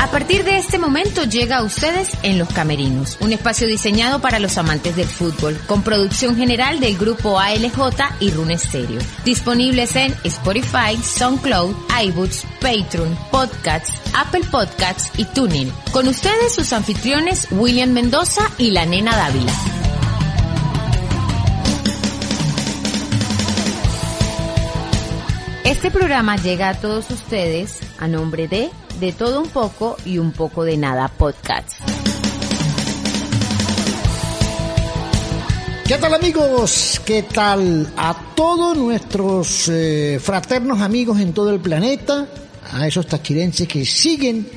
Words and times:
A 0.00 0.12
partir 0.12 0.44
de 0.44 0.58
este 0.58 0.78
momento 0.78 1.24
llega 1.24 1.56
a 1.58 1.62
ustedes 1.64 2.10
en 2.22 2.38
Los 2.38 2.48
Camerinos, 2.50 3.18
un 3.20 3.32
espacio 3.32 3.66
diseñado 3.66 4.20
para 4.20 4.38
los 4.38 4.56
amantes 4.56 4.94
del 4.94 5.08
fútbol, 5.08 5.58
con 5.66 5.82
producción 5.82 6.36
general 6.36 6.78
del 6.78 6.96
grupo 6.96 7.40
ALJ 7.40 7.76
y 8.20 8.30
Rune. 8.30 8.56
Disponibles 9.24 9.96
en 9.96 10.14
Spotify, 10.22 10.96
SoundCloud, 11.02 11.74
iBooks, 12.04 12.44
Patreon, 12.60 13.18
Podcasts, 13.32 13.92
Apple 14.14 14.44
Podcasts 14.50 15.10
y 15.16 15.24
TuneIn. 15.24 15.72
Con 15.90 16.06
ustedes 16.06 16.54
sus 16.54 16.72
anfitriones 16.72 17.48
William 17.50 17.90
Mendoza 17.90 18.42
y 18.56 18.70
la 18.70 18.86
nena 18.86 19.16
Dávila. 19.16 19.52
Este 25.64 25.90
programa 25.90 26.36
llega 26.36 26.68
a 26.70 26.74
todos 26.80 27.10
ustedes 27.10 27.80
a 27.98 28.06
nombre 28.06 28.46
de 28.48 28.70
De 29.00 29.12
Todo 29.12 29.40
Un 29.40 29.48
Poco 29.48 29.96
y 30.04 30.18
Un 30.18 30.32
Poco 30.32 30.64
de 30.64 30.76
Nada 30.76 31.06
Podcast. 31.06 31.70
¿Qué 35.86 35.98
tal 35.98 36.14
amigos? 36.14 37.00
¿Qué 37.04 37.22
tal 37.22 37.92
a 37.96 38.32
todos 38.34 38.76
nuestros 38.76 39.68
eh, 39.68 40.18
fraternos 40.20 40.80
amigos 40.80 41.20
en 41.20 41.32
todo 41.32 41.50
el 41.50 41.60
planeta? 41.60 42.26
A 42.72 42.88
esos 42.88 43.06
tachirenses 43.06 43.68
que 43.68 43.86
siguen 43.86 44.48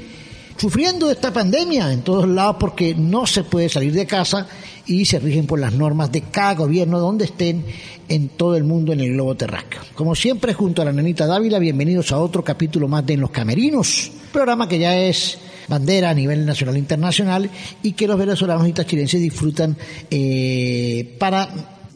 sufriendo 0.57 1.11
esta 1.11 1.31
pandemia 1.31 1.93
en 1.93 2.01
todos 2.01 2.27
lados 2.27 2.55
porque 2.59 2.95
no 2.95 3.27
se 3.27 3.43
puede 3.43 3.69
salir 3.69 3.93
de 3.93 4.07
casa 4.07 4.47
y 4.85 5.05
se 5.05 5.19
rigen 5.19 5.45
por 5.45 5.59
las 5.59 5.73
normas 5.73 6.11
de 6.11 6.21
cada 6.21 6.55
gobierno 6.55 6.99
donde 6.99 7.25
estén 7.25 7.63
en 8.09 8.29
todo 8.29 8.55
el 8.55 8.63
mundo 8.63 8.93
en 8.93 8.99
el 8.99 9.13
globo 9.13 9.35
terráqueo. 9.35 9.81
Como 9.95 10.15
siempre, 10.15 10.53
junto 10.53 10.81
a 10.81 10.85
la 10.85 10.91
nenita 10.91 11.25
Dávila, 11.25 11.59
bienvenidos 11.59 12.11
a 12.11 12.19
otro 12.19 12.43
capítulo 12.43 12.87
más 12.87 13.05
de 13.05 13.13
En 13.13 13.21
los 13.21 13.31
Camerinos, 13.31 14.11
programa 14.31 14.67
que 14.67 14.79
ya 14.79 14.97
es 14.97 15.37
bandera 15.67 16.09
a 16.09 16.13
nivel 16.13 16.45
nacional 16.45 16.75
e 16.75 16.79
internacional 16.79 17.49
y 17.81 17.93
que 17.93 18.07
los 18.07 18.17
venezolanos 18.17 18.67
y 18.67 18.73
tachirenses 18.73 19.21
disfrutan 19.21 19.77
eh, 20.09 21.15
para 21.17 21.47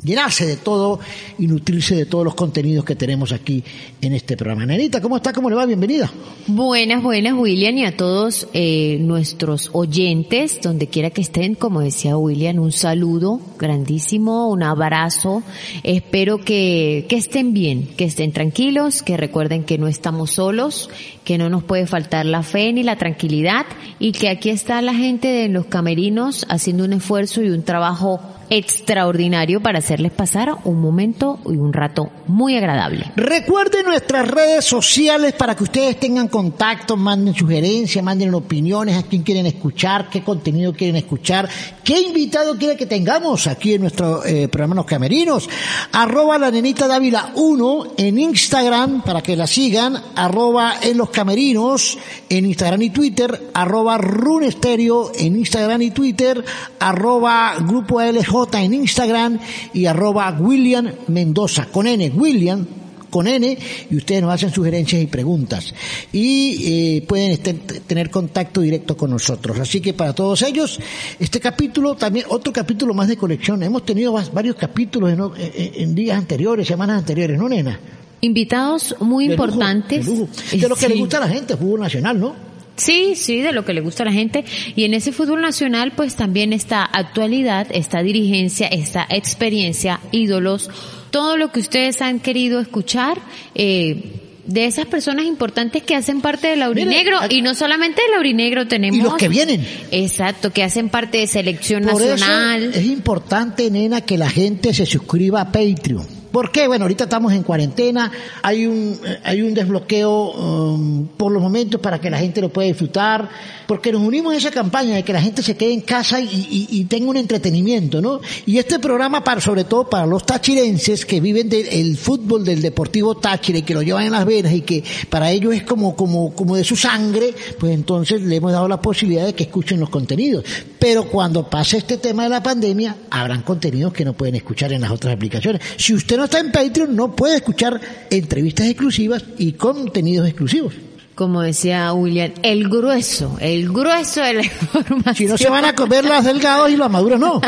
llenarse 0.05 0.45
de 0.45 0.57
todo 0.57 0.99
y 1.39 1.47
nutrirse 1.47 1.95
de 1.95 2.05
todos 2.05 2.23
los 2.23 2.35
contenidos 2.35 2.85
que 2.85 2.95
tenemos 2.95 3.31
aquí 3.31 3.63
en 4.01 4.13
este 4.13 4.37
programa. 4.37 4.65
Nenita, 4.65 5.01
¿cómo 5.01 5.17
está? 5.17 5.33
¿Cómo 5.33 5.49
le 5.49 5.55
va? 5.55 5.65
Bienvenida. 5.65 6.11
Buenas, 6.47 7.01
buenas, 7.01 7.33
William, 7.33 7.75
y 7.77 7.85
a 7.85 7.97
todos 7.97 8.47
eh, 8.53 8.97
nuestros 9.01 9.71
oyentes, 9.73 10.61
donde 10.61 10.87
quiera 10.87 11.09
que 11.09 11.21
estén, 11.21 11.55
como 11.55 11.81
decía 11.81 12.17
William, 12.17 12.59
un 12.59 12.71
saludo 12.71 13.41
grandísimo, 13.57 14.49
un 14.49 14.61
abrazo. 14.61 15.41
Espero 15.83 16.37
que, 16.37 17.05
que 17.09 17.15
estén 17.15 17.53
bien, 17.53 17.87
que 17.97 18.05
estén 18.05 18.31
tranquilos, 18.31 19.01
que 19.01 19.17
recuerden 19.17 19.63
que 19.63 19.77
no 19.77 19.87
estamos 19.87 20.31
solos, 20.31 20.89
que 21.23 21.37
no 21.39 21.49
nos 21.49 21.63
puede 21.63 21.87
faltar 21.87 22.25
la 22.25 22.43
fe 22.43 22.71
ni 22.71 22.83
la 22.83 22.97
tranquilidad 22.97 23.65
y 23.99 24.11
que 24.11 24.29
aquí 24.29 24.49
está 24.51 24.81
la 24.81 24.93
gente 24.93 25.27
de 25.27 25.49
los 25.49 25.65
camerinos 25.65 26.45
haciendo 26.49 26.83
un 26.83 26.93
esfuerzo 26.93 27.41
y 27.41 27.49
un 27.49 27.63
trabajo 27.63 28.19
extraordinario 28.49 29.61
para 29.61 29.79
hacerles 29.79 30.11
pasar 30.11 30.55
un 30.63 30.79
momento 30.79 31.39
y 31.45 31.57
un 31.57 31.73
rato 31.73 32.09
muy 32.27 32.55
agradable. 32.55 33.11
Recuerden 33.15 33.85
nuestras 33.85 34.27
redes 34.27 34.65
sociales 34.65 35.33
para 35.33 35.55
que 35.55 35.63
ustedes 35.63 35.99
tengan 35.99 36.27
contacto, 36.27 36.95
manden 36.97 37.33
sugerencias, 37.33 38.03
manden 38.03 38.33
opiniones, 38.33 38.97
a 38.97 39.03
quién 39.03 39.23
quieren 39.23 39.45
escuchar, 39.45 40.09
qué 40.09 40.23
contenido 40.23 40.73
quieren 40.73 40.95
escuchar, 40.95 41.49
qué 41.83 41.99
invitado 42.01 42.57
quieren 42.57 42.77
que 42.77 42.85
tengamos 42.85 43.47
aquí 43.47 43.73
en 43.73 43.81
nuestro 43.81 44.25
eh, 44.25 44.47
programa 44.47 44.75
Los 44.75 44.85
Camerinos. 44.85 45.49
Arroba 45.91 46.37
la 46.37 46.51
nenita 46.51 46.87
Dávila 46.87 47.31
1 47.35 47.93
en 47.97 48.19
Instagram 48.19 49.01
para 49.03 49.21
que 49.21 49.35
la 49.35 49.47
sigan, 49.47 49.97
arroba 50.15 50.75
en 50.81 50.97
los 50.97 51.09
camerinos 51.09 51.97
en 52.29 52.45
Instagram 52.45 52.81
y 52.81 52.89
Twitter, 52.89 53.49
arroba 53.53 53.97
Runesterio 53.97 55.11
en 55.17 55.37
Instagram 55.37 55.81
y 55.81 55.91
Twitter, 55.91 56.43
arroba 56.79 57.55
Grupo 57.59 58.01
LJ 58.01 58.34
en 58.43 58.73
Instagram 58.73 59.39
y 59.73 59.85
arroba 59.85 60.35
William 60.39 60.91
Mendoza 61.07 61.67
con 61.71 61.87
N, 61.87 62.11
William 62.15 62.65
con 63.09 63.27
N 63.27 63.57
y 63.89 63.95
ustedes 63.95 64.21
nos 64.21 64.33
hacen 64.33 64.51
sugerencias 64.51 65.01
y 65.01 65.07
preguntas 65.07 65.73
y 66.11 66.97
eh, 66.97 67.01
pueden 67.07 67.31
este, 67.31 67.53
tener 67.53 68.09
contacto 68.09 68.59
directo 68.61 68.97
con 68.97 69.09
nosotros. 69.11 69.57
Así 69.59 69.79
que 69.79 69.93
para 69.93 70.13
todos 70.13 70.41
ellos, 70.41 70.79
este 71.19 71.39
capítulo 71.39 71.95
también, 71.95 72.25
otro 72.29 72.51
capítulo 72.51 72.93
más 72.93 73.07
de 73.07 73.15
colección. 73.15 73.63
Hemos 73.63 73.85
tenido 73.85 74.11
varios 74.33 74.57
capítulos 74.57 75.11
en, 75.13 75.19
en, 75.41 75.81
en 75.81 75.95
días 75.95 76.17
anteriores, 76.17 76.67
semanas 76.67 76.99
anteriores, 76.99 77.37
¿no, 77.39 77.47
nena? 77.47 77.79
Invitados 78.21 78.95
muy 78.99 79.27
De 79.29 79.35
lujo, 79.37 79.45
importantes. 79.45 80.05
de 80.05 80.11
lujo. 80.11 80.27
De 80.51 80.67
lo 80.69 80.75
que 80.75 80.87
le 80.89 80.95
Sí. 80.95 80.99
gusta 80.99 81.17
a 81.17 81.21
la 81.21 81.29
gente, 81.29 81.55
fútbol 81.55 81.79
nacional, 81.81 82.19
¿no? 82.19 82.44
Sí, 82.75 83.15
sí, 83.15 83.41
de 83.41 83.51
lo 83.51 83.65
que 83.65 83.73
le 83.73 83.81
gusta 83.81 84.03
a 84.03 84.07
la 84.07 84.11
gente. 84.11 84.43
Y 84.75 84.83
en 84.83 84.93
ese 84.93 85.11
fútbol 85.11 85.41
nacional, 85.41 85.93
pues 85.95 86.15
también 86.15 86.53
esta 86.53 86.83
actualidad, 86.83 87.67
esta 87.71 88.01
dirigencia, 88.03 88.67
esta 88.67 89.05
experiencia, 89.09 89.99
ídolos, 90.11 90.69
todo 91.11 91.37
lo 91.37 91.51
que 91.51 91.59
ustedes 91.59 92.01
han 92.01 92.19
querido 92.19 92.59
escuchar. 92.59 93.17
Eh, 93.53 94.21
de 94.45 94.65
esas 94.65 94.85
personas 94.85 95.25
importantes 95.25 95.81
que 95.81 95.95
hacen 95.95 96.21
parte 96.21 96.47
del 96.47 96.61
Aurinegro 96.61 97.19
Mire, 97.23 97.35
y 97.35 97.41
no 97.41 97.55
solamente 97.55 98.01
del 98.03 98.13
Aurinegro 98.17 98.67
tenemos 98.67 98.99
Y 98.99 99.01
los 99.01 99.15
que 99.15 99.27
vienen. 99.27 99.65
exacto 99.91 100.53
que 100.53 100.63
hacen 100.63 100.89
parte 100.89 101.17
de 101.17 101.27
selección 101.27 101.83
Por 101.83 102.01
nacional 102.01 102.63
eso 102.63 102.79
es 102.79 102.85
importante, 102.85 103.71
nena, 103.71 104.01
que 104.01 104.17
la 104.17 104.29
gente 104.29 104.71
se 104.73 104.85
suscriba 104.85 105.41
a 105.41 105.51
Patreon. 105.51 106.05
¿Por 106.35 106.51
qué? 106.51 106.67
Bueno, 106.67 106.83
ahorita 106.83 107.05
estamos 107.05 107.31
en 107.31 107.43
cuarentena, 107.43 108.11
hay 108.41 108.65
un, 108.65 108.99
eh, 109.05 109.19
hay 109.23 109.41
un 109.41 109.53
desbloqueo 109.53 110.31
um, 110.31 111.07
por 111.07 111.31
los 111.31 111.41
momentos 111.41 111.79
para 111.79 112.01
que 112.01 112.09
la 112.09 112.17
gente 112.17 112.41
lo 112.41 112.49
pueda 112.49 112.67
disfrutar, 112.67 113.29
porque 113.65 113.89
nos 113.93 114.01
unimos 114.01 114.33
a 114.33 114.37
esa 114.37 114.51
campaña 114.51 114.95
de 114.95 115.03
que 115.03 115.13
la 115.13 115.21
gente 115.21 115.41
se 115.41 115.55
quede 115.55 115.71
en 115.71 115.79
casa 115.79 116.19
y, 116.19 116.85
tenga 116.89 117.09
un 117.09 117.15
entretenimiento, 117.15 118.01
¿no? 118.01 118.19
Y 118.45 118.57
este 118.57 118.79
programa, 118.79 119.23
para, 119.23 119.39
sobre 119.39 119.63
todo 119.63 119.89
para 119.89 120.05
los 120.05 120.25
tachirenses 120.25 121.05
que 121.05 121.21
viven 121.21 121.47
del 121.47 121.95
fútbol 121.97 122.43
del 122.43 122.61
Deportivo 122.61 123.15
Táchira 123.15 123.59
y 123.59 123.61
que 123.61 123.73
lo 123.73 123.81
llevan 123.81 124.03
en 124.05 124.11
las 124.11 124.25
venas 124.25 124.51
y 124.51 124.61
que 124.61 124.83
para 125.09 125.31
ellos 125.31 125.55
es 125.55 125.63
como, 125.63 125.95
como, 125.95 126.35
como 126.35 126.57
de 126.57 126.65
su 126.65 126.75
sangre, 126.75 127.33
pues 127.57 127.73
entonces 127.73 128.21
le 128.21 128.35
hemos 128.35 128.51
dado 128.51 128.67
la 128.67 128.81
posibilidad 128.81 129.25
de 129.25 129.33
que 129.33 129.43
escuchen 129.43 129.79
los 129.79 129.89
contenidos. 129.89 130.43
Pero 130.79 131.07
cuando 131.07 131.49
pase 131.49 131.77
este 131.77 131.97
tema 131.97 132.23
de 132.23 132.29
la 132.29 132.43
pandemia, 132.43 132.97
habrán 133.09 133.41
contenidos 133.41 133.93
que 133.93 134.03
no 134.03 134.13
pueden 134.13 134.35
escuchar 134.35 134.73
en 134.73 134.81
las 134.81 134.91
otras 134.91 135.15
aplicaciones. 135.15 135.61
Si 135.77 135.93
usted 135.93 136.17
no 136.17 136.24
está 136.25 136.39
en 136.39 136.51
Patreon, 136.51 136.95
no 136.95 137.15
puede 137.15 137.37
escuchar 137.37 137.79
entrevistas 138.09 138.67
exclusivas 138.67 139.23
y 139.37 139.53
contenidos 139.53 140.27
exclusivos. 140.27 140.73
como 141.15 141.41
decía 141.41 141.93
William 141.93 142.33
el 142.43 142.67
grueso 142.67 143.37
el 143.39 143.69
grueso 143.71 144.21
de 144.21 144.33
la 144.33 144.43
información 144.43 145.15
Si 145.15 145.25
no 145.25 145.37
se 145.37 145.49
van 145.49 145.63
a 145.65 145.73
comer 145.73 146.03
las 146.03 146.25
delgadas 146.25 146.71
y 146.71 146.77
las 146.77 146.91
maduras 146.91 147.19
no. 147.19 147.39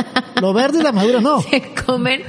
Los 0.41 0.53
verdes 0.53 0.79
y 0.79 0.83
las 0.83 0.93
maduras 0.93 1.21
no. 1.21 1.41
se 1.49 1.61
comen 1.85 2.21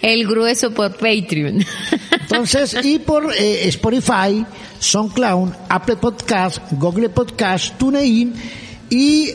el 0.00 0.26
grueso 0.26 0.70
por 0.70 0.92
Patreon 0.92 1.64
Entonces, 2.32 2.76
y 2.84 3.00
por 3.00 3.34
eh, 3.34 3.66
Spotify, 3.68 4.46
SoundCloud, 4.78 5.50
Apple 5.68 5.96
Podcast, 5.96 6.58
Google 6.70 7.08
Podcast, 7.08 7.76
TuneIn 7.76 8.32
y 8.88 9.32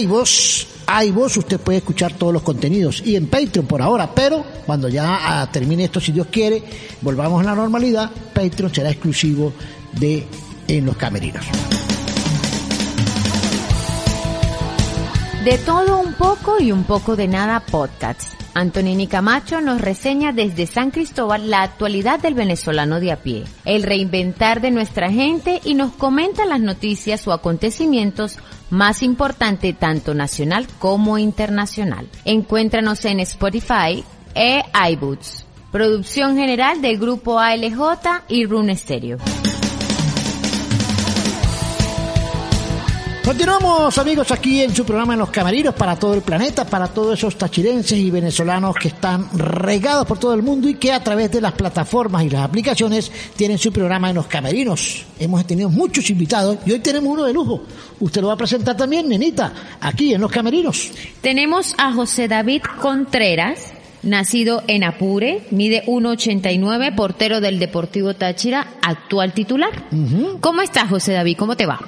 iVoox. 0.00 0.73
iVoox 0.88 1.36
usted 1.38 1.60
puede 1.60 1.78
escuchar 1.78 2.12
todos 2.14 2.32
los 2.32 2.42
contenidos 2.42 3.02
y 3.04 3.16
en 3.16 3.26
Patreon 3.26 3.66
por 3.66 3.82
ahora, 3.82 4.14
pero 4.14 4.44
cuando 4.66 4.88
ya 4.88 5.40
ah, 5.40 5.50
termine 5.50 5.84
esto, 5.84 6.00
si 6.00 6.12
Dios 6.12 6.28
quiere, 6.30 6.62
volvamos 7.00 7.40
a 7.40 7.44
la 7.44 7.54
normalidad, 7.54 8.10
Patreon 8.32 8.74
será 8.74 8.90
exclusivo 8.90 9.52
de 9.92 10.26
En 10.68 10.86
los 10.86 10.96
Camerinos. 10.96 11.44
De 15.44 15.58
todo 15.58 16.00
un 16.00 16.14
poco 16.14 16.56
y 16.58 16.72
un 16.72 16.84
poco 16.84 17.16
de 17.16 17.28
nada 17.28 17.60
podcast. 17.60 18.32
Antonini 18.54 19.08
Camacho 19.08 19.60
nos 19.60 19.80
reseña 19.80 20.32
desde 20.32 20.66
San 20.66 20.90
Cristóbal 20.90 21.50
la 21.50 21.62
actualidad 21.62 22.20
del 22.20 22.34
venezolano 22.34 23.00
de 23.00 23.10
a 23.12 23.16
pie, 23.16 23.44
el 23.64 23.82
reinventar 23.82 24.60
de 24.60 24.70
nuestra 24.70 25.10
gente 25.10 25.60
y 25.64 25.74
nos 25.74 25.92
comenta 25.92 26.46
las 26.46 26.60
noticias 26.60 27.26
o 27.26 27.32
acontecimientos 27.32 28.38
más 28.74 29.02
importantes 29.02 29.78
tanto 29.78 30.14
nacional 30.14 30.66
como 30.78 31.16
internacional. 31.16 32.08
Encuéntranos 32.24 33.04
en 33.04 33.20
Spotify 33.20 34.04
e 34.34 34.62
iBoots. 34.90 35.46
Producción 35.70 36.36
general 36.36 36.82
del 36.82 36.98
grupo 36.98 37.38
ALJ 37.38 38.24
y 38.28 38.44
Rune 38.46 38.76
Stereo. 38.76 39.18
Continuamos 43.24 43.96
amigos 43.96 44.30
aquí 44.32 44.60
en 44.60 44.74
su 44.74 44.84
programa 44.84 45.14
en 45.14 45.20
los 45.20 45.30
camerinos 45.30 45.74
para 45.74 45.96
todo 45.96 46.12
el 46.12 46.20
planeta, 46.20 46.66
para 46.66 46.88
todos 46.88 47.16
esos 47.16 47.38
tachirenses 47.38 47.98
y 47.98 48.10
venezolanos 48.10 48.76
que 48.76 48.88
están 48.88 49.30
regados 49.32 50.06
por 50.06 50.18
todo 50.18 50.34
el 50.34 50.42
mundo 50.42 50.68
y 50.68 50.74
que 50.74 50.92
a 50.92 51.02
través 51.02 51.32
de 51.32 51.40
las 51.40 51.54
plataformas 51.54 52.22
y 52.24 52.28
las 52.28 52.42
aplicaciones 52.42 53.10
tienen 53.34 53.56
su 53.56 53.72
programa 53.72 54.10
en 54.10 54.16
los 54.16 54.26
camerinos. 54.26 55.06
Hemos 55.18 55.46
tenido 55.46 55.70
muchos 55.70 56.10
invitados 56.10 56.58
y 56.66 56.72
hoy 56.72 56.80
tenemos 56.80 57.14
uno 57.14 57.24
de 57.24 57.32
lujo. 57.32 57.62
Usted 57.98 58.20
lo 58.20 58.28
va 58.28 58.34
a 58.34 58.36
presentar 58.36 58.76
también, 58.76 59.08
nenita, 59.08 59.54
aquí 59.80 60.12
en 60.12 60.20
los 60.20 60.30
camerinos. 60.30 60.90
Tenemos 61.22 61.74
a 61.78 61.92
José 61.94 62.28
David 62.28 62.60
Contreras, 62.78 63.72
nacido 64.02 64.62
en 64.66 64.84
Apure, 64.84 65.46
mide 65.50 65.82
1,89, 65.86 66.94
portero 66.94 67.40
del 67.40 67.58
Deportivo 67.58 68.12
Táchira, 68.12 68.74
actual 68.82 69.32
titular. 69.32 69.70
¿Cómo 70.40 70.60
estás, 70.60 70.90
José 70.90 71.14
David? 71.14 71.38
¿Cómo 71.38 71.56
te 71.56 71.64
va? 71.64 71.80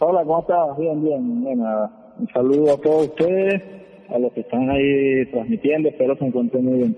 Hola, 0.00 0.22
¿cómo 0.22 0.40
estás? 0.40 0.78
Bien, 0.78 1.02
bien. 1.02 1.42
Bueno, 1.42 1.90
un 2.20 2.28
saludo 2.32 2.74
a 2.74 2.76
todos 2.76 3.08
ustedes, 3.08 3.62
a 4.08 4.18
los 4.18 4.32
que 4.32 4.42
están 4.42 4.70
ahí 4.70 5.26
transmitiendo, 5.32 5.88
espero 5.88 6.16
se 6.16 6.24
encuentren 6.24 6.64
muy 6.64 6.78
bien. 6.78 6.96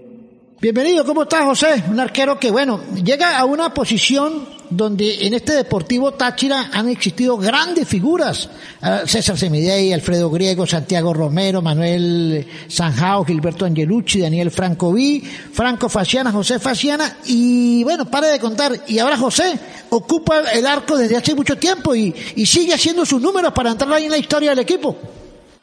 Bienvenido, 0.61 1.06
¿cómo 1.06 1.23
estás, 1.23 1.47
José? 1.47 1.82
Un 1.91 1.99
arquero 1.99 2.38
que, 2.38 2.50
bueno, 2.50 2.79
llega 3.02 3.38
a 3.38 3.47
una 3.47 3.73
posición 3.73 4.44
donde 4.70 5.26
en 5.26 5.34
este 5.34 5.52
Deportivo 5.52 6.12
Táchira 6.12 6.70
han 6.72 6.88
existido 6.88 7.37
grandes 7.37 7.87
figuras. 7.87 8.49
Ah, 8.81 9.02
César 9.05 9.37
Semidey, 9.37 9.93
Alfredo 9.93 10.31
Griego, 10.31 10.67
Santiago 10.67 11.12
Romero, 11.12 11.61
Manuel 11.61 12.46
Sanjao, 12.69 13.25
Gilberto 13.25 13.64
Angelucci, 13.64 14.20
Daniel 14.20 14.50
Francoví, 14.50 15.20
Franco 15.20 15.88
Faciana, 15.88 16.32
José 16.32 16.58
Faciana, 16.58 17.19
y 17.26 17.82
bueno, 17.84 18.05
pare 18.05 18.28
de 18.28 18.38
contar. 18.38 18.72
Y 18.87 18.99
ahora 18.99 19.17
José 19.17 19.58
ocupa 19.90 20.40
el 20.52 20.67
arco 20.67 20.96
desde 20.96 21.17
hace 21.17 21.34
mucho 21.34 21.58
tiempo 21.58 21.94
y, 21.94 22.14
y 22.37 22.46
sigue 22.46 22.72
haciendo 22.72 23.05
sus 23.05 23.20
números 23.20 23.52
para 23.52 23.70
entrar 23.70 23.93
ahí 23.93 24.05
en 24.05 24.11
la 24.12 24.19
historia 24.19 24.50
del 24.50 24.61
equipo. 24.61 24.96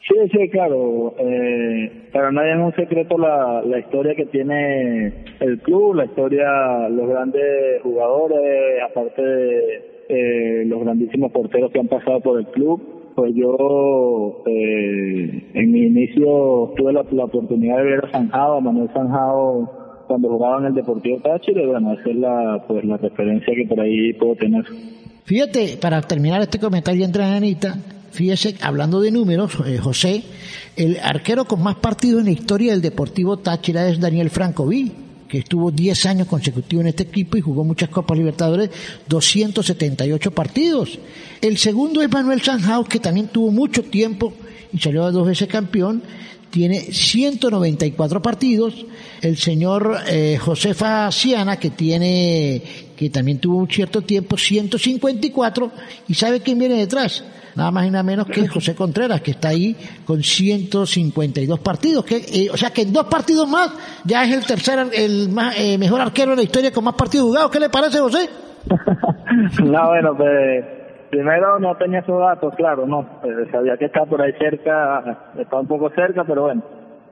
Sí, 0.08 0.14
sí, 0.32 0.48
claro. 0.48 1.14
Eh, 1.18 2.08
para 2.12 2.32
nadie 2.32 2.52
es 2.52 2.58
un 2.58 2.74
secreto 2.74 3.18
la, 3.18 3.62
la 3.62 3.78
historia 3.78 4.14
que 4.14 4.24
tiene 4.26 5.24
el 5.40 5.60
club, 5.60 5.96
la 5.96 6.06
historia, 6.06 6.88
los 6.88 7.08
grandes 7.08 7.82
jugadores, 7.82 8.82
aparte 8.88 9.22
de 9.22 9.58
eh, 10.08 10.64
los 10.64 10.80
grandísimos 10.80 11.30
porteros 11.30 11.70
que 11.70 11.80
han 11.80 11.88
pasado 11.88 12.20
por 12.20 12.38
el 12.38 12.46
club. 12.46 12.80
Pues 13.14 13.34
yo, 13.34 14.44
eh, 14.46 15.50
en 15.52 15.72
mi 15.72 15.86
inicio, 15.86 16.72
tuve 16.76 16.92
la, 16.92 17.04
la 17.10 17.24
oportunidad 17.24 17.78
de 17.78 17.82
ver 17.82 18.04
a 18.04 18.10
Sanjao, 18.12 18.58
a 18.58 18.60
Manuel 18.60 18.88
Sanjao, 18.94 20.04
cuando 20.06 20.28
jugaba 20.28 20.60
en 20.60 20.66
el 20.66 20.74
Deportivo 20.74 21.18
Táchira, 21.18 21.62
y 21.62 21.66
bueno, 21.66 21.92
esa 21.92 22.08
es 22.08 22.16
la, 22.16 22.64
pues, 22.66 22.84
la 22.84 22.96
referencia 22.96 23.54
que 23.54 23.66
por 23.68 23.80
ahí 23.80 24.12
puedo 24.14 24.36
tener. 24.36 24.64
Fíjate, 25.24 25.76
para 25.82 26.00
terminar 26.00 26.40
este 26.40 26.58
comentario 26.58 27.04
entre 27.04 27.24
Anita, 27.24 27.74
fíjese, 28.10 28.56
hablando 28.60 29.00
de 29.00 29.10
números, 29.10 29.52
eh, 29.66 29.78
José, 29.78 30.22
el 30.76 30.98
arquero 31.02 31.44
con 31.44 31.62
más 31.62 31.76
partidos 31.76 32.20
en 32.20 32.26
la 32.26 32.32
historia 32.32 32.72
del 32.72 32.82
Deportivo 32.82 33.38
Táchira 33.38 33.88
es 33.88 34.00
Daniel 34.00 34.30
Francoví, 34.30 34.92
que 35.28 35.38
estuvo 35.38 35.70
10 35.70 36.06
años 36.06 36.28
consecutivos 36.28 36.82
en 36.82 36.88
este 36.88 37.02
equipo 37.04 37.36
y 37.36 37.40
jugó 37.40 37.64
muchas 37.64 37.90
Copas 37.90 38.16
Libertadores, 38.16 38.70
278 39.08 40.30
partidos. 40.30 40.98
El 41.40 41.58
segundo 41.58 42.00
es 42.02 42.10
Manuel 42.10 42.40
Sanjaus, 42.42 42.88
que 42.88 42.98
también 42.98 43.28
tuvo 43.28 43.50
mucho 43.50 43.82
tiempo 43.82 44.32
y 44.72 44.78
salió 44.78 45.10
dos 45.12 45.26
veces 45.26 45.48
campeón, 45.48 46.02
tiene 46.50 46.80
194 46.80 48.22
partidos. 48.22 48.86
El 49.20 49.36
señor 49.36 49.98
eh, 50.08 50.38
Josefa 50.40 51.10
Siana, 51.12 51.58
que 51.58 51.70
tiene, 51.70 52.62
que 52.98 53.10
también 53.10 53.38
tuvo 53.38 53.58
un 53.58 53.68
cierto 53.68 54.02
tiempo, 54.02 54.36
154. 54.36 55.70
¿Y 56.08 56.14
sabe 56.14 56.40
quién 56.40 56.58
viene 56.58 56.74
detrás? 56.74 57.24
Nada 57.54 57.70
más 57.70 57.86
y 57.86 57.90
nada 57.90 58.02
menos 58.02 58.26
que 58.26 58.48
José 58.48 58.74
Contreras, 58.74 59.20
que 59.20 59.30
está 59.30 59.48
ahí 59.48 59.76
con 60.04 60.20
152 60.20 61.60
partidos. 61.60 62.04
Que, 62.04 62.16
eh, 62.16 62.48
o 62.52 62.56
sea 62.56 62.70
que 62.70 62.82
en 62.82 62.92
dos 62.92 63.06
partidos 63.06 63.48
más 63.48 63.72
ya 64.04 64.24
es 64.24 64.32
el 64.32 64.44
tercer, 64.44 64.80
el 64.92 65.28
más, 65.28 65.56
eh, 65.60 65.78
mejor 65.78 66.00
arquero 66.00 66.32
de 66.32 66.38
la 66.38 66.42
historia 66.42 66.72
con 66.72 66.82
más 66.82 66.94
partidos 66.94 67.28
jugados. 67.28 67.52
¿Qué 67.52 67.60
le 67.60 67.70
parece, 67.70 68.00
José? 68.00 68.28
no, 69.62 69.88
bueno, 69.88 70.16
pues 70.16 70.64
primero 71.10 71.60
no 71.60 71.76
tenía 71.76 72.00
esos 72.00 72.18
datos, 72.18 72.52
claro, 72.56 72.84
no. 72.84 73.20
Eh, 73.22 73.46
sabía 73.52 73.76
que 73.76 73.84
está 73.84 74.04
por 74.06 74.20
ahí 74.20 74.32
cerca, 74.40 75.30
está 75.38 75.56
un 75.56 75.68
poco 75.68 75.88
cerca, 75.90 76.24
pero 76.24 76.42
bueno. 76.42 76.62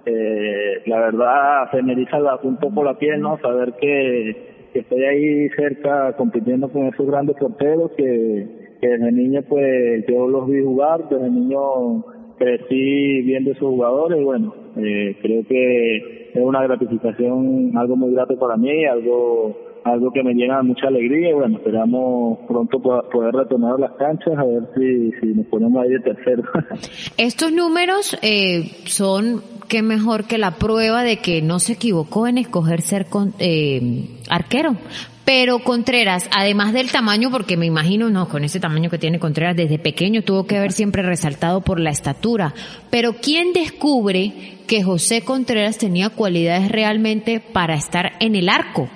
Eh, 0.05 0.83
la 0.87 1.01
verdad 1.01 1.71
se 1.71 1.83
me 1.83 1.93
eriza 1.93 2.19
un 2.43 2.57
poco 2.57 2.83
la 2.83 2.95
piel, 2.95 3.21
¿no? 3.21 3.39
Saber 3.39 3.75
que, 3.81 4.56
que 4.77 4.81
estoy 4.81 5.05
ahí 5.05 5.49
cerca 5.57 6.15
compitiendo 6.19 6.69
con 6.69 6.87
esos 6.89 7.07
grandes 7.07 7.35
porteros 7.37 7.93
que, 7.97 8.47
que 8.79 8.89
desde 8.89 9.11
niño 9.11 9.43
pues 9.49 10.05
yo 10.07 10.29
los 10.29 10.47
vi 10.49 10.63
jugar, 10.63 11.09
desde 11.09 11.31
niño 11.31 12.05
crecí 12.37 13.23
viendo 13.23 13.53
esos 13.53 13.71
jugadores 13.71 14.23
bueno, 14.23 14.55
eh, 14.77 15.17
creo 15.23 15.47
que 15.47 15.97
es 16.35 16.43
una 16.43 16.63
gratificación, 16.65 17.73
algo 17.75 17.97
muy 17.97 18.13
grato 18.13 18.39
para 18.39 18.59
mí, 18.59 18.85
algo 18.85 19.57
algo 19.87 20.13
que 20.13 20.23
me 20.23 20.35
llena 20.35 20.63
mucha 20.63 20.89
alegría 20.89 21.31
y 21.31 21.33
bueno, 21.33 21.59
esperamos 21.59 22.39
pronto 22.47 22.81
po- 22.81 23.09
poder 23.11 23.35
retornar 23.35 23.75
a 23.75 23.79
las 23.79 23.93
canchas 23.93 24.35
a 24.37 24.45
ver 24.45 24.63
si, 24.77 25.11
si 25.21 25.27
nos 25.35 25.47
ponemos 25.47 25.83
ahí 25.83 25.91
de 25.91 26.01
tercero. 26.01 26.43
Estos 27.17 27.53
números 27.53 28.19
eh, 28.23 28.71
son 28.85 29.43
que 29.69 29.83
mejor 29.83 30.25
que 30.25 30.39
la 30.39 30.53
prueba 30.53 31.03
de 31.03 31.17
que 31.19 31.43
no 31.43 31.59
se 31.59 31.73
equivocó 31.75 32.27
en 32.27 32.39
escoger 32.39 32.83
ser 32.83 33.07
con- 33.07 33.35
eh, 33.39 34.09
arquero. 34.29 34.77
Pero 35.25 35.59
Contreras, 35.59 36.31
además 36.33 36.73
del 36.73 36.93
tamaño, 36.93 37.33
porque 37.33 37.57
me 37.57 37.67
imagino, 37.67 38.09
no, 38.11 38.29
con 38.29 38.45
ese 38.45 38.61
tamaño 38.61 38.91
que 38.91 38.99
tiene 38.99 39.19
Contreras 39.19 39.57
desde 39.57 39.77
pequeño, 39.81 40.23
tuvo 40.23 40.47
que 40.47 40.57
haber 40.57 40.71
siempre 40.71 41.03
resaltado 41.03 41.63
por 41.63 41.81
la 41.81 41.91
estatura. 41.91 42.55
Pero 42.91 43.15
¿quién 43.21 43.53
descubre 43.53 44.33
que 44.69 44.85
José 44.85 45.23
Contreras 45.23 45.79
tenía 45.79 46.11
cualidades 46.11 46.71
realmente 46.71 47.41
para 47.41 47.75
estar 47.75 48.13
en 48.21 48.37
el 48.37 48.49
arco? 48.49 48.89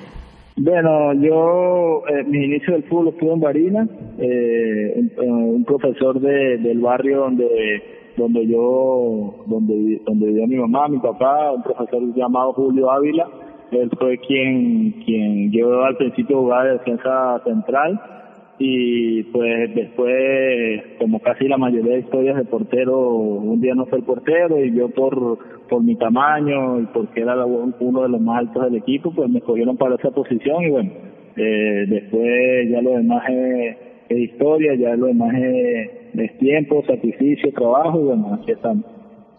Bueno, 0.63 1.15
yo, 1.15 2.03
eh, 2.07 2.23
mi 2.25 2.45
inicio 2.45 2.75
del 2.75 2.83
fútbol 2.83 3.09
estuve 3.09 3.33
en 3.33 3.41
Barina, 3.41 3.89
eh, 4.19 4.93
un, 4.95 5.07
eh, 5.07 5.31
un 5.31 5.65
profesor 5.65 6.21
de, 6.21 6.59
del 6.59 6.81
barrio 6.81 7.21
donde 7.21 7.83
donde 8.19 8.47
yo, 8.47 9.37
donde, 9.47 10.03
donde 10.05 10.27
vivía 10.27 10.47
mi 10.47 10.57
mamá, 10.57 10.87
mi 10.89 10.99
papá, 10.99 11.53
un 11.53 11.63
profesor 11.63 12.03
llamado 12.15 12.53
Julio 12.53 12.91
Ávila, 12.91 13.27
él 13.71 13.91
fue 13.99 14.19
quien, 14.19 15.01
quien 15.07 15.51
yo 15.51 15.83
al 15.83 15.97
principio 15.97 16.41
jugaba 16.41 16.65
de 16.65 16.73
defensa 16.73 17.41
central 17.45 18.20
y 18.63 19.23
pues 19.23 19.75
después, 19.75 20.83
como 20.99 21.19
casi 21.21 21.49
la 21.49 21.57
mayoría 21.57 21.95
de 21.95 22.01
historias 22.01 22.37
de 22.37 22.45
portero, 22.45 23.09
un 23.09 23.59
día 23.59 23.75
no 23.75 23.87
fue 23.87 24.01
el 24.01 24.05
portero 24.05 24.63
y 24.63 24.77
yo 24.77 24.91
por, 24.91 25.39
por 25.67 25.83
mi 25.83 25.97
tamaño 25.97 26.79
y 26.79 26.85
porque 26.93 27.23
era 27.23 27.43
uno 27.47 28.03
de 28.03 28.09
los 28.11 28.21
más 28.21 28.41
altos 28.41 28.65
del 28.65 28.77
equipo, 28.77 29.15
pues 29.15 29.31
me 29.31 29.39
escogieron 29.39 29.79
para 29.79 29.95
esa 29.95 30.11
posición 30.11 30.63
y 30.63 30.69
bueno, 30.69 30.91
eh, 31.37 31.87
después 31.89 32.71
ya 32.71 32.83
lo 32.83 32.91
demás 32.91 33.23
es, 33.31 33.77
historia, 34.11 34.75
ya 34.75 34.95
lo 34.95 35.07
demás 35.07 35.33
es, 35.37 35.91
es 36.21 36.39
tiempo, 36.39 36.85
sacrificio, 36.87 37.55
trabajo 37.55 37.99
y 37.99 38.05
bueno, 38.05 38.35
aquí 38.35 38.53
estamos. 38.53 38.85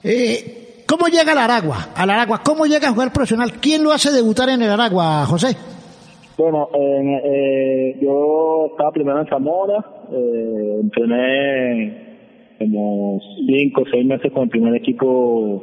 Eh, 0.03 0.83
¿Cómo 0.87 1.05
llega 1.09 1.33
al 1.33 1.37
Aragua? 1.37 1.89
Al 1.95 2.09
Aragua, 2.09 2.41
¿cómo 2.43 2.65
llega 2.65 2.87
a 2.87 2.91
jugar 2.91 3.13
profesional? 3.13 3.51
¿Quién 3.61 3.83
lo 3.83 3.91
hace 3.91 4.11
debutar 4.11 4.49
en 4.49 4.63
el 4.63 4.71
Aragua, 4.71 5.27
José? 5.27 5.55
Bueno, 6.41 6.69
eh, 6.73 7.21
eh, 7.23 7.97
yo 8.01 8.69
estaba 8.71 8.91
primero 8.91 9.21
en 9.21 9.27
Zamora, 9.27 9.77
eh, 10.11 10.79
entrené 10.81 11.93
como 12.57 13.19
cinco 13.45 13.83
o 13.83 13.85
seis 13.91 14.03
meses 14.03 14.31
con 14.31 14.45
el 14.45 14.49
primer 14.49 14.73
equipo, 14.73 15.61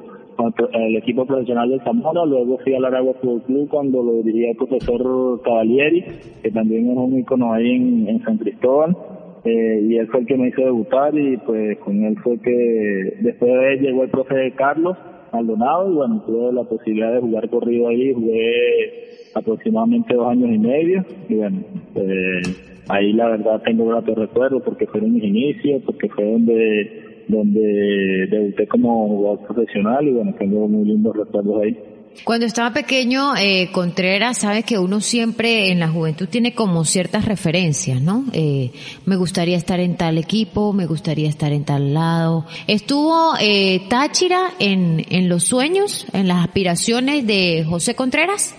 el 0.72 0.96
equipo 0.96 1.26
profesional 1.26 1.68
de 1.68 1.80
Zamora, 1.80 2.24
luego 2.24 2.58
fui 2.58 2.74
al 2.74 2.84
Aragua 2.84 3.14
Fútbol 3.14 3.42
Club 3.42 3.68
cuando 3.68 4.04
lo 4.04 4.22
dirigía 4.22 4.52
el 4.52 4.56
profesor 4.56 5.42
Cavalieri, 5.42 6.04
que 6.44 6.52
también 6.52 6.88
es 6.88 6.96
un 6.96 7.18
ícono 7.18 7.52
ahí 7.52 7.72
en, 7.72 8.08
en 8.08 8.22
San 8.22 8.38
Cristóbal, 8.38 8.96
eh, 9.44 9.80
y 9.82 9.96
él 9.96 10.06
fue 10.06 10.20
el 10.20 10.26
que 10.26 10.36
me 10.36 10.46
hizo 10.46 10.60
debutar 10.60 11.12
y 11.18 11.38
pues 11.38 11.76
con 11.78 12.04
él 12.04 12.16
fue 12.22 12.38
que 12.38 13.16
después 13.18 13.50
de 13.50 13.72
él 13.72 13.80
llegó 13.80 14.04
el 14.04 14.10
profe 14.10 14.52
Carlos 14.52 14.96
Maldonado 15.32 15.90
y 15.90 15.94
bueno, 15.94 16.22
tuve 16.26 16.52
la 16.52 16.64
posibilidad 16.64 17.12
de 17.12 17.20
jugar 17.20 17.48
corrido 17.48 17.88
ahí, 17.88 18.12
jugué 18.12 19.30
aproximadamente 19.34 20.14
dos 20.14 20.28
años 20.28 20.50
y 20.50 20.58
medio 20.58 21.04
y 21.28 21.34
bueno, 21.34 21.60
eh, 21.94 22.42
ahí 22.88 23.12
la 23.12 23.28
verdad 23.28 23.62
tengo 23.64 23.86
gratos 23.86 24.16
recuerdos 24.16 24.62
porque 24.64 24.86
fueron 24.86 25.12
mis 25.12 25.24
inicios, 25.24 25.82
porque 25.84 26.08
fue 26.08 26.24
donde 26.24 27.08
donde 27.28 28.26
debuté 28.30 28.66
como 28.66 29.06
jugador 29.06 29.46
profesional 29.46 30.08
y 30.08 30.12
bueno, 30.12 30.34
tengo 30.38 30.66
muy 30.66 30.86
lindos 30.86 31.14
recuerdos 31.14 31.62
ahí. 31.62 31.78
Cuando 32.24 32.46
estaba 32.46 32.72
pequeño, 32.74 33.36
eh, 33.36 33.70
Contreras, 33.72 34.38
sabe 34.38 34.62
que 34.62 34.78
uno 34.78 35.00
siempre 35.00 35.70
en 35.70 35.80
la 35.80 35.88
juventud 35.88 36.28
tiene 36.28 36.54
como 36.54 36.84
ciertas 36.84 37.24
referencias, 37.24 38.02
¿no? 38.02 38.24
Eh, 38.32 38.70
me 39.06 39.16
gustaría 39.16 39.56
estar 39.56 39.80
en 39.80 39.96
tal 39.96 40.18
equipo, 40.18 40.72
me 40.72 40.86
gustaría 40.86 41.28
estar 41.28 41.52
en 41.52 41.64
tal 41.64 41.94
lado. 41.94 42.44
¿Estuvo 42.66 43.32
eh, 43.40 43.80
Táchira 43.88 44.48
en, 44.58 45.04
en 45.10 45.28
los 45.28 45.44
sueños, 45.44 46.06
en 46.12 46.28
las 46.28 46.44
aspiraciones 46.44 47.26
de 47.26 47.64
José 47.66 47.94
Contreras? 47.94 48.54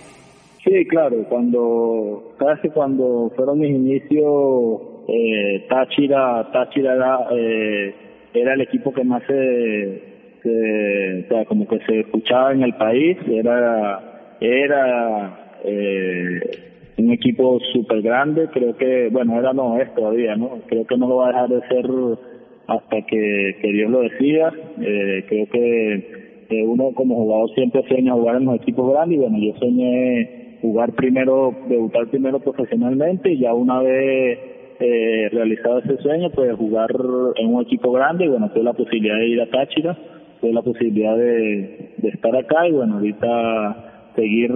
Sí, 0.64 0.86
claro, 0.86 1.24
cuando, 1.28 2.34
sabes 2.38 2.60
que 2.60 2.70
cuando 2.70 3.32
fueron 3.34 3.60
mis 3.60 3.70
inicios, 3.70 4.80
eh, 5.08 5.66
Táchira, 5.68 6.50
Táchira 6.52 6.94
era, 6.94 7.18
eh, 7.32 7.94
era 8.34 8.54
el 8.54 8.60
equipo 8.60 8.92
que 8.92 9.02
más 9.02 9.22
se, 9.26 10.09
se 10.42 11.24
o 11.24 11.28
sea, 11.28 11.44
como 11.44 11.66
que 11.66 11.78
se 11.86 12.00
escuchaba 12.00 12.52
en 12.52 12.62
el 12.62 12.74
país, 12.74 13.16
era, 13.28 14.36
era, 14.40 15.58
eh, 15.64 16.40
un 16.98 17.12
equipo 17.12 17.58
súper 17.72 18.02
grande, 18.02 18.48
creo 18.52 18.76
que, 18.76 19.08
bueno, 19.10 19.38
era 19.38 19.52
no 19.52 19.80
es 19.80 19.94
todavía, 19.94 20.36
¿no? 20.36 20.60
Creo 20.66 20.86
que 20.86 20.96
no 20.96 21.08
lo 21.08 21.16
va 21.16 21.28
a 21.28 21.32
dejar 21.32 21.48
de 21.48 21.68
ser 21.68 21.86
hasta 22.66 23.02
que, 23.06 23.56
que 23.60 23.72
Dios 23.72 23.90
lo 23.90 24.00
decida. 24.00 24.52
Eh, 24.80 25.24
creo 25.28 25.46
que 25.48 26.20
uno 26.66 26.92
como 26.94 27.16
jugador 27.16 27.50
siempre 27.54 27.82
sueña 27.88 28.12
jugar 28.12 28.36
en 28.36 28.44
los 28.46 28.56
equipos 28.56 28.92
grandes 28.92 29.18
y 29.18 29.20
bueno, 29.20 29.38
yo 29.38 29.54
soñé 29.58 30.58
jugar 30.60 30.92
primero, 30.92 31.54
debutar 31.68 32.08
primero 32.08 32.40
profesionalmente 32.40 33.32
y 33.32 33.38
ya 33.38 33.54
una 33.54 33.80
vez 33.82 34.38
eh, 34.80 35.28
realizado 35.30 35.78
ese 35.80 35.96
sueño, 35.98 36.30
pues 36.30 36.54
jugar 36.56 36.90
en 37.36 37.54
un 37.54 37.62
equipo 37.62 37.92
grande 37.92 38.24
y 38.24 38.28
bueno, 38.28 38.50
tuve 38.50 38.64
la 38.64 38.72
posibilidad 38.72 39.16
de 39.16 39.28
ir 39.28 39.40
a 39.40 39.50
Táchira, 39.50 39.96
tuve 40.40 40.52
la 40.52 40.62
posibilidad 40.62 41.16
de, 41.16 41.94
de 41.98 42.08
estar 42.08 42.34
acá 42.36 42.66
y 42.68 42.72
bueno, 42.72 42.94
ahorita 42.94 43.90
seguir 44.14 44.52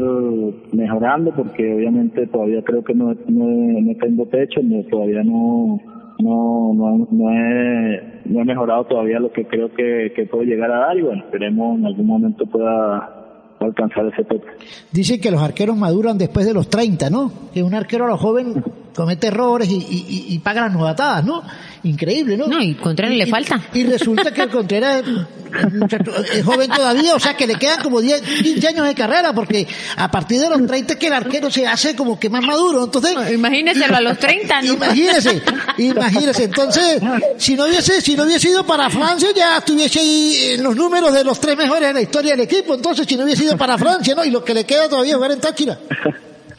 mejorando 0.73 1.33
porque 1.35 1.75
obviamente 1.75 2.27
todavía 2.27 2.63
creo 2.63 2.83
que 2.83 2.95
no, 2.95 3.15
no, 3.29 3.95
tengo 4.01 4.27
techo, 4.27 4.61
no, 4.63 4.83
todavía 4.85 5.23
no, 5.23 5.81
no, 6.19 6.75
no, 6.75 7.09
no, 7.11 7.31
he, 7.31 8.21
no 8.25 8.41
he 8.41 8.45
mejorado 8.45 8.85
todavía 8.85 9.21
lo 9.21 9.33
que 9.33 9.47
creo 9.47 9.73
que, 9.73 10.13
que 10.15 10.27
puedo 10.27 10.45
llegar 10.45 10.71
a 10.71 10.81
dar 10.81 10.99
y 10.99 11.03
bueno, 11.03 11.23
esperemos 11.25 11.79
en 11.79 11.87
algún 11.87 12.07
momento 12.07 12.47
pueda 12.47 13.25
alcanzar 13.61 14.07
ese 14.07 14.25
techo. 14.25 14.47
Dicen 14.93 15.21
que 15.21 15.31
los 15.31 15.43
arqueros 15.43 15.77
maduran 15.77 16.19
después 16.19 16.47
de 16.47 16.55
los 16.55 16.69
30, 16.69 17.11
¿no? 17.11 17.31
Que 17.53 17.63
un 17.63 17.75
arquero 17.75 18.05
a 18.05 18.09
los 18.09 18.21
joven 18.21 18.63
comete 18.95 19.27
errores 19.27 19.69
y, 19.69 19.75
y, 19.75 20.27
y 20.29 20.39
paga 20.39 20.63
las 20.63 20.73
novatadas, 20.73 21.25
¿no? 21.25 21.43
Increíble, 21.83 22.37
¿no? 22.37 22.47
No, 22.47 22.63
y 22.63 22.75
Contreras 22.75 23.15
le 23.15 23.27
falta. 23.27 23.61
Y 23.75 23.85
resulta 23.85 24.33
que 24.33 24.43
el 24.43 24.51
Contreras 24.51 25.03
es, 26.33 26.45
joven 26.45 26.71
todavía, 26.71 27.15
o 27.15 27.21
sea 27.21 27.37
que 27.37 27.47
le 27.47 27.57
quedan 27.57 27.83
como 27.83 28.01
10, 28.01 28.23
15 28.23 28.69
años 28.69 28.87
de 28.87 28.95
carrera, 28.95 29.33
porque 29.33 29.67
a 29.97 30.11
partir 30.11 30.41
de 30.41 30.49
los 30.49 30.67
30 30.67 30.99
que 30.99 31.07
el 31.09 31.13
arquero 31.13 31.51
se 31.51 31.67
hace 31.67 31.95
como 31.95 32.19
que 32.19 32.31
más 32.31 32.43
maduro, 32.43 32.85
entonces... 32.85 33.15
imagínese 33.33 33.85
a 33.85 34.01
los 34.01 34.19
30, 34.19 34.63
¿no? 34.63 34.75
Imagínese, 34.75 35.43
imagínese, 35.79 36.45
entonces, 36.45 37.01
si 37.37 37.55
no 37.55 37.67
hubiese, 37.67 38.01
si 38.01 38.17
no 38.17 38.25
hubiese 38.25 38.49
ido 38.49 38.65
para 38.65 38.89
Francia, 38.91 39.29
ya 39.35 39.59
estuviese 39.59 40.01
ahí 40.01 40.37
en 40.53 40.63
los 40.63 40.75
números 40.77 41.13
de 41.13 41.25
los 41.25 41.39
tres 41.41 41.57
mejores 41.57 41.89
de 41.89 41.95
la 41.95 42.01
historia 42.01 42.33
del 42.33 42.41
equipo, 42.41 42.75
entonces 42.75 43.07
si 43.07 43.17
no 43.17 43.25
hubiese 43.25 43.45
ido 43.45 43.57
para 43.57 43.77
Francia, 43.79 44.15
¿no? 44.15 44.25
Y 44.25 44.31
lo 44.31 44.45
que 44.45 44.55
le 44.55 44.65
queda 44.65 44.89
todavía 44.89 45.13
es 45.13 45.17
jugar 45.17 45.33
en 45.33 45.41
Táchira. 45.41 45.79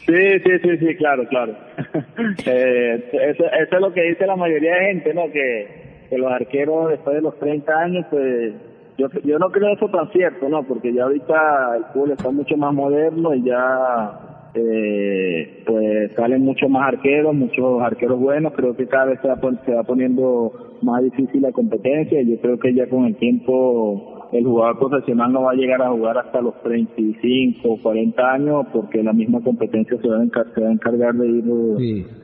Sí, 0.06 0.38
sí, 0.44 0.50
sí, 0.62 0.78
sí, 0.78 0.94
claro, 0.96 1.26
claro. 1.28 1.52
eh, 2.46 3.10
eso, 3.12 3.44
eso, 3.44 3.76
es 3.76 3.80
lo 3.80 3.92
que 3.92 4.02
dice 4.02 4.26
la 4.26 4.36
mayoría 4.36 4.76
de 4.76 4.86
gente, 4.86 5.14
¿no? 5.14 5.30
Que, 5.32 5.66
que 6.08 6.16
los 6.16 6.30
arqueros 6.30 6.90
después 6.90 7.16
de 7.16 7.22
los 7.22 7.36
30 7.38 7.72
años, 7.72 8.06
pues 8.08 8.54
yo, 8.98 9.08
yo 9.24 9.38
no 9.38 9.50
creo 9.50 9.74
eso 9.74 9.88
tan 9.88 10.10
cierto, 10.12 10.48
¿no? 10.48 10.62
Porque 10.62 10.92
ya 10.92 11.04
ahorita 11.04 11.76
el 11.76 11.84
fútbol 11.86 12.12
está 12.12 12.30
mucho 12.30 12.56
más 12.56 12.72
moderno 12.72 13.34
y 13.34 13.42
ya 13.42 14.52
eh, 14.54 15.62
pues 15.66 16.12
salen 16.14 16.42
muchos 16.42 16.70
más 16.70 16.88
arqueros, 16.94 17.34
muchos 17.34 17.82
arqueros 17.82 18.18
buenos. 18.18 18.54
Creo 18.54 18.76
que 18.76 18.86
cada 18.86 19.06
vez 19.06 19.20
se 19.20 19.28
va, 19.28 19.38
se 19.64 19.74
va 19.74 19.82
poniendo 19.82 20.78
más 20.82 21.02
difícil 21.02 21.42
la 21.42 21.52
competencia 21.52 22.20
y 22.22 22.30
yo 22.30 22.40
creo 22.40 22.58
que 22.58 22.72
ya 22.74 22.88
con 22.88 23.06
el 23.06 23.16
tiempo 23.16 24.15
el 24.32 24.44
jugador 24.44 24.78
profesional 24.78 25.32
no 25.32 25.42
va 25.42 25.52
a 25.52 25.54
llegar 25.54 25.82
a 25.82 25.90
jugar 25.90 26.18
hasta 26.18 26.40
los 26.40 26.60
35 26.62 27.68
o 27.68 27.82
40 27.82 28.22
años 28.22 28.66
porque 28.72 29.02
la 29.02 29.12
misma 29.12 29.40
competencia 29.40 29.96
se 30.00 30.08
va 30.08 30.18
a, 30.18 30.22
encargar 30.72 31.14
de, 31.14 31.26
ir, 31.28 31.44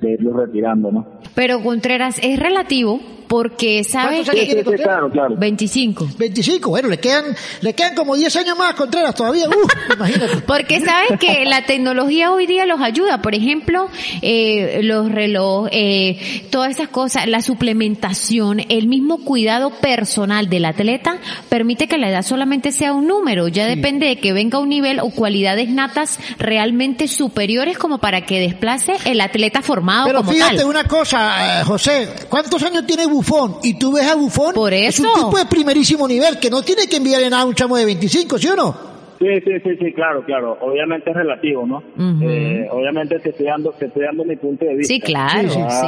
de 0.00 0.12
irlo 0.12 0.32
retirando, 0.32 0.90
¿no? 0.90 1.06
Pero 1.34 1.60
Contreras, 1.62 2.18
es 2.22 2.38
relativo 2.38 3.00
porque 3.32 3.82
sabe 3.82 4.24
que... 4.24 4.62
claro, 4.76 5.08
claro. 5.08 5.36
25. 5.38 6.06
25, 6.18 6.68
bueno, 6.68 6.90
le 6.90 6.98
quedan, 6.98 7.24
le 7.62 7.72
quedan 7.72 7.94
como 7.94 8.14
10 8.14 8.36
años 8.36 8.58
más 8.58 8.74
Contreras 8.74 9.14
todavía, 9.14 9.48
uh, 9.48 9.94
imagínate. 9.94 10.42
Porque 10.46 10.80
sabe 10.80 11.16
que 11.18 11.46
la 11.46 11.64
tecnología 11.64 12.30
hoy 12.30 12.46
día 12.46 12.66
los 12.66 12.82
ayuda, 12.82 13.22
por 13.22 13.34
ejemplo, 13.34 13.88
eh, 14.20 14.80
los 14.82 15.10
relojes, 15.10 15.72
eh, 15.72 16.46
todas 16.50 16.72
esas 16.72 16.88
cosas, 16.88 17.26
la 17.26 17.40
suplementación, 17.40 18.60
el 18.68 18.86
mismo 18.86 19.24
cuidado 19.24 19.70
personal 19.80 20.50
del 20.50 20.66
atleta 20.66 21.16
permite 21.48 21.88
que 21.88 21.91
la 21.98 22.08
edad 22.10 22.22
solamente 22.22 22.72
sea 22.72 22.92
un 22.92 23.06
número, 23.06 23.48
ya 23.48 23.66
depende 23.66 24.06
de 24.06 24.16
que 24.16 24.32
venga 24.32 24.58
un 24.58 24.68
nivel 24.68 25.00
o 25.00 25.10
cualidades 25.10 25.68
natas 25.68 26.18
realmente 26.38 27.08
superiores 27.08 27.78
como 27.78 27.98
para 27.98 28.22
que 28.22 28.40
desplace 28.40 28.94
el 29.06 29.20
atleta 29.20 29.62
formado 29.62 30.06
Pero 30.06 30.18
como 30.20 30.32
fíjate 30.32 30.56
tal. 30.58 30.66
una 30.66 30.84
cosa, 30.84 31.60
eh, 31.60 31.64
José, 31.64 32.08
¿cuántos 32.28 32.62
años 32.62 32.86
tiene 32.86 33.06
Bufón? 33.06 33.56
Y 33.62 33.74
tú 33.78 33.92
ves 33.92 34.06
a 34.10 34.14
Bufón, 34.14 34.54
Por 34.54 34.72
es 34.72 34.98
un 35.00 35.06
eso. 35.06 35.14
tipo 35.26 35.38
de 35.38 35.46
primerísimo 35.46 36.06
nivel 36.08 36.38
que 36.38 36.50
no 36.50 36.62
tiene 36.62 36.86
que 36.86 36.96
enviarle 36.96 37.30
nada 37.30 37.42
a 37.42 37.46
un 37.46 37.54
chamo 37.54 37.76
de 37.76 37.84
25, 37.84 38.38
¿sí 38.38 38.48
o 38.48 38.56
no? 38.56 38.92
Sí, 39.18 39.28
sí, 39.44 39.50
sí, 39.62 39.70
sí, 39.78 39.92
claro, 39.92 40.24
claro. 40.24 40.58
Obviamente 40.62 41.10
es 41.10 41.16
relativo, 41.16 41.64
¿no? 41.64 41.80
Eh, 42.22 42.66
obviamente 42.72 43.20
te 43.20 43.30
estoy 43.30 43.46
dando, 43.46 43.70
te 43.70 43.86
estoy 43.86 44.02
dando 44.04 44.24
mi 44.24 44.34
punto 44.34 44.64
de 44.64 44.74
vista. 44.74 44.92
Sí, 44.94 45.00
claro, 45.00 45.48
Sí, 45.48 45.60
sí. 45.60 45.86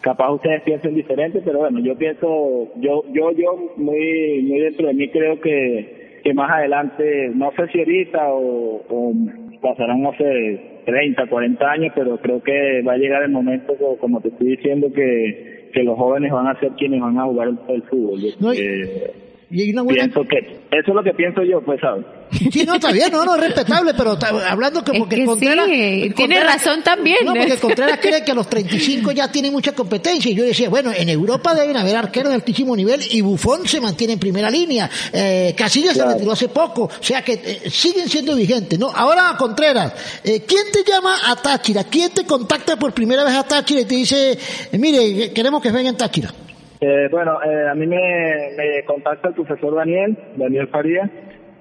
Capaz 0.00 0.32
ustedes 0.32 0.62
piensen 0.62 0.94
diferente, 0.94 1.40
pero 1.44 1.60
bueno, 1.60 1.80
yo 1.80 1.96
pienso, 1.96 2.68
yo, 2.76 3.02
yo, 3.12 3.30
yo 3.32 3.72
muy, 3.76 4.42
muy 4.42 4.60
dentro 4.60 4.86
de 4.86 4.94
mí 4.94 5.08
creo 5.10 5.40
que, 5.40 6.20
que 6.22 6.34
más 6.34 6.50
adelante, 6.50 7.30
no 7.34 7.50
sé 7.52 7.68
si 7.72 7.78
ahorita 7.78 8.32
o, 8.32 8.82
o 8.88 9.12
pasarán, 9.60 10.02
no 10.02 10.12
sé, 10.16 10.82
30, 10.84 11.26
40 11.26 11.70
años, 11.70 11.92
pero 11.94 12.18
creo 12.18 12.42
que 12.42 12.82
va 12.82 12.94
a 12.94 12.98
llegar 12.98 13.22
el 13.22 13.30
momento, 13.30 13.74
como, 14.00 14.20
te 14.20 14.28
estoy 14.28 14.56
diciendo, 14.56 14.92
que, 14.92 15.70
que 15.72 15.82
los 15.82 15.98
jóvenes 15.98 16.32
van 16.32 16.46
a 16.46 16.58
ser 16.60 16.70
quienes 16.72 17.00
van 17.00 17.18
a 17.18 17.24
jugar 17.24 17.48
el, 17.48 17.58
el 17.68 17.82
fútbol. 17.82 18.20
No, 18.40 18.52
eh, 18.52 19.12
Y 19.50 19.62
hay 19.62 19.70
una 19.70 19.80
buena... 19.82 20.04
pienso 20.04 20.20
que, 20.28 20.38
eso 20.38 20.88
es 20.88 20.94
lo 20.94 21.02
que 21.02 21.12
pienso 21.14 21.42
yo, 21.42 21.62
pues, 21.62 21.80
¿sabes? 21.80 22.04
Sí, 22.52 22.64
no, 22.66 22.74
está 22.74 22.92
bien, 22.92 23.10
no, 23.10 23.24
no, 23.24 23.34
es 23.36 23.40
respetable, 23.40 23.94
pero 23.96 24.12
está- 24.12 24.28
hablando 24.50 24.84
como 24.84 25.04
Es 25.04 25.08
que, 25.08 25.16
que 25.16 25.24
Contreras... 25.24 25.64
sí, 25.66 25.72
tiene 25.72 26.14
Contreras- 26.14 26.44
razón 26.44 26.82
también. 26.82 27.16
No, 27.24 27.32
porque 27.32 27.56
Contreras 27.56 27.98
cree 28.02 28.22
que 28.22 28.32
a 28.32 28.34
los 28.34 28.46
35 28.50 29.12
ya 29.12 29.32
tiene 29.32 29.50
mucha 29.50 29.72
competencia. 29.72 30.30
Y 30.30 30.34
yo 30.34 30.44
decía, 30.44 30.68
bueno, 30.68 30.92
en 30.94 31.08
Europa 31.08 31.54
deben 31.54 31.78
haber 31.78 31.96
arqueros 31.96 32.28
de 32.28 32.34
altísimo 32.34 32.76
nivel 32.76 33.00
y 33.10 33.22
Bufón 33.22 33.66
se 33.66 33.80
mantiene 33.80 34.12
en 34.12 34.18
primera 34.18 34.50
línea. 34.50 34.90
Eh, 35.14 35.54
Casillas 35.56 35.96
se 35.96 36.04
retiró 36.04 36.32
hace 36.32 36.48
poco. 36.48 36.82
O 36.82 36.90
sea 37.02 37.22
que 37.22 37.40
eh, 37.42 37.70
siguen 37.70 38.06
siendo 38.10 38.36
vigentes, 38.36 38.78
¿no? 38.78 38.90
Ahora, 38.94 39.34
Contreras, 39.38 39.94
eh, 40.24 40.42
¿quién 40.46 40.64
te 40.70 40.84
llama 40.90 41.14
a 41.26 41.36
Táchira? 41.36 41.84
¿Quién 41.84 42.10
te 42.10 42.24
contacta 42.26 42.76
por 42.78 42.92
primera 42.92 43.24
vez 43.24 43.32
a 43.34 43.44
Táchira 43.44 43.80
y 43.80 43.84
te 43.86 43.94
dice, 43.94 44.32
eh, 44.72 44.78
mire, 44.78 45.32
queremos 45.32 45.62
que 45.62 45.70
venga 45.72 45.88
en 45.88 45.96
Táchira? 45.96 46.34
Eh, 46.80 47.08
bueno, 47.10 47.38
eh, 47.42 47.68
a 47.68 47.74
mí 47.74 47.86
me, 47.86 48.84
contacta 48.86 49.28
el 49.28 49.34
profesor 49.34 49.74
Daniel, 49.74 50.16
Daniel 50.36 50.68
Faría. 50.68 51.10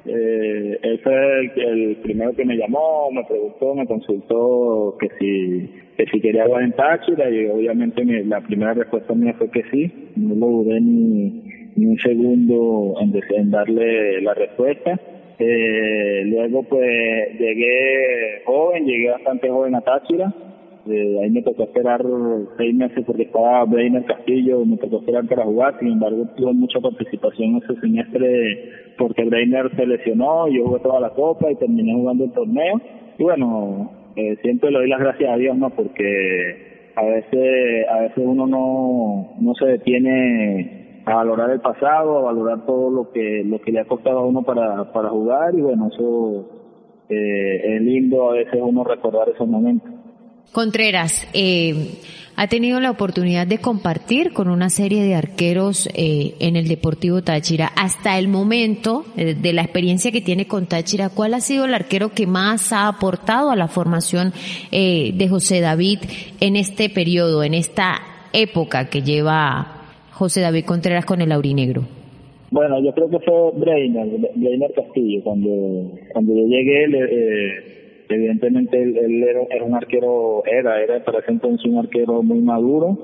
Eh, 0.06 0.80
él 0.82 1.00
fue 1.04 1.40
el, 1.40 1.52
el 1.58 1.96
primero 1.98 2.34
que 2.34 2.46
me 2.46 2.56
llamó, 2.56 3.10
me 3.12 3.24
preguntó, 3.26 3.74
me 3.76 3.86
consultó 3.88 4.96
que 5.00 5.10
si, 5.20 5.70
que 5.98 6.06
si 6.06 6.22
quería 6.22 6.46
jugar 6.46 6.64
en 6.64 6.72
Táchira 6.74 7.30
y 7.30 7.48
obviamente 7.48 8.06
mi- 8.06 8.24
la 8.24 8.40
primera 8.42 8.74
respuesta 8.74 9.14
mía 9.14 9.34
fue 9.38 9.50
que 9.50 9.64
sí. 9.72 10.12
No 10.16 10.36
lo 10.36 10.46
dudé 10.64 10.80
ni, 10.80 11.44
ni 11.76 11.86
un 11.88 11.98
segundo 11.98 12.96
en, 13.02 13.14
en 13.38 13.52
darle 13.52 14.22
la 14.22 14.34
respuesta. 14.36 15.00
Eh, 15.40 16.24
luego 16.26 16.64
pues 16.64 17.40
llegué 17.40 18.42
joven, 18.46 18.86
llegué 18.86 19.10
bastante 19.12 19.50
joven 19.50 19.76
a 19.76 19.82
Táchira. 19.82 20.34
Eh, 20.90 21.20
ahí 21.22 21.30
me 21.30 21.42
tocó 21.42 21.64
esperar 21.64 22.02
seis 22.58 22.76
meses 22.76 23.04
porque 23.06 23.24
estaba 23.24 23.66
Breiner 23.66 24.06
Castillo, 24.06 24.66
me 24.66 24.78
tocó 24.78 25.00
esperar 25.00 25.28
para 25.28 25.44
jugar, 25.44 25.78
sin 25.80 25.90
embargo 25.90 26.26
tuve 26.36 26.54
mucha 26.54 26.80
participación 26.80 27.58
ese 27.58 27.80
semestre 27.82 28.72
porque 28.98 29.24
Breiner 29.26 29.70
se 29.76 29.86
lesionó, 29.86 30.48
yo 30.48 30.66
jugué 30.66 30.80
toda 30.80 31.00
la 31.00 31.10
copa 31.10 31.52
y 31.52 31.56
terminé 31.56 31.94
jugando 31.94 32.24
el 32.24 32.32
torneo 32.32 32.82
y 33.18 33.24
bueno, 33.24 33.92
eh, 34.16 34.38
siempre 34.42 34.72
le 34.72 34.80
doy 34.80 34.90
las 34.90 35.00
gracias 35.00 35.30
a 35.30 35.38
Dios, 35.38 35.58
¿no? 35.58 35.70
Porque 35.72 36.92
a 36.96 37.04
veces, 37.04 37.88
a 37.90 38.00
veces 38.02 38.24
uno 38.26 38.48
no, 38.48 39.36
no 39.40 39.54
se 39.56 39.66
detiene 39.66 41.02
a 41.06 41.16
valorar 41.16 41.52
el 41.52 41.62
pasado, 41.62 42.18
a 42.18 42.22
valorar 42.22 42.66
todo 42.66 42.90
lo 42.90 43.12
que, 43.12 43.44
lo 43.46 43.62
que 43.62 43.72
le 43.72 43.80
ha 43.80 43.86
costado 43.86 44.20
a 44.20 44.26
uno 44.26 44.44
para, 44.44 44.92
para 44.92 45.10
jugar 45.10 45.54
y 45.56 45.62
bueno, 45.62 45.90
eso 45.94 46.58
eh, 47.10 47.76
es 47.76 47.82
lindo 47.82 48.30
a 48.30 48.34
veces 48.34 48.60
uno 48.62 48.84
recordar 48.84 49.30
esos 49.30 49.48
momentos. 49.48 49.97
Contreras, 50.52 51.28
eh, 51.34 52.00
ha 52.40 52.48
tenido 52.48 52.80
la 52.80 52.92
oportunidad 52.92 53.48
de 53.48 53.58
compartir 53.58 54.32
con 54.32 54.48
una 54.48 54.70
serie 54.70 55.02
de 55.04 55.16
arqueros 55.16 55.90
eh, 55.96 56.36
en 56.40 56.56
el 56.56 56.68
Deportivo 56.68 57.24
Táchira. 57.24 57.72
Hasta 57.76 58.20
el 58.20 58.28
momento 58.28 59.06
eh, 59.18 59.34
de 59.34 59.54
la 59.54 59.64
experiencia 59.64 60.12
que 60.12 60.22
tiene 60.22 60.46
con 60.46 60.68
Táchira, 60.68 61.10
¿cuál 61.10 61.34
ha 61.34 61.40
sido 61.40 61.66
el 61.66 61.74
arquero 61.74 62.10
que 62.10 62.28
más 62.28 62.72
ha 62.74 62.88
aportado 62.88 63.50
a 63.50 63.56
la 63.56 63.68
formación 63.68 64.34
eh, 64.72 65.14
de 65.16 65.28
José 65.28 65.62
David 65.62 65.98
en 66.40 66.56
este 66.56 66.92
periodo, 66.92 67.44
en 67.44 67.56
esta 67.56 68.02
época 68.34 68.88
que 68.88 69.02
lleva 69.02 69.86
José 70.12 70.42
David 70.42 70.66
Contreras 70.66 71.06
con 71.06 71.22
el 71.22 71.32
Aurinegro? 71.32 71.86
Bueno, 72.52 72.80
yo 72.84 72.94
creo 72.94 73.10
que 73.10 73.20
fue 73.20 73.52
Breiner, 73.56 74.08
Breiner 74.36 74.72
Castillo. 74.76 75.24
Cuando, 75.24 75.92
cuando 76.14 76.36
yo 76.36 76.44
llegué, 76.46 76.84
él, 76.84 76.96
eh, 76.96 77.77
evidentemente 78.10 78.82
él, 78.82 78.98
él 78.98 79.24
era, 79.24 79.64
un 79.64 79.76
arquero, 79.76 80.44
era, 80.46 80.82
era 80.82 81.04
para 81.04 81.20
ese 81.20 81.32
entonces 81.32 81.66
un 81.66 81.78
arquero 81.78 82.24
muy 82.24 82.40
maduro. 82.40 82.98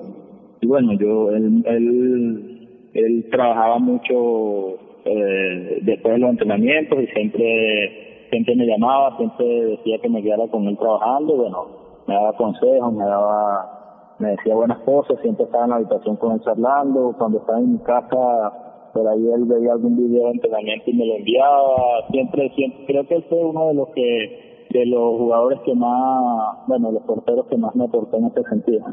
Y 0.61 0.67
bueno, 0.67 0.93
yo, 0.93 1.31
él, 1.31 1.63
él 1.65 2.53
él 2.93 3.25
trabajaba 3.31 3.79
mucho 3.79 4.77
eh, 5.05 5.79
después 5.81 6.13
de 6.13 6.19
los 6.19 6.29
entrenamientos 6.29 6.99
y 7.01 7.07
siempre 7.07 8.27
siempre 8.29 8.55
me 8.55 8.65
llamaba, 8.65 9.17
siempre 9.17 9.45
decía 9.45 9.99
que 9.99 10.09
me 10.09 10.23
quedara 10.23 10.47
con 10.47 10.67
él 10.67 10.77
trabajando, 10.77 11.35
bueno, 11.35 11.67
me 12.07 12.15
daba 12.15 12.33
consejos, 12.33 12.93
me 12.93 13.05
daba 13.05 14.15
me 14.19 14.29
decía 14.29 14.55
buenas 14.55 14.79
cosas, 14.79 15.19
siempre 15.21 15.45
estaba 15.45 15.65
en 15.65 15.69
la 15.71 15.75
habitación 15.77 16.15
con 16.17 16.33
él 16.33 16.41
charlando, 16.41 17.15
cuando 17.17 17.39
estaba 17.39 17.59
en 17.59 17.73
mi 17.73 17.79
casa, 17.79 18.89
por 18.93 19.07
ahí 19.07 19.27
él 19.35 19.45
veía 19.45 19.73
algún 19.73 19.97
video 19.97 20.25
de 20.25 20.31
entrenamiento 20.31 20.89
y 20.89 20.93
me 20.93 21.05
lo 21.05 21.15
enviaba, 21.15 22.07
siempre, 22.11 22.49
siempre, 22.55 22.85
creo 22.85 23.07
que 23.07 23.15
él 23.15 23.25
fue 23.27 23.43
uno 23.43 23.67
de 23.67 23.73
los 23.73 23.89
que, 23.89 24.52
de 24.73 24.85
los 24.87 25.17
jugadores 25.17 25.59
que 25.65 25.73
más, 25.75 26.67
bueno, 26.67 26.91
los 26.91 27.03
porteros 27.03 27.45
que 27.47 27.57
más 27.57 27.75
me 27.75 27.85
aportó 27.85 28.17
en 28.17 28.25
este 28.25 28.43
sentido. 28.43 28.85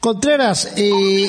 Contreras, 0.00 0.74
eh, 0.78 1.26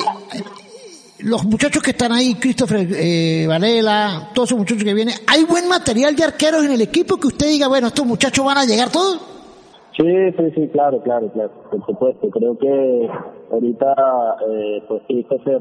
los 1.20 1.44
muchachos 1.44 1.82
que 1.82 1.90
están 1.90 2.12
ahí, 2.12 2.34
Christopher 2.34 2.86
eh, 2.90 3.46
Varela, 3.48 4.30
todos 4.32 4.50
esos 4.50 4.58
muchachos 4.58 4.84
que 4.84 4.94
vienen, 4.94 5.14
¿hay 5.26 5.44
buen 5.44 5.68
material 5.68 6.14
de 6.14 6.24
arqueros 6.24 6.64
en 6.64 6.72
el 6.72 6.80
equipo 6.80 7.16
que 7.16 7.26
usted 7.26 7.48
diga, 7.48 7.68
bueno, 7.68 7.88
estos 7.88 8.06
muchachos 8.06 8.44
van 8.44 8.58
a 8.58 8.64
llegar 8.64 8.90
todos? 8.90 9.20
Sí, 9.96 10.04
sí, 10.36 10.50
sí, 10.54 10.68
claro, 10.68 11.02
claro, 11.02 11.28
claro, 11.32 11.50
por 11.70 11.84
supuesto. 11.84 12.30
Creo 12.30 12.56
que 12.56 13.08
ahorita, 13.50 13.94
eh, 14.48 14.82
pues 14.86 15.02
Christopher 15.08 15.60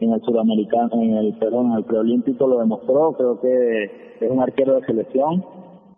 en 0.00 0.12
el 0.12 0.22
sudamericano, 0.22 0.90
en 1.00 1.16
el, 1.16 1.34
perdón, 1.38 1.72
en 1.72 1.78
el 1.78 1.84
preolímpico 1.84 2.46
lo 2.46 2.58
demostró. 2.58 3.12
Creo 3.12 3.40
que 3.40 3.84
es 4.20 4.30
un 4.30 4.40
arquero 4.40 4.74
de 4.74 4.86
selección. 4.86 5.44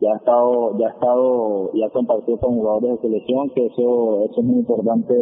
Ya 0.01 0.13
ha 0.13 0.17
estado, 0.17 0.79
ya 0.79 0.89
ha 0.89 0.91
estado, 0.91 1.73
ya 1.75 1.89
compartido 1.91 2.39
con 2.39 2.55
jugadores 2.55 3.01
de 3.01 3.09
selección, 3.09 3.51
que 3.51 3.67
eso, 3.67 4.25
eso 4.25 4.41
es 4.41 4.47
muy 4.47 4.59
importante 4.59 5.15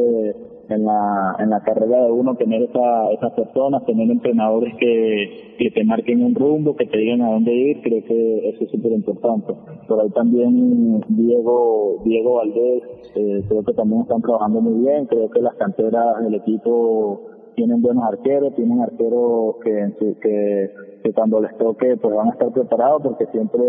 en 0.68 0.84
la, 0.84 1.36
en 1.38 1.50
la 1.50 1.60
carrera 1.60 2.04
de 2.04 2.10
uno 2.10 2.34
tener 2.36 2.62
esa, 2.62 3.10
esas 3.12 3.32
personas, 3.32 3.84
tener 3.86 4.10
entrenadores 4.10 4.74
que, 4.78 5.56
que 5.58 5.70
te 5.70 5.84
marquen 5.84 6.24
un 6.24 6.34
rumbo, 6.34 6.76
que 6.76 6.86
te 6.86 6.98
digan 6.98 7.22
a 7.22 7.32
dónde 7.32 7.52
ir, 7.52 7.82
creo 7.82 8.04
que 8.04 8.48
eso 8.48 8.64
es 8.64 8.70
súper 8.70 8.92
importante. 8.92 9.54
Por 9.86 10.00
ahí 10.00 10.10
también 10.10 11.04
Diego, 11.08 12.02
Diego 12.04 12.34
Valdés, 12.36 12.82
eh, 13.14 13.42
creo 13.48 13.62
que 13.64 13.72
también 13.74 14.02
están 14.02 14.22
trabajando 14.22 14.60
muy 14.60 14.84
bien, 14.84 15.06
creo 15.06 15.30
que 15.30 15.40
las 15.40 15.54
canteras 15.54 16.22
del 16.22 16.34
equipo 16.34 17.20
tienen 17.54 17.82
buenos 17.82 18.04
arqueros, 18.04 18.54
tienen 18.54 18.80
arqueros 18.80 19.56
que, 19.62 19.92
que, 20.20 20.70
que 21.02 21.12
cuando 21.12 21.40
les 21.40 21.56
toque 21.56 21.96
pues 21.96 22.14
van 22.14 22.28
a 22.28 22.32
estar 22.32 22.52
preparados 22.52 23.02
porque 23.02 23.26
siempre 23.26 23.62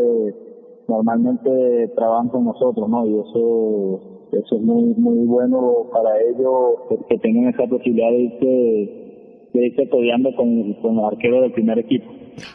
normalmente 0.87 1.89
trabajan 1.95 2.29
con 2.29 2.45
nosotros, 2.45 2.89
¿no? 2.89 3.05
Y 3.07 3.19
eso 3.19 4.15
eso 4.31 4.55
es 4.55 4.61
muy 4.61 4.93
muy 4.95 5.25
bueno 5.25 5.87
para 5.91 6.09
ellos 6.21 6.99
que, 7.09 7.17
tengan 7.19 7.53
esa 7.53 7.65
posibilidad 7.67 8.09
de 8.09 8.21
irse, 8.21 9.51
de 9.53 9.65
irse 9.67 9.89
con, 10.35 10.73
con 10.81 10.95
los 10.95 11.11
arqueros 11.11 11.41
del 11.43 11.51
primer 11.53 11.79
equipo. 11.79 12.11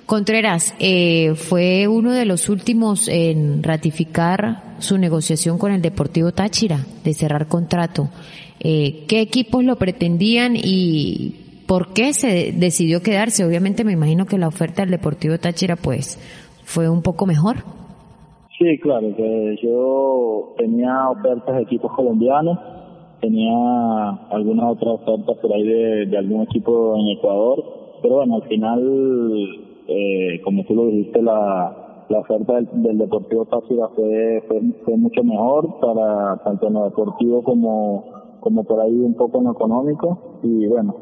Contreras, 0.06 0.74
eh, 0.78 1.34
fue 1.34 1.88
uno 1.88 2.12
de 2.12 2.26
los 2.26 2.48
últimos 2.48 3.08
en 3.08 3.62
ratificar 3.62 4.74
su 4.78 4.98
negociación 4.98 5.58
con 5.58 5.72
el 5.72 5.80
Deportivo 5.80 6.32
Táchira 6.32 6.80
de 7.04 7.14
cerrar 7.14 7.48
contrato. 7.48 8.10
Eh, 8.60 9.04
¿Qué 9.08 9.20
equipos 9.20 9.64
lo 9.64 9.76
pretendían 9.76 10.54
y 10.54 11.62
por 11.66 11.94
qué 11.94 12.12
se 12.12 12.52
decidió 12.52 13.02
quedarse? 13.02 13.44
Obviamente 13.44 13.84
me 13.84 13.92
imagino 13.92 14.26
que 14.26 14.36
la 14.36 14.48
oferta 14.48 14.82
del 14.82 14.90
Deportivo 14.90 15.38
Táchira 15.38 15.76
pues 15.76 16.18
fue 16.64 16.88
un 16.88 17.02
poco 17.02 17.24
mejor. 17.24 17.79
Sí, 18.60 18.78
claro, 18.78 19.16
que 19.16 19.56
yo 19.62 20.52
tenía 20.58 21.08
ofertas 21.08 21.56
de 21.56 21.62
equipos 21.62 21.90
colombianos, 21.96 22.58
tenía 23.22 24.10
algunas 24.28 24.72
otras 24.72 25.00
ofertas 25.00 25.38
por 25.38 25.54
ahí 25.54 25.66
de, 26.04 26.18
algún 26.18 26.42
equipo 26.42 26.94
en 26.94 27.16
Ecuador, 27.16 27.64
pero 28.02 28.16
bueno, 28.16 28.34
al 28.34 28.42
final, 28.42 28.82
eh, 29.88 30.42
como 30.44 30.62
tú 30.64 30.74
lo 30.74 30.86
dijiste, 30.88 31.22
la, 31.22 32.04
la 32.10 32.18
oferta 32.18 32.60
del, 32.60 32.98
Deportivo 32.98 33.46
Táchira 33.46 33.88
fue, 33.96 34.44
fue, 34.84 34.96
mucho 34.98 35.24
mejor 35.24 35.80
para 35.80 36.36
tanto 36.44 36.66
en 36.66 36.74
lo 36.74 36.84
deportivo 36.84 37.42
como, 37.42 38.04
como 38.40 38.64
por 38.64 38.78
ahí 38.82 38.94
un 38.94 39.14
poco 39.14 39.38
en 39.38 39.44
lo 39.44 39.52
económico 39.52 40.40
y 40.42 40.66
bueno, 40.66 40.96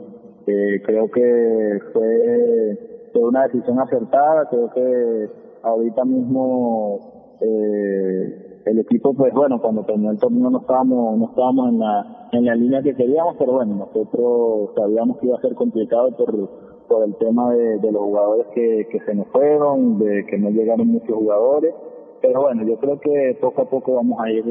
eh, 0.46 0.80
creo 0.86 1.10
que 1.10 1.80
fue, 1.92 3.08
fue 3.12 3.22
una 3.24 3.48
decisión 3.48 3.80
acertada, 3.80 4.48
creo 4.48 4.70
que 4.70 5.28
ahorita 5.64 6.04
mismo 6.04 7.17
eh, 7.40 8.62
el 8.66 8.78
equipo, 8.80 9.14
pues 9.14 9.32
bueno, 9.32 9.60
cuando 9.60 9.84
terminó 9.84 10.10
el 10.10 10.18
torneo 10.18 10.50
no 10.50 10.60
estábamos, 10.60 11.18
no 11.18 11.26
estábamos 11.26 11.68
en 11.70 11.78
la, 11.78 12.28
en 12.32 12.44
la 12.44 12.54
línea 12.54 12.82
que 12.82 12.94
queríamos, 12.94 13.36
pero 13.38 13.52
bueno, 13.52 13.74
nosotros 13.76 14.70
sabíamos 14.76 15.18
que 15.18 15.26
iba 15.26 15.36
a 15.36 15.40
ser 15.40 15.54
complicado 15.54 16.14
por, 16.16 16.50
por 16.88 17.04
el 17.04 17.14
tema 17.16 17.52
de, 17.52 17.92
los 17.92 18.02
jugadores 18.02 18.46
que, 18.54 18.88
que 18.90 19.00
se 19.00 19.14
nos 19.14 19.28
fueron, 19.28 19.98
de 19.98 20.26
que 20.26 20.38
no 20.38 20.50
llegaron 20.50 20.88
muchos 20.88 21.14
jugadores, 21.14 21.74
pero 22.20 22.42
bueno, 22.42 22.66
yo 22.66 22.76
creo 22.78 23.00
que 23.00 23.38
poco 23.40 23.62
a 23.62 23.70
poco 23.70 23.94
vamos 23.94 24.20
a 24.20 24.30
ir 24.30 24.44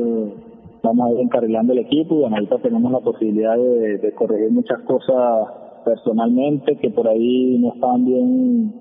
vamos 0.83 1.07
a 1.07 1.13
ir 1.13 1.19
encarrilando 1.19 1.73
el 1.73 1.79
equipo 1.79 2.15
y 2.15 2.19
bueno, 2.19 2.35
ahorita 2.37 2.59
tenemos 2.59 2.91
la 2.91 2.99
posibilidad 2.99 3.57
de, 3.57 4.13
corregir 4.15 4.51
muchas 4.51 4.79
cosas 4.81 5.47
personalmente 5.83 6.77
que 6.77 6.89
por 6.89 7.07
ahí 7.07 7.57
no 7.59 7.73
estaban 7.73 8.05
bien 8.05 8.73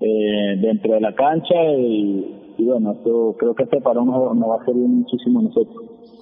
eh, 0.00 0.56
dentro 0.60 0.94
de 0.94 1.00
la 1.00 1.14
cancha 1.14 1.54
y, 1.76 2.37
y 2.58 2.64
bueno, 2.64 2.92
esto, 2.92 3.36
creo 3.38 3.54
que 3.54 3.62
este 3.62 3.80
parón 3.80 4.06
nos, 4.06 4.50
va 4.50 4.60
a 4.60 4.64
servir 4.64 4.88
muchísimo 4.88 5.38
a 5.38 5.42
nosotros. 5.44 5.76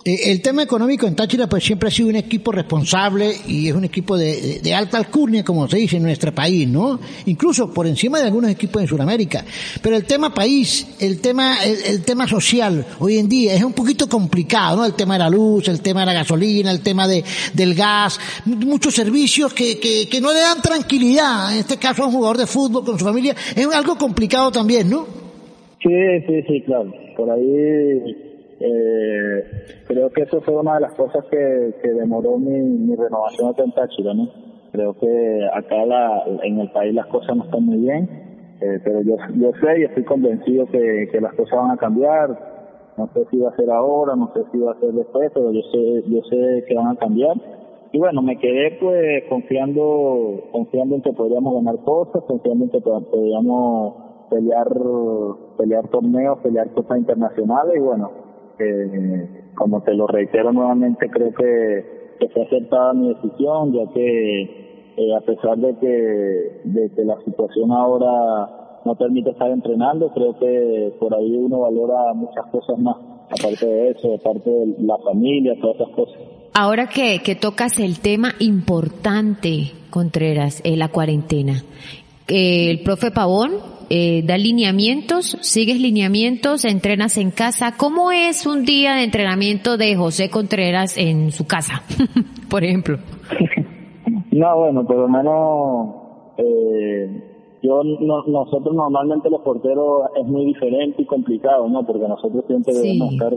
Eh, 0.05 0.31
el 0.33 0.43
tema 0.43 0.63
económico 0.63 1.07
en 1.07 1.17
Táchira 1.17 1.49
pues 1.49 1.65
siempre 1.65 1.89
ha 1.89 1.91
sido 1.91 2.11
un 2.11 2.17
equipo 2.17 2.53
responsable 2.53 3.35
y 3.49 3.69
es 3.69 3.75
un 3.75 3.85
equipo 3.85 4.19
de, 4.19 4.61
alta 4.75 4.99
alcurnia, 4.99 5.43
como 5.43 5.67
se 5.67 5.79
dice 5.79 5.97
en 5.97 6.03
nuestro 6.03 6.35
país, 6.35 6.69
¿no? 6.69 7.01
Incluso 7.25 7.73
por 7.73 7.87
encima 7.87 8.19
de 8.19 8.27
algunos 8.27 8.51
equipos 8.51 8.83
en 8.83 8.87
Sudamérica. 8.87 9.47
Pero 9.81 9.97
el 9.97 10.05
tema 10.05 10.35
país, 10.35 10.87
el 11.01 11.23
tema, 11.23 11.57
el, 11.65 12.05
tema 12.05 12.29
social, 12.29 12.85
hoy 13.01 13.17
en 13.17 13.31
día 13.31 13.55
es 13.55 13.65
un 13.65 13.73
poquito 13.73 14.07
complicado, 14.07 14.77
¿no? 14.77 14.85
El 14.85 14.93
tema 14.93 15.15
de 15.15 15.21
la 15.21 15.31
luz, 15.31 15.67
el 15.69 15.81
tema 15.81 16.01
de 16.01 16.07
la 16.07 16.13
gasolina, 16.13 16.71
el 16.71 16.83
tema 16.83 17.09
de, 17.09 17.25
del 17.55 17.75
gas, 17.75 18.21
muchos 18.45 18.95
servicios 18.95 19.55
que, 19.55 19.81
que, 19.81 20.07
que 20.07 20.21
no 20.21 20.35
le 20.35 20.41
dan 20.41 20.61
tranquilidad, 20.61 21.55
en 21.55 21.61
este 21.61 21.79
caso 21.79 22.03
a 22.03 22.07
un 22.09 22.13
jugador 22.13 22.37
de 22.37 22.47
fútbol 22.47 22.85
con 22.85 22.99
su 22.99 23.07
familia, 23.07 23.35
es 23.55 23.67
algo 23.69 23.97
complicado 23.97 24.53
también, 24.53 24.91
¿no? 24.91 25.26
Sí, 25.83 26.21
sí, 26.27 26.43
sí, 26.43 26.63
claro. 26.63 26.93
Por 27.17 27.31
ahí 27.31 28.27
eh, 28.59 29.45
creo 29.87 30.11
que 30.11 30.23
eso 30.23 30.41
fue 30.41 30.57
una 30.57 30.75
de 30.77 30.81
las 30.81 30.95
cosas 30.95 31.25
que, 31.31 31.75
que 31.83 31.93
demoró 31.93 32.39
mi, 32.39 32.59
mi 32.59 32.97
renovación 32.97 33.51
acá 33.51 33.65
en 33.65 33.73
Táchira, 33.73 34.15
¿no? 34.15 34.29
Creo 34.73 34.95
que 34.95 35.49
acá 35.53 35.85
la, 35.85 36.25
en 36.43 36.61
el 36.61 36.71
país 36.71 36.95
las 36.95 37.07
cosas 37.07 37.37
no 37.37 37.45
están 37.45 37.65
muy 37.65 37.79
bien, 37.79 38.09
eh, 38.61 38.81
pero 38.83 39.03
yo, 39.03 39.17
yo 39.37 39.53
sé 39.61 39.81
y 39.81 39.85
estoy 39.85 40.05
convencido 40.05 40.67
que, 40.67 41.09
que 41.13 41.21
las 41.21 41.35
cosas 41.35 41.59
van 41.59 41.71
a 41.71 41.77
cambiar. 41.77 42.57
No 42.97 43.09
sé 43.13 43.27
si 43.31 43.39
va 43.39 43.51
a 43.51 43.57
ser 43.57 43.71
ahora, 43.71 44.17
no 44.17 44.33
sé 44.33 44.41
si 44.51 44.59
va 44.59 44.73
a 44.73 44.81
ser 44.81 44.93
después, 44.93 45.31
pero 45.35 45.53
yo 45.53 45.61
sé, 45.71 46.03
yo 46.09 46.23
sé 46.31 46.65
que 46.67 46.75
van 46.75 46.89
a 46.89 46.97
cambiar. 46.97 47.37
Y 47.93 47.99
bueno, 47.99 48.23
me 48.23 48.39
quedé 48.39 48.79
pues 48.81 49.25
confiando, 49.29 50.49
confiando 50.51 50.95
en 50.97 51.03
que 51.03 51.13
podríamos 51.13 51.55
ganar 51.55 51.79
cosas, 51.85 52.23
confiando 52.27 52.65
en 52.65 52.71
que 52.71 52.81
podríamos 52.81 53.95
pelear 54.31 54.69
pelear 55.57 55.89
torneos, 55.89 56.39
pelear 56.41 56.71
cosas 56.71 56.99
internacionales 56.99 57.75
y 57.77 57.81
bueno, 57.81 58.11
eh, 58.59 59.51
como 59.55 59.83
te 59.83 59.95
lo 59.95 60.07
reitero 60.07 60.53
nuevamente, 60.53 61.09
creo 61.11 61.33
que, 61.35 62.17
que 62.21 62.29
fue 62.29 62.45
acertada 62.45 62.93
mi 62.93 63.15
decisión, 63.15 63.73
ya 63.73 63.93
que 63.93 64.43
eh, 64.97 65.15
a 65.15 65.21
pesar 65.21 65.59
de 65.59 65.77
que, 65.79 66.61
de 66.65 66.91
que 66.95 67.05
la 67.05 67.19
situación 67.25 67.73
ahora 67.73 68.81
no 68.85 68.95
permite 68.95 69.31
estar 69.31 69.51
entrenando, 69.51 70.11
creo 70.13 70.39
que 70.39 70.95
por 70.99 71.15
ahí 71.15 71.37
uno 71.37 71.61
valora 71.61 72.15
muchas 72.15 72.47
cosas 72.47 72.79
más, 72.79 72.97
aparte 73.31 73.67
de 73.67 73.91
eso, 73.91 74.15
aparte 74.15 74.49
de 74.49 74.75
la 74.79 74.97
familia, 74.99 75.55
todas 75.61 75.77
esas 75.77 75.95
cosas. 75.95 76.17
Ahora 76.55 76.87
que, 76.87 77.21
que 77.23 77.35
tocas 77.35 77.79
el 77.79 78.01
tema 78.01 78.33
importante, 78.39 79.73
Contreras, 79.91 80.63
eh, 80.65 80.77
la 80.77 80.89
cuarentena. 80.89 81.63
el 82.29 82.83
profe 82.83 83.11
Pavón 83.11 83.76
eh, 83.89 84.23
da 84.25 84.37
lineamientos, 84.37 85.39
sigues 85.43 85.81
lineamientos, 85.81 86.65
entrenas 86.65 87.17
en 87.19 87.31
casa. 87.31 87.75
¿Cómo 87.77 88.11
es 88.11 88.47
un 88.47 88.65
día 88.65 88.95
de 88.95 89.05
entrenamiento 89.05 89.77
de 89.77 89.95
José 89.97 90.29
Contreras 90.29 90.99
en 90.99 91.31
su 91.31 91.47
casa, 91.47 91.83
por 92.51 92.65
ejemplo? 92.65 92.99
No, 94.33 94.59
bueno, 94.59 94.87
por 94.87 94.97
lo 94.97 95.09
menos 95.09 95.95
eh, 96.39 97.59
yo 97.63 97.83
nosotros 97.85 98.75
normalmente 98.75 99.31
los 99.31 99.43
porteros 99.43 100.11
es 100.21 100.27
muy 100.27 100.47
diferente 100.47 101.03
y 101.03 101.07
complicado, 101.07 101.69
¿no? 101.69 101.87
Porque 101.87 102.09
nosotros 102.09 102.45
siempre 102.47 102.75
debemos 102.75 103.13
estar 103.13 103.33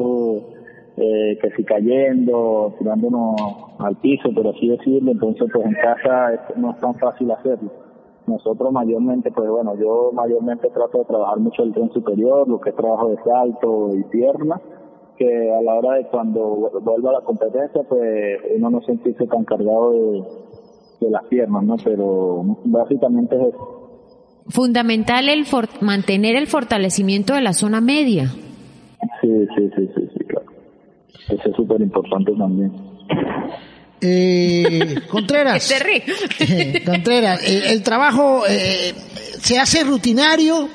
eh, 0.97 1.38
que 1.41 1.51
si 1.55 1.63
cayendo, 1.63 2.73
tirándonos 2.79 3.35
al 3.77 3.95
piso, 3.97 4.29
pero 4.35 4.49
así 4.49 4.67
decirlo, 4.67 5.12
entonces 5.12 5.47
pues 5.53 5.65
en 5.65 5.73
casa 5.73 6.53
no 6.57 6.71
es 6.71 6.79
tan 6.79 6.95
fácil 6.95 7.31
hacerlo 7.31 7.88
nosotros 8.29 8.71
mayormente, 8.71 9.31
pues 9.31 9.49
bueno, 9.49 9.75
yo 9.75 10.11
mayormente 10.13 10.69
trato 10.69 10.99
de 10.99 11.05
trabajar 11.05 11.39
mucho 11.39 11.63
el 11.63 11.73
tren 11.73 11.91
superior, 11.91 12.47
lo 12.47 12.59
que 12.59 12.69
es 12.69 12.75
trabajo 12.75 13.09
de 13.09 13.17
salto 13.23 13.95
y 13.95 14.03
pierna, 14.05 14.61
que 15.17 15.51
a 15.51 15.61
la 15.61 15.75
hora 15.75 15.95
de 15.95 16.07
cuando 16.07 16.71
vuelva 16.81 17.09
a 17.09 17.13
la 17.13 17.21
competencia, 17.21 17.81
pues 17.89 18.39
uno 18.55 18.69
no 18.69 18.81
sentirse 18.81 19.27
tan 19.27 19.43
cargado 19.43 19.91
de, 19.91 20.23
de 21.01 21.09
las 21.09 21.25
piernas, 21.25 21.63
¿no? 21.63 21.75
Pero 21.83 22.57
básicamente 22.65 23.35
es 23.35 23.53
eso. 23.53 23.89
Fundamental 24.47 25.29
el 25.29 25.45
mantener 25.81 26.35
el 26.35 26.47
fortalecimiento 26.47 27.33
de 27.33 27.41
la 27.41 27.53
zona 27.53 27.81
media. 27.81 28.27
Sí, 29.21 29.47
sí, 29.55 29.69
sí, 29.75 29.89
sí, 29.95 30.09
sí 30.13 30.25
claro. 30.25 30.47
Eso 31.29 31.49
es 31.49 31.55
súper 31.55 31.81
importante 31.81 32.31
también. 32.35 32.71
Eh, 34.01 34.95
Contreras. 35.07 35.71
Contreras, 36.85 37.41
eh, 37.43 37.63
el 37.67 37.83
trabajo 37.83 38.43
eh, 38.47 38.93
se 39.41 39.59
hace 39.59 39.83
rutinario 39.83 40.69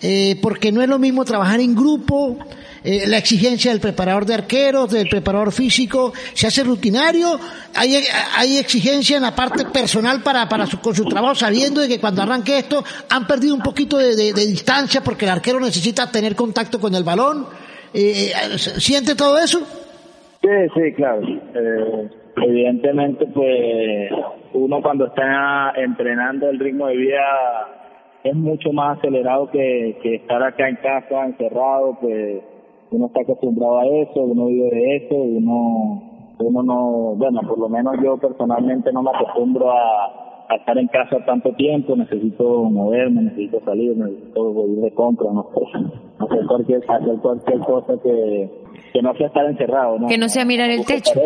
eh, 0.00 0.38
porque 0.42 0.72
no 0.72 0.82
es 0.82 0.88
lo 0.88 0.98
mismo 0.98 1.24
trabajar 1.24 1.60
en 1.60 1.74
grupo. 1.74 2.38
Eh, 2.82 3.06
la 3.06 3.16
exigencia 3.16 3.70
del 3.70 3.80
preparador 3.80 4.26
de 4.26 4.34
arqueros, 4.34 4.90
del 4.90 5.08
preparador 5.08 5.52
físico, 5.52 6.12
se 6.34 6.46
hace 6.46 6.62
rutinario. 6.62 7.40
Hay, 7.74 7.96
hay 8.36 8.58
exigencia 8.58 9.16
en 9.16 9.22
la 9.22 9.34
parte 9.34 9.64
personal 9.64 10.22
para, 10.22 10.46
para 10.46 10.66
su, 10.66 10.80
con 10.80 10.94
su 10.94 11.06
trabajo, 11.06 11.34
sabiendo 11.34 11.80
de 11.80 11.88
que 11.88 11.98
cuando 11.98 12.20
arranque 12.20 12.58
esto 12.58 12.84
han 13.08 13.26
perdido 13.26 13.54
un 13.54 13.62
poquito 13.62 13.96
de, 13.96 14.14
de, 14.14 14.34
de 14.34 14.46
distancia 14.46 15.02
porque 15.02 15.24
el 15.24 15.30
arquero 15.30 15.58
necesita 15.58 16.10
tener 16.10 16.36
contacto 16.36 16.78
con 16.78 16.94
el 16.94 17.04
balón. 17.04 17.46
Eh, 17.94 18.32
¿Siente 18.58 19.14
todo 19.14 19.38
eso? 19.38 19.60
Sí, 20.42 20.48
sí, 20.74 20.92
claro. 20.94 21.22
Eh, 21.54 22.10
evidentemente, 22.36 23.26
pues 23.26 24.10
uno 24.52 24.82
cuando 24.82 25.06
está 25.06 25.72
entrenando 25.76 26.48
el 26.48 26.58
ritmo 26.58 26.86
de 26.86 26.96
vida 26.96 27.20
es 28.24 28.34
mucho 28.34 28.72
más 28.72 28.98
acelerado 28.98 29.50
que, 29.50 29.98
estar 30.02 30.42
acá 30.42 30.68
en 30.68 30.76
casa 30.76 31.26
encerrado, 31.26 31.98
pues 32.00 32.42
uno 32.90 33.06
está 33.06 33.20
acostumbrado 33.20 33.78
a 33.78 33.86
eso, 33.86 34.20
uno 34.20 34.46
vive 34.46 34.70
de 34.70 34.96
eso, 34.96 35.14
uno, 35.14 36.34
uno 36.38 36.62
no, 36.62 37.14
bueno, 37.16 37.40
por 37.46 37.58
lo 37.58 37.68
menos 37.68 37.96
yo 38.02 38.16
personalmente 38.16 38.92
no 38.92 39.02
me 39.02 39.10
acostumbro 39.10 39.70
a, 39.70 40.23
a 40.48 40.56
estar 40.56 40.76
en 40.78 40.88
casa 40.88 41.16
tanto 41.24 41.52
tiempo, 41.54 41.96
necesito 41.96 42.44
moverme, 42.64 43.22
necesito 43.22 43.60
salir, 43.64 43.96
necesito 43.96 44.66
ir 44.68 44.80
de 44.80 44.90
compra, 44.92 45.32
no 45.32 45.48
sé, 45.54 45.60
hacer 46.18 46.46
cualquier, 46.46 46.82
hacer 46.88 47.16
cualquier 47.22 47.58
cosa 47.60 47.94
que, 48.02 48.50
que 48.92 49.02
no 49.02 49.14
sea 49.14 49.28
estar 49.28 49.46
encerrado, 49.46 49.98
¿no? 49.98 50.06
Que 50.08 50.18
no 50.18 50.28
sea 50.28 50.44
mirar 50.44 50.70
el 50.70 50.84
techo. 50.84 51.12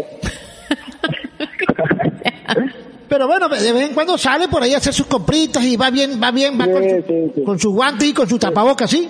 Pero 3.09 3.27
bueno, 3.27 3.49
de 3.49 3.73
vez 3.73 3.89
en 3.89 3.95
cuando 3.95 4.19
sale 4.19 4.49
por 4.49 4.63
ahí 4.63 4.75
a 4.75 4.77
hacer 4.77 4.93
sus 4.93 5.07
compritas 5.07 5.65
y 5.65 5.77
va 5.77 5.91
bien, 5.91 6.21
va 6.23 6.31
bien, 6.31 6.59
va 6.61 6.67
Sí, 6.67 6.73
con, 6.73 6.83
su, 6.83 7.03
sí, 7.07 7.33
sí. 7.35 7.43
con 7.43 7.59
su 7.59 7.73
guante 7.73 8.07
y 8.07 8.13
con 8.13 8.29
su 8.29 8.39
tapabocas, 8.39 8.91
¿sí? 8.91 9.09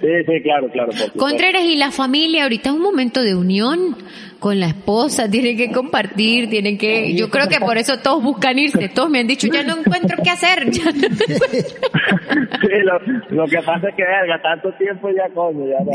Sí, 0.00 0.08
sí, 0.26 0.42
claro, 0.42 0.68
claro. 0.70 0.90
Contreras 1.16 1.64
y 1.64 1.76
la 1.76 1.90
familia, 1.90 2.42
ahorita 2.42 2.70
es 2.70 2.74
un 2.74 2.82
momento 2.82 3.22
de 3.22 3.34
unión 3.34 3.96
con 4.40 4.60
la 4.60 4.66
esposa, 4.66 5.30
tienen 5.30 5.56
que 5.56 5.70
compartir, 5.72 6.50
tienen 6.50 6.76
que, 6.76 7.14
yo 7.14 7.30
creo 7.30 7.48
que 7.48 7.60
por 7.60 7.78
eso 7.78 7.98
todos 8.00 8.22
buscan 8.22 8.58
irse, 8.58 8.88
todos 8.90 9.08
me 9.08 9.20
han 9.20 9.26
dicho, 9.26 9.46
ya 9.46 9.62
no 9.62 9.78
encuentro 9.78 10.18
qué 10.22 10.30
hacer, 10.30 10.70
ya 10.70 10.84
no 10.84 11.06
encuentro". 11.06 11.30
Sí, 12.60 12.68
lo, 12.82 12.98
lo 13.36 13.46
que 13.46 13.58
pasa 13.58 13.88
es 13.88 13.94
que, 13.94 14.02
verga, 14.02 14.40
tanto 14.42 14.72
tiempo 14.78 15.08
ya, 15.10 15.32
coño, 15.34 15.66
ya 15.68 15.78
no. 15.84 15.92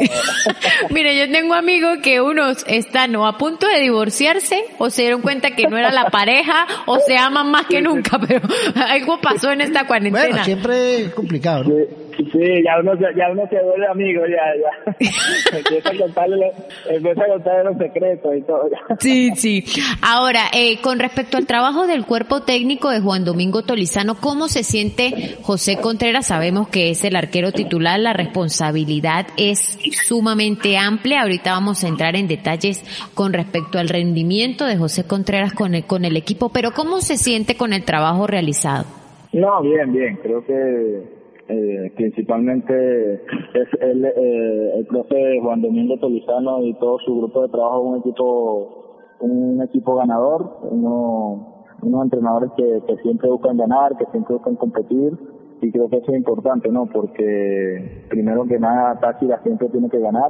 Mire, 0.94 1.18
yo 1.18 1.32
tengo 1.32 1.54
amigos 1.56 1.98
que 2.04 2.22
unos 2.22 2.64
están 2.68 3.16
o 3.16 3.26
a 3.26 3.38
punto 3.38 3.68
de 3.68 3.80
divorciarse 3.82 4.64
o 4.78 4.90
se 4.90 5.02
dieron 5.04 5.22
cuenta 5.22 5.52
que 5.52 5.68
no 5.68 5.78
era 5.78 5.92
la 5.92 6.06
pareja 6.06 6.68
o 6.86 7.00
se 7.00 7.18
aman 7.18 7.50
más 7.52 7.66
que 7.66 7.82
nunca, 7.82 8.20
pero 8.20 8.42
algo 8.88 9.20
pasó 9.20 9.52
en 9.52 9.62
esta 9.62 9.84
Bueno, 9.84 10.12
cuarentena. 10.12 10.44
siempre 10.46 11.02
es 11.06 11.14
complicado, 11.14 11.64
¿no? 11.64 11.76
Sí, 11.76 11.84
sí, 12.32 12.64
ya 12.64 12.80
uno, 12.80 12.94
ya 12.96 13.32
uno 13.32 13.48
se 13.50 13.62
vuelve 13.64 13.88
amigo, 13.88 14.22
ya, 14.26 14.44
ya. 14.62 15.58
empieza 15.58 15.90
a 15.90 15.98
contarle, 15.98 16.52
empieza 16.90 17.24
a 17.24 17.28
contarle 17.28 17.64
los 17.64 17.78
secretos 17.78 18.36
y 18.36 18.42
todo. 18.42 18.70
ya. 18.70 18.96
Sí, 19.00 19.32
sí. 19.36 19.64
Ahora, 20.02 20.42
eh, 20.54 20.80
con 20.82 21.00
respecto 21.00 21.38
al 21.38 21.46
trabajo 21.46 21.88
del 21.88 22.06
cuerpo 22.06 22.42
técnico 22.42 22.90
de 22.90 23.00
Juan 23.00 23.26
Domingo 23.26 23.64
Tolizano, 23.64 24.16
¿cómo 24.16 24.48
se 24.48 24.64
siente 24.64 25.38
José 25.42 25.78
Contreras? 25.78 26.28
Sabemos 26.28 26.68
que 26.70 26.92
es 26.92 27.04
el 27.04 27.16
arquero 27.16 27.52
titular, 27.52 28.00
la 28.00 28.14
responsabilidad 28.14 29.28
es 29.38 29.78
sumamente 30.06 30.78
amplia. 30.78 31.22
Ahorita 31.22 31.52
vamos 31.52 31.84
a 31.84 31.88
entrar 31.88 32.16
en 32.16 32.28
detalles 32.28 32.84
con 33.14 33.34
respecto 33.34 33.80
al 33.80 33.90
rendimiento 33.90 34.66
de 34.66 34.78
José 34.78 35.06
Contreras 35.08 35.54
con 35.54 35.76
el, 35.76 35.86
con 35.86 36.06
el 36.06 36.18
equipo, 36.18 36.50
pero 36.50 36.72
¿cómo 36.72 37.02
se 37.02 37.18
siente 37.18 37.56
con 37.56 37.74
el 37.74 37.84
trabajo 37.84 38.28
realizado? 38.28 38.86
No, 39.32 39.62
bien, 39.62 39.92
bien. 39.92 40.18
Creo 40.22 40.44
que 40.44 41.19
eh, 41.50 41.92
principalmente 41.96 43.16
es 43.16 43.68
el, 43.82 44.06
eh, 44.06 44.78
el 44.78 44.86
profe 44.86 45.40
Juan 45.42 45.62
Domingo 45.62 45.98
Tolizano 45.98 46.64
y 46.64 46.76
todo 46.76 47.00
su 47.00 47.18
grupo 47.18 47.42
de 47.42 47.50
trabajo 47.50 47.82
un 47.82 47.98
equipo 47.98 49.16
un 49.22 49.62
equipo 49.62 49.96
ganador, 49.96 50.60
uno, 50.70 51.66
unos 51.82 52.04
entrenadores 52.04 52.52
que, 52.56 52.84
que 52.88 52.98
siempre 53.02 53.30
buscan 53.30 53.58
ganar, 53.58 53.98
que 53.98 54.06
siempre 54.12 54.36
buscan 54.36 54.56
competir 54.56 55.18
y 55.62 55.72
creo 55.72 55.90
que 55.90 55.98
eso 55.98 56.12
es 56.12 56.18
importante, 56.18 56.70
¿no? 56.70 56.86
Porque 56.86 58.06
primero 58.10 58.46
que 58.46 58.60
nada 58.60 59.00
Táchira 59.00 59.42
siempre 59.44 59.70
tiene 59.70 59.90
que 59.90 60.00
ganar, 60.00 60.30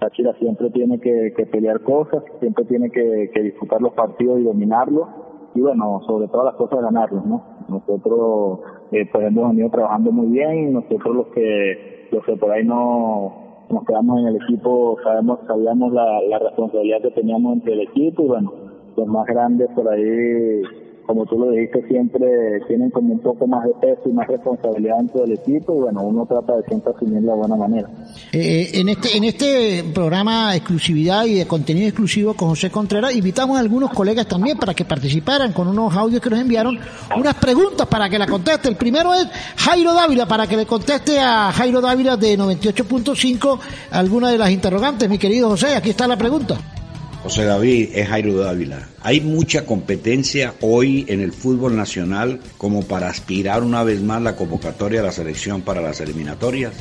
Táchira 0.00 0.34
siempre 0.34 0.70
tiene 0.70 0.98
que, 0.98 1.32
pelear 1.50 1.80
cosas, 1.82 2.24
siempre 2.40 2.64
tiene 2.64 2.90
que, 2.90 3.30
que 3.32 3.42
disputar 3.42 3.80
los 3.80 3.92
partidos 3.92 4.40
y 4.40 4.42
dominarlos 4.42 5.08
y 5.54 5.60
bueno, 5.60 6.00
sobre 6.06 6.28
todas 6.28 6.46
las 6.46 6.54
cosas 6.54 6.80
ganarlos, 6.82 7.24
¿no? 7.24 7.42
Nosotros 7.68 8.60
eh, 8.92 9.08
pues 9.10 9.26
hemos 9.26 9.48
venido 9.50 9.70
trabajando 9.70 10.12
muy 10.12 10.28
bien, 10.28 10.72
nosotros 10.72 11.14
los 11.14 11.26
que 11.28 12.08
los 12.10 12.24
que 12.24 12.36
por 12.36 12.50
ahí 12.50 12.64
no 12.64 13.66
nos 13.70 13.84
quedamos 13.84 14.20
en 14.20 14.26
el 14.26 14.36
equipo 14.36 14.98
sabemos 15.04 15.38
sabíamos 15.46 15.92
la, 15.92 16.20
la 16.22 16.38
responsabilidad 16.40 17.02
que 17.02 17.12
teníamos 17.12 17.54
entre 17.54 17.74
el 17.74 17.80
equipo 17.80 18.24
y 18.24 18.28
bueno, 18.28 18.52
los 18.96 19.06
más 19.06 19.26
grandes 19.26 19.68
por 19.76 19.88
ahí 19.88 20.62
como 21.10 21.26
tú 21.26 21.36
lo 21.36 21.50
dijiste, 21.50 21.84
siempre 21.88 22.60
tienen 22.68 22.88
como 22.90 23.14
un 23.14 23.18
poco 23.18 23.44
más 23.44 23.64
de 23.64 23.72
peso 23.80 24.02
y 24.08 24.12
más 24.12 24.28
responsabilidad 24.28 24.98
dentro 24.98 25.22
del 25.22 25.32
equipo 25.32 25.74
y 25.74 25.80
bueno, 25.80 26.02
uno 26.02 26.24
trata 26.24 26.56
de 26.56 26.62
siempre 26.68 26.92
asumirlo 26.94 27.32
de 27.32 27.36
buena 27.36 27.56
manera. 27.56 27.88
Eh, 28.32 28.70
en 28.74 28.90
este 28.90 29.16
en 29.16 29.24
este 29.24 29.84
programa 29.92 30.54
exclusividad 30.54 31.24
y 31.24 31.34
de 31.34 31.46
contenido 31.46 31.88
exclusivo 31.88 32.34
con 32.34 32.50
José 32.50 32.70
Contreras 32.70 33.12
invitamos 33.12 33.56
a 33.56 33.60
algunos 33.60 33.90
colegas 33.90 34.28
también 34.28 34.56
para 34.56 34.72
que 34.72 34.84
participaran 34.84 35.52
con 35.52 35.66
unos 35.66 35.96
audios 35.96 36.22
que 36.22 36.30
nos 36.30 36.38
enviaron 36.38 36.78
unas 37.16 37.34
preguntas 37.34 37.88
para 37.88 38.08
que 38.08 38.16
la 38.16 38.28
conteste. 38.28 38.68
El 38.68 38.76
primero 38.76 39.12
es 39.12 39.26
Jairo 39.56 39.92
Dávila 39.92 40.26
para 40.26 40.46
que 40.46 40.56
le 40.56 40.64
conteste 40.64 41.18
a 41.18 41.50
Jairo 41.50 41.80
Dávila 41.80 42.16
de 42.16 42.38
98.5 42.38 43.58
alguna 43.90 44.30
de 44.30 44.38
las 44.38 44.52
interrogantes. 44.52 45.10
Mi 45.10 45.18
querido 45.18 45.48
José, 45.48 45.74
aquí 45.74 45.90
está 45.90 46.06
la 46.06 46.16
pregunta. 46.16 46.56
José 47.22 47.44
David, 47.44 47.90
es 47.94 48.08
Jairo 48.08 48.34
Dávila. 48.38 48.88
Hay 49.02 49.20
mucha 49.20 49.66
competencia 49.66 50.54
hoy 50.62 51.04
en 51.08 51.20
el 51.20 51.32
fútbol 51.32 51.76
nacional 51.76 52.40
como 52.56 52.82
para 52.82 53.08
aspirar 53.08 53.62
una 53.62 53.84
vez 53.84 54.00
más 54.02 54.22
la 54.22 54.36
convocatoria 54.36 55.00
de 55.00 55.06
la 55.06 55.12
selección 55.12 55.60
para 55.60 55.82
las 55.82 56.00
eliminatorias. 56.00 56.72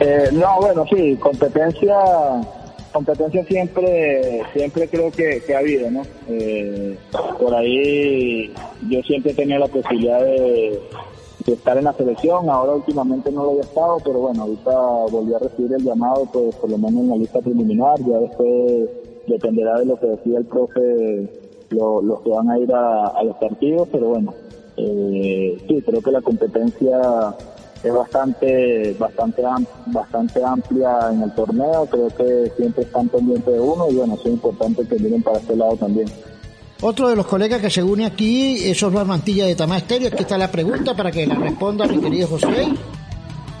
Eh, 0.00 0.28
no, 0.32 0.60
bueno, 0.60 0.84
sí, 0.90 1.16
competencia, 1.20 1.94
competencia 2.92 3.44
siempre, 3.44 4.42
siempre 4.52 4.88
creo 4.88 5.12
que, 5.12 5.40
ha 5.54 5.58
habido, 5.58 5.88
¿no? 5.88 6.02
Eh, 6.28 6.98
por 7.38 7.54
ahí 7.54 8.52
yo 8.88 9.00
siempre 9.02 9.30
he 9.30 9.34
tenido 9.34 9.60
la 9.60 9.68
posibilidad 9.68 10.20
de, 10.20 10.80
de 11.46 11.52
estar 11.52 11.78
en 11.78 11.84
la 11.84 11.92
selección, 11.92 12.50
ahora 12.50 12.72
últimamente 12.72 13.30
no 13.30 13.44
lo 13.44 13.50
había 13.50 13.62
estado, 13.62 13.98
pero 14.04 14.18
bueno, 14.18 14.42
ahorita 14.42 14.72
volví 15.12 15.32
a 15.32 15.38
recibir 15.38 15.74
el 15.74 15.84
llamado, 15.84 16.28
pues 16.32 16.56
por 16.56 16.68
lo 16.68 16.76
menos 16.76 17.02
en 17.02 17.10
la 17.10 17.16
lista 17.16 17.40
preliminar, 17.40 17.98
ya 18.00 18.18
después 18.18 18.90
dependerá 19.26 19.78
de 19.78 19.86
lo 19.86 19.96
que 19.98 20.06
decida 20.06 20.38
el 20.38 20.44
profe 20.46 21.28
lo- 21.70 22.02
los 22.02 22.20
que 22.22 22.30
van 22.30 22.50
a 22.50 22.58
ir 22.58 22.72
a, 22.72 23.06
a 23.08 23.24
los 23.24 23.36
partidos, 23.36 23.88
pero 23.90 24.08
bueno, 24.08 24.32
eh, 24.76 25.56
sí, 25.68 25.82
creo 25.86 26.00
que 26.02 26.10
la 26.10 26.20
competencia 26.20 26.98
es 27.82 27.92
bastante 27.92 28.94
bastante 28.98 29.44
am- 29.44 29.66
bastante 29.86 30.42
amplia 30.44 31.10
en 31.12 31.22
el 31.22 31.34
torneo, 31.34 31.86
creo 31.86 32.08
que 32.08 32.50
siempre 32.56 32.84
están 32.84 33.08
pendientes 33.08 33.52
de 33.52 33.60
uno 33.60 33.86
y 33.90 33.94
bueno, 33.96 34.14
eso 34.14 34.24
es 34.28 34.34
importante 34.34 34.86
que 34.86 34.98
miren 34.98 35.22
para 35.22 35.38
este 35.38 35.56
lado 35.56 35.76
también. 35.76 36.08
Otro 36.82 37.08
de 37.08 37.16
los 37.16 37.26
colegas 37.26 37.60
que 37.60 37.70
se 37.70 37.82
une 37.82 38.04
aquí 38.04 38.68
es 38.68 38.82
Osvaldo 38.82 39.06
Mantilla 39.08 39.46
de 39.46 39.54
Tamá 39.54 39.78
Estéreo. 39.78 40.08
Aquí 40.08 40.22
está 40.22 40.36
la 40.36 40.50
pregunta 40.50 40.94
para 40.94 41.10
que 41.10 41.26
la 41.26 41.34
responda 41.36 41.86
mi 41.86 41.98
querido 41.98 42.28
José. 42.28 42.46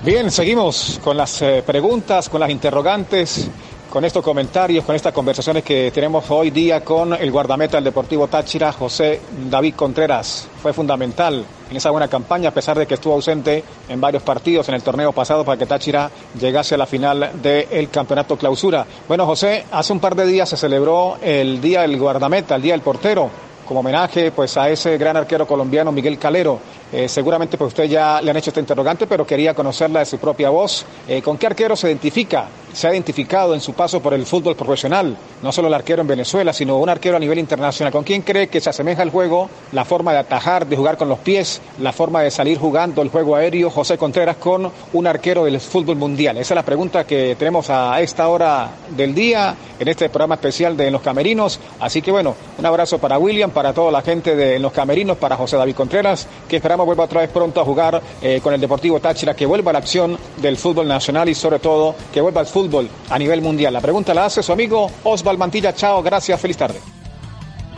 Bien, 0.04 0.30
seguimos 0.30 1.00
con 1.02 1.16
las 1.16 1.40
eh, 1.40 1.62
preguntas, 1.64 2.28
con 2.28 2.40
las 2.40 2.50
interrogantes, 2.50 3.48
con 3.94 4.04
estos 4.04 4.24
comentarios, 4.24 4.84
con 4.84 4.96
estas 4.96 5.14
conversaciones 5.14 5.62
que 5.62 5.92
tenemos 5.92 6.28
hoy 6.28 6.50
día 6.50 6.80
con 6.80 7.14
el 7.14 7.30
guardameta 7.30 7.76
del 7.76 7.84
Deportivo 7.84 8.26
Táchira, 8.26 8.72
José 8.72 9.20
David 9.48 9.76
Contreras. 9.76 10.48
Fue 10.60 10.72
fundamental 10.72 11.44
en 11.70 11.76
esa 11.76 11.92
buena 11.92 12.08
campaña, 12.08 12.48
a 12.48 12.52
pesar 12.52 12.76
de 12.76 12.88
que 12.88 12.94
estuvo 12.94 13.14
ausente 13.14 13.62
en 13.88 14.00
varios 14.00 14.24
partidos 14.24 14.68
en 14.68 14.74
el 14.74 14.82
torneo 14.82 15.12
pasado 15.12 15.44
para 15.44 15.56
que 15.56 15.66
Táchira 15.66 16.10
llegase 16.40 16.74
a 16.74 16.78
la 16.78 16.86
final 16.86 17.40
del 17.40 17.88
campeonato 17.88 18.36
clausura. 18.36 18.84
Bueno, 19.06 19.26
José, 19.26 19.64
hace 19.70 19.92
un 19.92 20.00
par 20.00 20.16
de 20.16 20.26
días 20.26 20.48
se 20.48 20.56
celebró 20.56 21.18
el 21.22 21.60
Día 21.60 21.82
del 21.82 21.96
Guardameta, 21.96 22.56
el 22.56 22.62
Día 22.62 22.72
del 22.72 22.82
Portero 22.82 23.30
como 23.64 23.80
homenaje 23.80 24.30
pues 24.30 24.56
a 24.56 24.68
ese 24.68 24.98
gran 24.98 25.16
arquero 25.16 25.46
colombiano 25.46 25.92
Miguel 25.92 26.18
Calero. 26.18 26.58
Eh, 26.94 27.08
seguramente 27.08 27.58
pues 27.58 27.68
usted 27.68 27.84
ya 27.86 28.22
le 28.22 28.30
han 28.30 28.36
hecho 28.36 28.50
esta 28.50 28.60
interrogante, 28.60 29.08
pero 29.08 29.26
quería 29.26 29.52
conocerla 29.52 29.98
de 29.98 30.06
su 30.06 30.18
propia 30.18 30.50
voz. 30.50 30.86
Eh, 31.08 31.20
¿Con 31.22 31.36
qué 31.36 31.48
arquero 31.48 31.74
se 31.74 31.88
identifica 31.88 32.46
se 32.74 32.88
ha 32.88 32.92
identificado 32.92 33.54
en 33.54 33.60
su 33.60 33.72
paso 33.72 34.00
por 34.00 34.14
el 34.14 34.26
fútbol 34.26 34.56
profesional, 34.56 35.16
no 35.42 35.52
solo 35.52 35.68
el 35.68 35.74
arquero 35.74 36.02
en 36.02 36.08
Venezuela, 36.08 36.52
sino 36.52 36.76
un 36.78 36.88
arquero 36.88 37.16
a 37.16 37.20
nivel 37.20 37.38
internacional. 37.38 37.92
¿Con 37.92 38.04
quién 38.04 38.22
cree 38.22 38.48
que 38.48 38.60
se 38.60 38.70
asemeja 38.70 39.02
el 39.02 39.10
juego, 39.10 39.48
la 39.72 39.84
forma 39.84 40.12
de 40.12 40.18
atajar, 40.18 40.66
de 40.66 40.76
jugar 40.76 40.96
con 40.96 41.08
los 41.08 41.20
pies, 41.20 41.60
la 41.78 41.92
forma 41.92 42.22
de 42.22 42.30
salir 42.30 42.58
jugando 42.58 43.00
el 43.02 43.08
juego 43.08 43.36
aéreo, 43.36 43.70
José 43.70 43.96
Contreras, 43.96 44.36
con 44.36 44.70
un 44.92 45.06
arquero 45.06 45.44
del 45.44 45.60
fútbol 45.60 45.96
mundial? 45.96 46.36
Esa 46.36 46.54
es 46.54 46.56
la 46.56 46.64
pregunta 46.64 47.06
que 47.06 47.36
tenemos 47.38 47.70
a 47.70 48.00
esta 48.00 48.28
hora 48.28 48.70
del 48.90 49.14
día 49.14 49.54
en 49.78 49.88
este 49.88 50.08
programa 50.08 50.34
especial 50.34 50.76
de 50.76 50.90
Los 50.90 51.02
Camerinos. 51.02 51.60
Así 51.80 52.02
que 52.02 52.10
bueno, 52.10 52.34
un 52.58 52.66
abrazo 52.66 52.98
para 52.98 53.18
William, 53.18 53.50
para 53.50 53.72
toda 53.72 53.92
la 53.92 54.02
gente 54.02 54.34
de 54.34 54.58
Los 54.58 54.72
Camerinos, 54.72 55.16
para 55.16 55.36
José 55.36 55.56
David 55.56 55.76
Contreras, 55.76 56.26
que 56.48 56.56
esperamos 56.56 56.83
vuelva 56.84 57.04
otra 57.04 57.20
vez 57.20 57.30
pronto 57.30 57.60
a 57.60 57.64
jugar 57.64 58.00
eh, 58.22 58.40
con 58.42 58.54
el 58.54 58.60
Deportivo 58.60 59.00
Táchira, 59.00 59.34
que 59.34 59.46
vuelva 59.46 59.70
a 59.70 59.74
la 59.74 59.78
acción 59.78 60.16
del 60.36 60.56
fútbol 60.56 60.88
nacional 60.88 61.28
y 61.28 61.34
sobre 61.34 61.58
todo 61.58 61.94
que 62.12 62.20
vuelva 62.20 62.40
al 62.40 62.46
fútbol 62.46 62.88
a 63.10 63.18
nivel 63.18 63.40
mundial. 63.40 63.72
La 63.72 63.80
pregunta 63.80 64.14
la 64.14 64.26
hace 64.26 64.42
su 64.42 64.52
amigo 64.52 64.88
Osval 65.04 65.38
Mantilla. 65.38 65.72
Chao, 65.72 66.02
gracias, 66.02 66.40
feliz 66.40 66.56
tarde. 66.56 66.80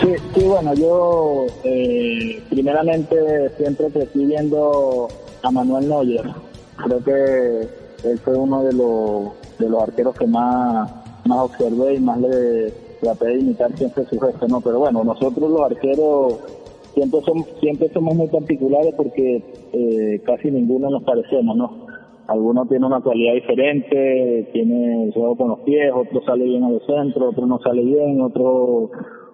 Sí, 0.01 0.45
bueno, 0.45 0.75
yo 0.75 1.47
eh, 1.65 2.43
primeramente 2.51 3.17
siempre 3.57 3.87
crecí 3.89 4.27
viendo 4.27 5.09
a 5.43 5.51
Manuel 5.51 5.89
Neuer. 5.89 6.31
Creo 6.77 7.03
que 7.03 7.87
él 8.05 8.19
fue 8.23 8.35
uno 8.35 8.63
de 8.63 8.73
los, 8.75 9.59
de 9.59 9.69
los 9.69 9.83
arqueros 9.83 10.15
que 10.17 10.27
más, 10.27 10.91
más 11.25 11.39
observé 11.39 11.95
y 11.95 12.01
más 12.01 12.19
le 12.19 12.73
traté 13.01 13.27
de 13.27 13.39
imitar 13.39 13.77
siempre 13.77 14.07
su 14.07 14.21
gesto, 14.21 14.47
¿no? 14.49 14.61
Pero 14.61 14.81
bueno, 14.81 15.03
nosotros 15.03 15.51
los 15.51 15.61
arqueros 15.63 16.35
siempre 16.97 17.21
somos, 17.21 17.47
siempre 17.61 17.89
somos 17.91 18.15
muy 18.15 18.29
particulares 18.29 18.95
porque 18.97 19.43
eh, 19.73 20.21
casi 20.25 20.51
ninguno 20.51 20.89
nos 20.89 21.05
parecemos, 21.05 21.55
¿no? 21.55 21.87
Algunos 22.27 22.69
tienen 22.69 22.87
una 22.87 23.03
cualidad 23.03 23.35
diferente, 23.35 24.49
tiene 24.53 25.13
juego 25.13 25.37
con 25.37 25.49
los 25.51 25.61
pies, 25.61 25.93
otro 25.95 26.23
sale 26.25 26.45
bien 26.45 26.65
a 26.65 26.71
los 26.71 26.85
centros, 26.87 27.35
otro 27.35 27.47
no 27.47 27.61
sale 27.61 27.83
bien, 27.83 28.21
otro 28.21 28.91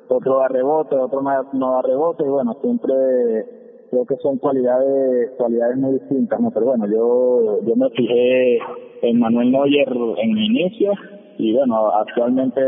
otro 0.09 0.39
da 0.39 0.49
rebote, 0.49 0.97
otro 0.97 1.23
no, 1.23 1.73
da 1.73 1.83
rebote, 1.83 2.25
y 2.25 2.29
bueno, 2.29 2.55
siempre 2.61 2.93
creo 3.91 4.05
que 4.07 4.17
son 4.17 4.39
cualidades 4.39 5.31
cualidades 5.39 5.79
muy 5.79 5.93
distintas, 6.01 6.41
¿no? 6.41 6.51
Pero 6.51 6.67
bueno, 6.67 6.87
yo, 6.87 7.61
yo 7.65 7.77
me 7.77 7.89
fijé 7.91 8.59
en 9.03 9.21
Manuel 9.21 9.53
Neuer 9.53 9.89
en 10.19 10.35
mi 10.35 10.47
inicio, 10.47 10.93
y 11.39 11.55
bueno, 11.55 11.89
actualmente 11.95 12.61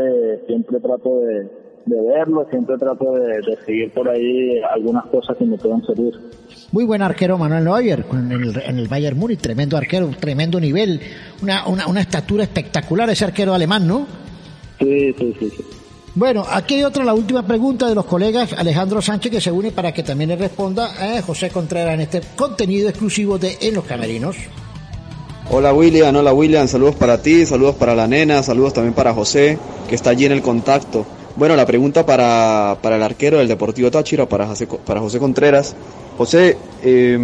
siempre 0.47 0.79
trato 0.79 1.19
de, 1.19 1.64
de 1.85 2.01
verlo, 2.01 2.47
siempre 2.49 2.77
trato 2.77 3.11
de, 3.13 3.41
de, 3.41 3.57
seguir 3.65 3.91
por 3.91 4.09
ahí 4.09 4.59
algunas 4.73 5.05
cosas 5.05 5.37
que 5.37 5.45
me 5.45 5.57
puedan 5.57 5.85
servir. 5.85 6.13
Muy 6.71 6.83
buen 6.83 7.01
arquero 7.01 7.37
Manuel 7.37 7.63
Neuer 7.63 8.05
en 8.11 8.31
el, 8.31 8.61
en 8.65 8.79
el 8.79 8.87
Bayern 8.87 9.17
Múnich, 9.17 9.39
tremendo 9.39 9.77
arquero, 9.77 10.09
tremendo 10.19 10.59
nivel, 10.59 10.99
una, 11.41 11.67
una, 11.67 11.87
una 11.87 12.01
estatura 12.01 12.43
espectacular 12.43 13.09
ese 13.09 13.25
arquero 13.25 13.53
alemán, 13.53 13.87
¿no? 13.87 14.07
Sí, 14.79 15.13
sí, 15.17 15.35
sí. 15.39 15.49
sí. 15.49 15.63
Bueno, 16.15 16.45
aquí 16.49 16.75
hay 16.75 16.83
otra, 16.85 17.03
la 17.03 17.13
última 17.13 17.45
pregunta 17.45 17.89
de 17.89 17.93
los 17.93 18.05
colegas 18.05 18.53
Alejandro 18.53 19.01
Sánchez 19.01 19.33
que 19.33 19.41
se 19.41 19.51
une 19.51 19.71
para 19.71 19.91
que 19.91 20.01
también 20.01 20.29
le 20.29 20.37
responda 20.37 21.17
a 21.17 21.21
José 21.21 21.49
Contreras 21.49 21.93
en 21.93 22.01
este 22.01 22.21
contenido 22.37 22.87
exclusivo 22.87 23.37
de 23.37 23.57
En 23.61 23.75
los 23.75 23.83
Camerinos. 23.83 24.37
Hola 25.51 25.73
William, 25.73 26.15
hola 26.15 26.33
William, 26.33 26.67
saludos 26.69 26.95
para 26.95 27.21
ti, 27.21 27.45
saludos 27.45 27.75
para 27.75 27.93
la 27.93 28.07
nena, 28.07 28.41
saludos 28.41 28.73
también 28.73 28.93
para 28.93 29.13
José, 29.13 29.59
que 29.89 29.95
está 29.95 30.11
allí 30.11 30.25
en 30.25 30.31
el 30.31 30.41
contacto. 30.41 31.05
Bueno, 31.35 31.55
la 31.55 31.65
pregunta 31.65 32.05
para, 32.05 32.77
para 32.81 32.95
el 32.95 33.03
arquero 33.03 33.39
del 33.39 33.47
Deportivo 33.47 33.91
Táchira, 33.91 34.25
para 34.27 34.47
José, 34.47 34.67
para 34.67 35.01
José 35.01 35.19
Contreras. 35.19 35.75
José, 36.17 36.57
eh, 36.81 37.19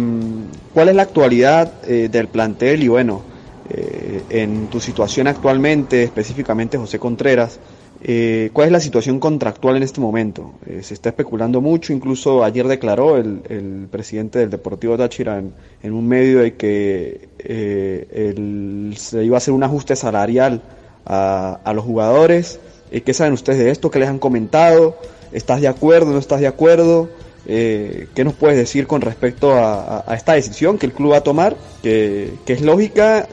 ¿cuál 0.74 0.90
es 0.90 0.94
la 0.94 1.02
actualidad 1.02 1.72
eh, 1.86 2.08
del 2.10 2.28
plantel 2.28 2.82
y 2.82 2.88
bueno, 2.88 3.22
eh, 3.70 4.22
en 4.28 4.66
tu 4.66 4.80
situación 4.80 5.28
actualmente, 5.28 6.02
específicamente 6.02 6.76
José 6.76 6.98
Contreras, 6.98 7.58
eh, 8.04 8.50
¿Cuál 8.52 8.66
es 8.66 8.72
la 8.72 8.80
situación 8.80 9.20
contractual 9.20 9.76
en 9.76 9.84
este 9.84 10.00
momento? 10.00 10.54
Eh, 10.66 10.82
se 10.82 10.92
está 10.92 11.10
especulando 11.10 11.60
mucho, 11.60 11.92
incluso 11.92 12.42
ayer 12.42 12.66
declaró 12.66 13.16
el, 13.16 13.42
el 13.48 13.86
presidente 13.88 14.40
del 14.40 14.50
Deportivo 14.50 14.96
Táchira 14.98 15.38
en, 15.38 15.92
un 15.92 16.08
medio 16.08 16.40
de 16.40 16.54
que 16.56 17.28
eh, 17.38 18.92
se 18.96 19.24
iba 19.24 19.36
a 19.36 19.38
hacer 19.38 19.54
un 19.54 19.62
ajuste 19.62 19.94
salarial 19.94 20.62
a, 21.06 21.60
a 21.62 21.72
los 21.72 21.84
jugadores. 21.84 22.58
Eh, 22.92 23.00
¿Qué 23.00 23.14
saben 23.14 23.32
ustedes 23.32 23.58
de 23.58 23.70
esto? 23.70 23.90
¿Qué 23.90 23.98
les 23.98 24.08
han 24.08 24.18
comentado? 24.18 24.96
¿Estás 25.32 25.60
de 25.60 25.68
acuerdo? 25.68 26.12
¿No 26.12 26.18
estás 26.18 26.40
de 26.40 26.46
acuerdo? 26.46 27.08
Eh, 27.46 28.06
¿Qué 28.14 28.22
nos 28.22 28.34
puedes 28.34 28.56
decir 28.56 28.86
con 28.86 29.00
respecto 29.00 29.52
a, 29.52 30.04
esta 30.14 30.34
decisión 30.34 30.78
que 30.78 30.86
el 30.86 30.92
club 30.92 31.12
va 31.12 31.16
a 31.16 31.22
tomar? 31.22 31.56
Que, 31.82 32.34
que 32.44 32.52
es 32.52 32.60
lógica 32.60 33.26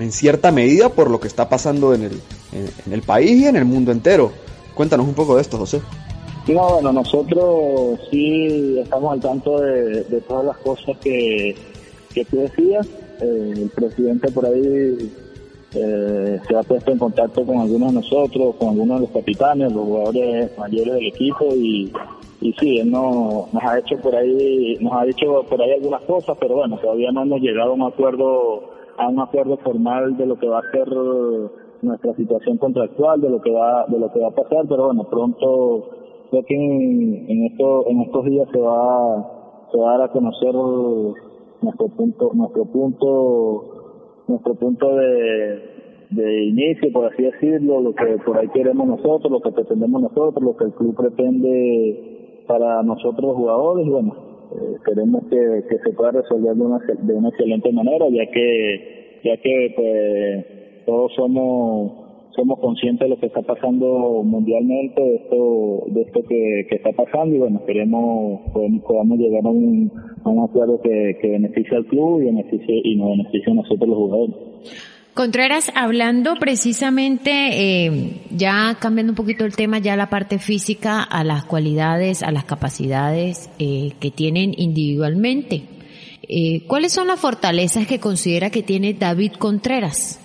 en 0.00 0.12
cierta 0.12 0.50
medida 0.50 0.88
por 0.88 1.10
lo 1.10 1.20
que 1.20 1.28
está 1.28 1.48
pasando 1.48 1.92
en 1.92 2.04
el, 2.04 2.20
en, 2.52 2.92
el 2.92 3.02
país 3.02 3.42
y 3.42 3.46
en 3.46 3.56
el 3.56 3.64
mundo 3.64 3.92
entero. 3.92 4.32
Cuéntanos 4.74 5.06
un 5.06 5.14
poco 5.14 5.34
de 5.34 5.42
esto, 5.42 5.58
José. 5.58 5.80
No, 6.48 6.74
bueno, 6.74 6.92
nosotros 6.92 8.00
sí 8.10 8.78
estamos 8.78 9.12
al 9.12 9.20
tanto 9.20 9.60
de, 9.60 10.04
de 10.04 10.20
todas 10.22 10.46
las 10.46 10.56
cosas 10.58 10.96
que, 11.02 11.54
que 12.14 12.24
tú 12.24 12.38
decías. 12.38 12.86
Eh, 13.20 13.52
el 13.56 13.68
presidente 13.68 14.30
por 14.30 14.46
ahí 14.46 15.12
eh, 15.74 16.40
se 16.46 16.56
ha 16.56 16.62
puesto 16.62 16.90
en 16.90 16.98
contacto 16.98 17.44
con 17.44 17.58
algunos 17.58 17.88
de 17.88 18.00
nosotros, 18.00 18.56
con 18.56 18.70
algunos 18.70 19.00
de 19.00 19.06
los 19.06 19.10
capitanes, 19.10 19.72
los 19.72 19.84
jugadores 19.84 20.58
mayores 20.58 20.94
del 20.94 21.06
equipo 21.06 21.46
y, 21.54 21.92
y 22.40 22.52
sí, 22.54 22.78
él 22.78 22.90
no, 22.90 23.46
nos 23.52 23.62
ha 23.62 23.78
hecho 23.78 23.96
por 23.98 24.14
ahí, 24.16 24.76
nos 24.80 24.92
ha 24.94 25.04
dicho 25.04 25.44
por 25.48 25.62
ahí 25.62 25.72
algunas 25.72 26.02
cosas, 26.02 26.36
pero 26.40 26.56
bueno, 26.56 26.76
todavía 26.78 27.12
no 27.12 27.22
hemos 27.22 27.40
llegado 27.40 27.70
a 27.70 27.74
un 27.74 27.82
acuerdo 27.82 28.80
a 28.98 29.08
un 29.08 29.20
acuerdo 29.20 29.56
formal 29.58 30.16
de 30.16 30.26
lo 30.26 30.38
que 30.38 30.46
va 30.46 30.58
a 30.58 30.70
ser 30.72 30.88
nuestra 31.82 32.14
situación 32.14 32.58
contractual, 32.58 33.20
de 33.20 33.30
lo 33.30 33.40
que 33.40 33.50
va, 33.50 33.86
de 33.86 33.98
lo 33.98 34.12
que 34.12 34.20
va 34.20 34.28
a 34.28 34.32
pasar, 34.32 34.66
pero 34.68 34.86
bueno, 34.86 35.04
pronto 35.04 35.88
creo 36.30 36.44
que 36.44 36.54
en, 36.54 37.30
en, 37.30 37.46
esto, 37.46 37.88
en 37.88 38.00
estos 38.02 38.24
días 38.26 38.48
se 38.52 38.60
va, 38.60 39.66
se 39.70 39.78
va 39.78 39.94
a 39.94 39.98
dar 39.98 40.08
a 40.08 40.12
conocer 40.12 40.54
nuestro 41.62 41.88
punto, 41.88 42.30
nuestro 42.34 42.64
punto, 42.66 43.69
nuestro 44.30 44.54
punto 44.54 44.96
de, 44.96 45.58
de 46.10 46.44
inicio, 46.44 46.92
por 46.92 47.12
así 47.12 47.22
decirlo, 47.22 47.80
lo 47.80 47.94
que 47.94 48.18
por 48.24 48.38
ahí 48.38 48.48
queremos 48.48 48.86
nosotros, 48.86 49.30
lo 49.30 49.40
que 49.40 49.52
pretendemos 49.52 50.02
nosotros, 50.02 50.42
lo 50.42 50.56
que 50.56 50.64
el 50.64 50.72
club 50.72 50.96
pretende 50.96 52.42
para 52.46 52.82
nosotros 52.82 53.36
jugadores, 53.36 53.86
bueno, 53.86 54.14
eh, 54.52 54.76
queremos 54.84 55.22
que, 55.30 55.64
que, 55.68 55.78
se 55.78 55.92
pueda 55.92 56.10
resolver 56.10 56.54
de 56.56 56.62
una, 56.62 56.78
de 56.78 57.14
una 57.14 57.28
excelente 57.28 57.72
manera, 57.72 58.06
ya 58.08 58.26
que, 58.30 59.20
ya 59.24 59.36
que 59.36 59.72
pues, 59.76 60.84
todos 60.86 61.12
somos 61.14 62.00
somos 62.36 62.60
conscientes 62.60 63.06
de 63.06 63.14
lo 63.14 63.20
que 63.20 63.26
está 63.26 63.42
pasando 63.42 64.22
mundialmente, 64.22 65.02
de 65.02 65.14
esto, 65.16 65.82
de 65.88 66.02
esto 66.02 66.20
que, 66.28 66.66
que 66.68 66.76
está 66.76 66.92
pasando 66.92 67.34
y 67.34 67.38
bueno, 67.38 67.60
queremos, 67.66 68.40
podemos, 68.52 68.82
podamos 68.84 69.18
llegar 69.18 69.44
a 69.44 69.48
un, 69.48 69.90
un 70.24 70.44
acuerdo 70.44 70.80
que, 70.82 71.18
que 71.20 71.28
beneficie 71.28 71.76
al 71.76 71.86
club 71.86 72.20
y 72.20 72.26
beneficie, 72.26 72.80
y 72.84 72.96
nos 72.96 73.10
beneficie 73.10 73.52
a 73.52 73.54
nosotros 73.54 73.88
los 73.88 73.96
jugadores. 73.96 74.34
Contreras, 75.14 75.72
hablando 75.74 76.34
precisamente, 76.38 77.30
eh, 77.32 78.20
ya 78.30 78.76
cambiando 78.80 79.12
un 79.12 79.16
poquito 79.16 79.44
el 79.44 79.56
tema, 79.56 79.78
ya 79.78 79.96
la 79.96 80.08
parte 80.08 80.38
física, 80.38 81.02
a 81.02 81.24
las 81.24 81.44
cualidades, 81.44 82.22
a 82.22 82.30
las 82.30 82.44
capacidades 82.44 83.50
eh, 83.58 83.92
que 84.00 84.10
tienen 84.10 84.52
individualmente. 84.56 85.62
Eh, 86.22 86.64
¿Cuáles 86.68 86.92
son 86.92 87.08
las 87.08 87.20
fortalezas 87.20 87.88
que 87.88 87.98
considera 87.98 88.50
que 88.50 88.62
tiene 88.62 88.94
David 88.94 89.32
Contreras? 89.38 90.20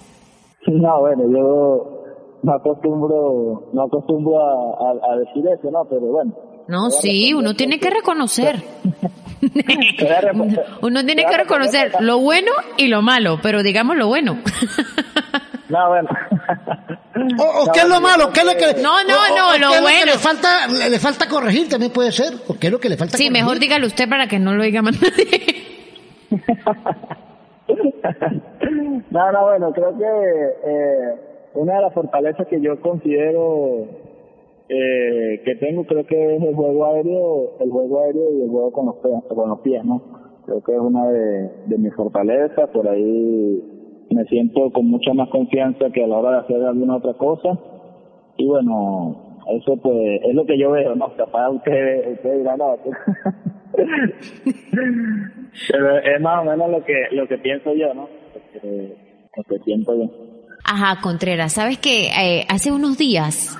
No, 0.67 0.99
bueno, 0.99 1.23
yo 1.31 2.39
no 2.43 2.53
acostumbro, 2.53 3.71
no 3.73 3.81
acostumbro 3.81 4.39
a, 4.39 4.51
a, 4.51 5.13
a 5.13 5.17
decir 5.17 5.43
eso, 5.47 5.71
¿no? 5.71 5.85
Pero 5.89 6.01
bueno. 6.01 6.54
No, 6.67 6.89
sí, 6.89 7.33
uno 7.33 7.53
tiene 7.55 7.79
que 7.79 7.89
reconocer. 7.89 8.61
Uno 10.81 11.05
tiene 11.05 11.25
que 11.25 11.37
reconocer 11.37 11.91
lo 11.99 12.19
bueno 12.19 12.51
y 12.77 12.87
lo 12.87 13.01
malo, 13.01 13.39
pero 13.41 13.61
digamos 13.63 13.95
lo 13.97 14.07
bueno. 14.07 14.39
No, 15.67 15.87
bueno. 15.89 16.07
O, 17.39 17.63
o 17.63 17.71
qué 17.71 17.79
es 17.79 17.87
lo 17.89 17.99
malo, 17.99 18.31
qué 18.31 18.41
es 18.41 18.45
lo 18.45 18.53
que 18.55 18.81
No, 18.83 19.03
no, 19.03 19.15
o, 19.15 19.35
no, 19.35 19.49
o 19.49 19.57
lo 19.57 19.69
qué 19.69 19.75
es 19.77 19.81
bueno. 19.81 19.99
que 20.01 20.05
le 20.11 20.17
falta 20.19 20.67
le, 20.67 20.89
le, 20.91 20.99
falta 20.99 21.27
corregir 21.27 21.67
también 21.67 21.91
puede 21.91 22.11
ser, 22.11 22.33
o 22.47 22.53
qué 22.53 22.67
es 22.67 22.71
lo 22.73 22.79
que 22.79 22.87
le 22.87 22.97
falta 22.97 23.17
Sí, 23.17 23.23
corregir? 23.23 23.41
mejor 23.43 23.57
dígalo 23.59 23.87
usted 23.87 24.07
para 24.07 24.27
que 24.27 24.37
no 24.37 24.53
lo 24.53 24.63
diga 24.63 24.83
más 24.83 25.01
nadie. 25.01 25.65
no, 29.09 29.31
no, 29.31 29.41
bueno, 29.45 29.71
creo 29.73 29.97
que 29.97 30.03
eh, 30.03 31.15
una 31.55 31.77
de 31.77 31.81
las 31.81 31.93
fortalezas 31.95 32.45
que 32.47 32.61
yo 32.61 32.79
considero 32.79 33.87
eh, 34.69 35.41
que 35.45 35.55
tengo 35.55 35.85
creo 35.85 36.05
que 36.05 36.35
es 36.35 36.43
el 36.43 36.55
juego 36.55 36.85
aéreo, 36.85 37.57
el 37.59 37.69
juego 37.69 38.01
aéreo 38.01 38.33
y 38.33 38.41
el 38.43 38.49
juego 38.49 38.71
con 38.71 38.85
los 38.87 38.95
pies, 38.95 39.13
con 39.27 39.49
los 39.49 39.59
pies 39.59 39.85
¿no? 39.85 40.01
Creo 40.45 40.61
que 40.63 40.73
es 40.73 40.79
una 40.79 41.07
de, 41.07 41.49
de 41.67 41.77
mis 41.77 41.93
fortalezas, 41.95 42.69
por 42.69 42.87
ahí 42.87 43.63
me 44.11 44.25
siento 44.25 44.71
con 44.71 44.87
mucha 44.87 45.13
más 45.13 45.29
confianza 45.29 45.89
que 45.91 46.03
a 46.03 46.07
la 46.07 46.17
hora 46.17 46.31
de 46.31 46.37
hacer 46.37 46.63
alguna 46.63 46.97
otra 46.97 47.13
cosa. 47.13 47.59
Y 48.37 48.45
bueno, 48.45 49.41
eso 49.57 49.77
pues 49.77 50.21
es 50.23 50.33
lo 50.33 50.45
que 50.45 50.57
yo 50.57 50.71
veo, 50.71 50.95
¿no? 50.95 51.15
Capaz 51.15 51.49
ustedes, 51.49 52.15
ustedes 52.15 52.39
dirán, 52.39 52.57
no. 52.57 52.77
Pero 55.69 55.97
es 55.97 56.21
más 56.21 56.41
o 56.41 56.45
menos 56.49 56.69
lo 56.69 56.83
que, 56.83 56.93
lo 57.11 57.27
que 57.27 57.37
pienso 57.37 57.73
yo, 57.73 57.93
¿no? 57.93 58.07
Porque, 58.33 58.95
lo 59.35 59.43
que 59.43 59.59
pienso 59.63 59.95
yo. 59.95 60.09
Ajá, 60.63 60.99
Contreras, 61.01 61.53
sabes 61.53 61.77
que 61.77 62.07
eh, 62.07 62.45
hace 62.49 62.71
unos 62.71 62.97
días, 62.97 63.55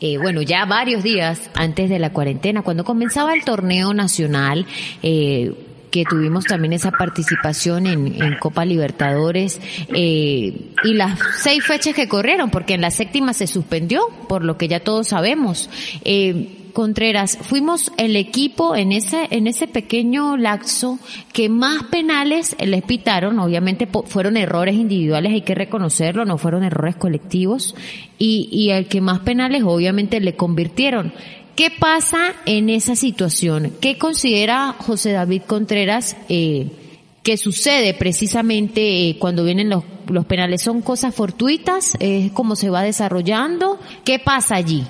eh, 0.00 0.18
bueno, 0.18 0.42
ya 0.42 0.64
varios 0.64 1.02
días 1.02 1.50
antes 1.54 1.90
de 1.90 1.98
la 1.98 2.10
cuarentena, 2.12 2.62
cuando 2.62 2.84
comenzaba 2.84 3.34
el 3.34 3.44
torneo 3.44 3.92
nacional, 3.94 4.66
eh, 5.02 5.52
que 5.90 6.04
tuvimos 6.04 6.44
también 6.44 6.72
esa 6.72 6.90
participación 6.92 7.86
en, 7.86 8.22
en 8.22 8.38
Copa 8.38 8.64
Libertadores 8.64 9.60
eh, 9.94 10.70
y 10.84 10.94
las 10.94 11.18
seis 11.38 11.64
fechas 11.64 11.94
que 11.94 12.08
corrieron, 12.08 12.50
porque 12.50 12.74
en 12.74 12.80
la 12.80 12.90
séptima 12.90 13.34
se 13.34 13.46
suspendió, 13.46 14.08
por 14.28 14.44
lo 14.44 14.56
que 14.56 14.68
ya 14.68 14.80
todos 14.80 15.08
sabemos. 15.08 15.68
Eh, 16.04 16.56
Contreras, 16.72 17.38
fuimos 17.40 17.92
el 17.96 18.16
equipo 18.16 18.74
en 18.74 18.92
ese, 18.92 19.28
en 19.30 19.46
ese 19.46 19.66
pequeño 19.66 20.36
laxo 20.36 20.98
que 21.32 21.48
más 21.48 21.84
penales 21.84 22.56
les 22.58 22.82
pitaron, 22.82 23.38
obviamente 23.38 23.88
fueron 24.06 24.36
errores 24.36 24.74
individuales, 24.74 25.32
hay 25.32 25.42
que 25.42 25.54
reconocerlo, 25.54 26.24
no 26.24 26.38
fueron 26.38 26.64
errores 26.64 26.96
colectivos, 26.96 27.74
y, 28.18 28.48
y 28.50 28.70
el 28.70 28.86
que 28.86 29.00
más 29.00 29.20
penales 29.20 29.62
obviamente 29.64 30.20
le 30.20 30.36
convirtieron. 30.36 31.12
¿Qué 31.56 31.70
pasa 31.70 32.32
en 32.46 32.70
esa 32.70 32.96
situación? 32.96 33.72
¿Qué 33.80 33.98
considera 33.98 34.74
José 34.78 35.12
David 35.12 35.42
Contreras 35.46 36.16
eh, 36.30 36.68
que 37.22 37.36
sucede 37.36 37.92
precisamente 37.92 39.10
eh, 39.10 39.18
cuando 39.18 39.44
vienen 39.44 39.68
los, 39.68 39.84
los 40.08 40.24
penales? 40.24 40.62
¿Son 40.62 40.80
cosas 40.80 41.14
fortuitas? 41.14 41.98
¿Es 42.00 42.32
cómo 42.32 42.56
se 42.56 42.70
va 42.70 42.82
desarrollando? 42.82 43.78
¿Qué 44.04 44.18
pasa 44.18 44.54
allí? 44.54 44.84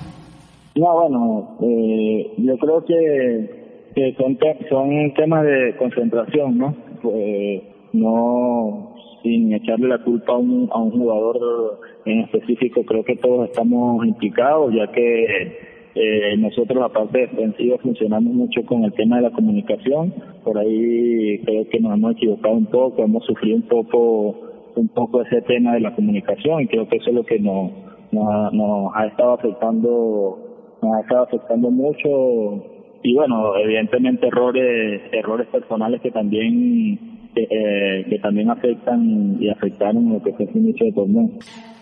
No, 0.75 0.93
bueno, 0.93 1.57
eh, 1.61 2.33
yo 2.37 2.57
creo 2.57 2.85
que, 2.85 4.13
son, 4.17 4.37
son 4.69 5.13
temas 5.15 5.45
de 5.45 5.75
concentración, 5.77 6.57
¿no? 6.57 6.75
Pues, 7.01 7.61
no 7.93 8.95
sin 9.21 9.53
echarle 9.53 9.87
la 9.87 10.03
culpa 10.03 10.33
a 10.33 10.37
un, 10.37 10.69
a 10.71 10.79
un 10.79 10.91
jugador 10.91 11.79
en 12.05 12.21
específico, 12.21 12.83
creo 12.83 13.03
que 13.03 13.15
todos 13.17 13.49
estamos 13.49 14.05
implicados, 14.05 14.73
ya 14.73 14.91
que 14.91 15.71
eh, 15.93 16.37
nosotros, 16.37 16.79
la 16.79 16.89
parte 16.89 17.19
defensiva, 17.19 17.77
funcionamos 17.79 18.33
mucho 18.33 18.63
con 18.65 18.85
el 18.85 18.93
tema 18.93 19.17
de 19.17 19.23
la 19.23 19.31
comunicación. 19.31 20.13
Por 20.43 20.57
ahí 20.57 21.39
creo 21.43 21.67
que 21.69 21.79
nos 21.79 21.93
hemos 21.93 22.13
equivocado 22.13 22.55
un 22.55 22.65
poco, 22.65 23.03
hemos 23.03 23.25
sufrido 23.25 23.57
un 23.57 23.63
poco, 23.63 24.35
un 24.75 24.87
poco 24.89 25.21
ese 25.21 25.41
tema 25.41 25.73
de 25.73 25.81
la 25.81 25.93
comunicación 25.93 26.61
y 26.61 26.67
creo 26.67 26.87
que 26.87 26.97
eso 26.97 27.09
es 27.09 27.15
lo 27.15 27.23
que 27.25 27.39
nos, 27.39 27.71
nos, 28.11 28.53
nos 28.53 28.91
ha 28.95 29.05
estado 29.07 29.33
afectando, 29.33 30.50
nos 30.81 30.95
ha 30.95 31.01
estado 31.01 31.23
afectando 31.23 31.69
mucho. 31.69 32.63
Y 33.03 33.15
bueno, 33.15 33.55
evidentemente 33.57 34.27
errores, 34.27 35.01
errores 35.11 35.47
personales 35.47 36.01
que 36.01 36.11
también 36.11 37.10
eh, 37.35 38.05
que 38.09 38.19
también 38.19 38.49
afectan 38.49 39.37
y 39.39 39.49
afectaron 39.49 40.13
lo 40.13 40.21
que 40.21 40.33
fue 40.33 40.45
el 40.45 40.57
inicio 40.57 40.85
de 40.87 40.91
torneo. 40.91 41.29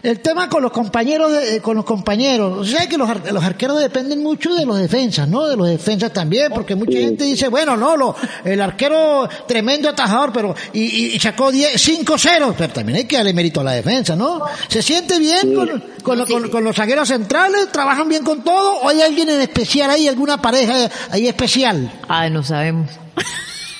El 0.01 0.21
tema 0.21 0.47
con 0.47 0.63
los 0.63 0.71
compañeros, 0.71 1.29
de, 1.31 1.59
con 1.59 1.75
los 1.75 1.83
compañeros, 1.83 2.57
o 2.59 2.63
sea 2.63 2.88
que 2.88 2.97
los, 2.97 3.09
los 3.33 3.43
arqueros 3.43 3.81
dependen 3.81 4.23
mucho 4.23 4.53
de 4.55 4.65
los 4.65 4.77
defensas, 4.77 5.27
¿no? 5.27 5.45
De 5.47 5.57
los 5.57 5.67
defensas 5.67 6.13
también, 6.13 6.53
porque 6.53 6.73
mucha 6.75 6.97
gente 6.97 7.25
dice, 7.25 7.49
bueno, 7.49 7.75
no, 7.75 7.97
lo, 7.97 8.15
el 8.45 8.62
arquero 8.62 9.27
tremendo 9.45 9.89
atajador, 9.89 10.31
pero 10.31 10.55
y, 10.71 11.15
y 11.15 11.19
sacó 11.19 11.51
5-0, 11.51 12.53
pero 12.57 12.73
también 12.73 12.99
hay 12.99 13.05
que 13.05 13.17
darle 13.17 13.33
mérito 13.33 13.59
a 13.59 13.65
la 13.65 13.73
defensa, 13.73 14.15
¿no? 14.15 14.41
¿Se 14.69 14.81
siente 14.81 15.19
bien 15.19 15.53
con, 15.53 15.83
con, 16.01 16.25
con, 16.25 16.49
con, 16.49 16.63
los 16.63 16.75
zagueros 16.77 17.09
centrales? 17.09 17.69
¿Trabajan 17.69 18.07
bien 18.07 18.23
con 18.23 18.41
todo? 18.41 18.79
¿O 18.81 18.88
hay 18.88 19.01
alguien 19.01 19.29
en 19.29 19.41
especial 19.41 19.89
ahí, 19.89 20.07
alguna 20.07 20.41
pareja 20.41 20.89
ahí 21.12 21.27
especial? 21.27 21.91
Ah, 22.07 22.29
no 22.29 22.41
sabemos. 22.41 22.89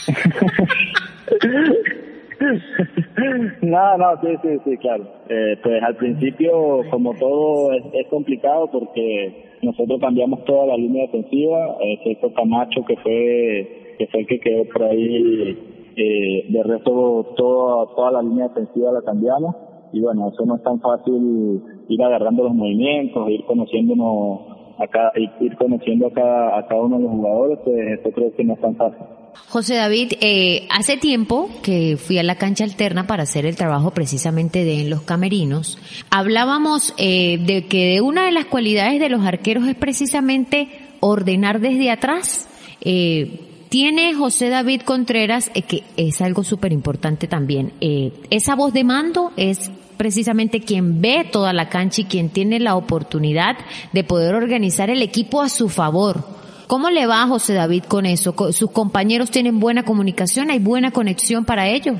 no, 3.62 3.98
no, 3.98 4.22
sí, 4.22 4.28
sí, 4.42 4.58
sí, 4.66 4.78
claro. 4.78 5.06
Eh, 5.30 5.58
pues 5.62 5.84
al 5.84 5.96
principio, 5.98 6.82
como 6.90 7.14
todo, 7.16 7.74
es, 7.74 8.08
complicado 8.10 8.72
porque 8.72 9.58
nosotros 9.62 10.00
cambiamos 10.00 10.46
toda 10.46 10.68
la 10.68 10.78
línea 10.78 11.08
defensiva, 11.08 11.76
excepto 11.82 12.34
Camacho 12.34 12.86
que 12.86 12.96
fue, 12.98 13.96
que 13.98 14.08
fue 14.08 14.22
el 14.22 14.28
que 14.28 14.40
quedó 14.40 14.64
por 14.66 14.84
ahí, 14.84 15.58
eh, 15.96 16.46
de 16.50 16.64
resto 16.64 17.34
toda, 17.36 17.88
toda 17.96 18.12
la 18.12 18.22
línea 18.22 18.48
defensiva 18.48 18.92
la 18.92 19.02
cambiamos 19.02 19.56
y 19.92 20.02
bueno, 20.02 20.30
eso 20.30 20.46
no 20.46 20.56
es 20.56 20.64
tan 20.64 20.80
fácil 20.80 21.62
ir 21.88 22.04
agarrando 22.04 22.44
los 22.44 22.54
movimientos, 22.54 23.28
ir 23.30 23.44
conociéndonos 23.46 24.42
a 24.78 24.86
ir 25.18 25.58
conociendo 25.58 26.08
a 26.08 26.14
cada, 26.14 26.58
a 26.58 26.68
cada 26.68 26.82
uno 26.82 26.98
de 26.98 27.04
los 27.04 27.12
jugadores, 27.12 27.60
pues 27.66 28.00
eso 28.00 28.12
creo 28.12 28.34
que 28.34 28.44
no 28.46 28.54
es 28.54 28.62
tan 28.62 28.76
fácil. 28.76 29.19
José 29.50 29.76
David, 29.76 30.14
eh, 30.22 30.68
hace 30.70 30.98
tiempo 30.98 31.50
que 31.64 31.98
fui 31.98 32.18
a 32.20 32.24
la 32.24 32.36
cancha 32.36 32.64
alterna 32.64 33.08
para 33.08 33.24
hacer 33.24 33.46
el 33.46 33.56
trabajo 33.56 33.92
precisamente 33.92 34.64
de 34.64 34.82
en 34.82 34.90
los 34.90 35.02
camerinos. 35.02 35.78
Hablábamos 36.10 36.94
eh, 36.98 37.40
de 37.40 37.66
que 37.66 38.02
una 38.02 38.26
de 38.26 38.32
las 38.32 38.46
cualidades 38.46 39.00
de 39.00 39.10
los 39.10 39.26
arqueros 39.26 39.68
es 39.68 39.76
precisamente 39.76 40.70
ordenar 41.00 41.60
desde 41.60 41.90
atrás. 41.90 42.48
Eh, 42.82 43.46
tiene 43.70 44.16
José 44.16 44.50
David 44.50 44.82
Contreras, 44.82 45.52
eh, 45.54 45.62
que 45.62 45.84
es 45.96 46.22
algo 46.22 46.44
súper 46.44 46.74
importante 46.74 47.28
también, 47.28 47.74
eh, 47.82 48.12
esa 48.32 48.56
voz 48.56 48.74
de 48.74 48.84
mando 48.84 49.32
es 49.38 49.70
precisamente 49.96 50.62
quien 50.62 51.02
ve 51.02 51.28
toda 51.32 51.54
la 51.54 51.70
cancha 51.70 52.02
y 52.02 52.06
quien 52.06 52.30
tiene 52.30 52.60
la 52.60 52.76
oportunidad 52.76 53.58
de 53.94 54.04
poder 54.04 54.34
organizar 54.34 54.90
el 54.90 55.02
equipo 55.02 55.42
a 55.42 55.50
su 55.50 55.70
favor. 55.70 56.39
¿Cómo 56.70 56.92
le 56.92 57.08
va 57.08 57.26
José 57.26 57.56
David 57.56 57.86
con 57.90 58.06
eso? 58.06 58.32
¿Sus 58.52 58.70
compañeros 58.70 59.32
tienen 59.32 59.60
buena 59.60 59.82
comunicación? 59.82 60.52
¿Hay 60.52 60.60
buena 60.60 60.92
conexión 60.92 61.44
para 61.44 61.68
ello? 61.68 61.94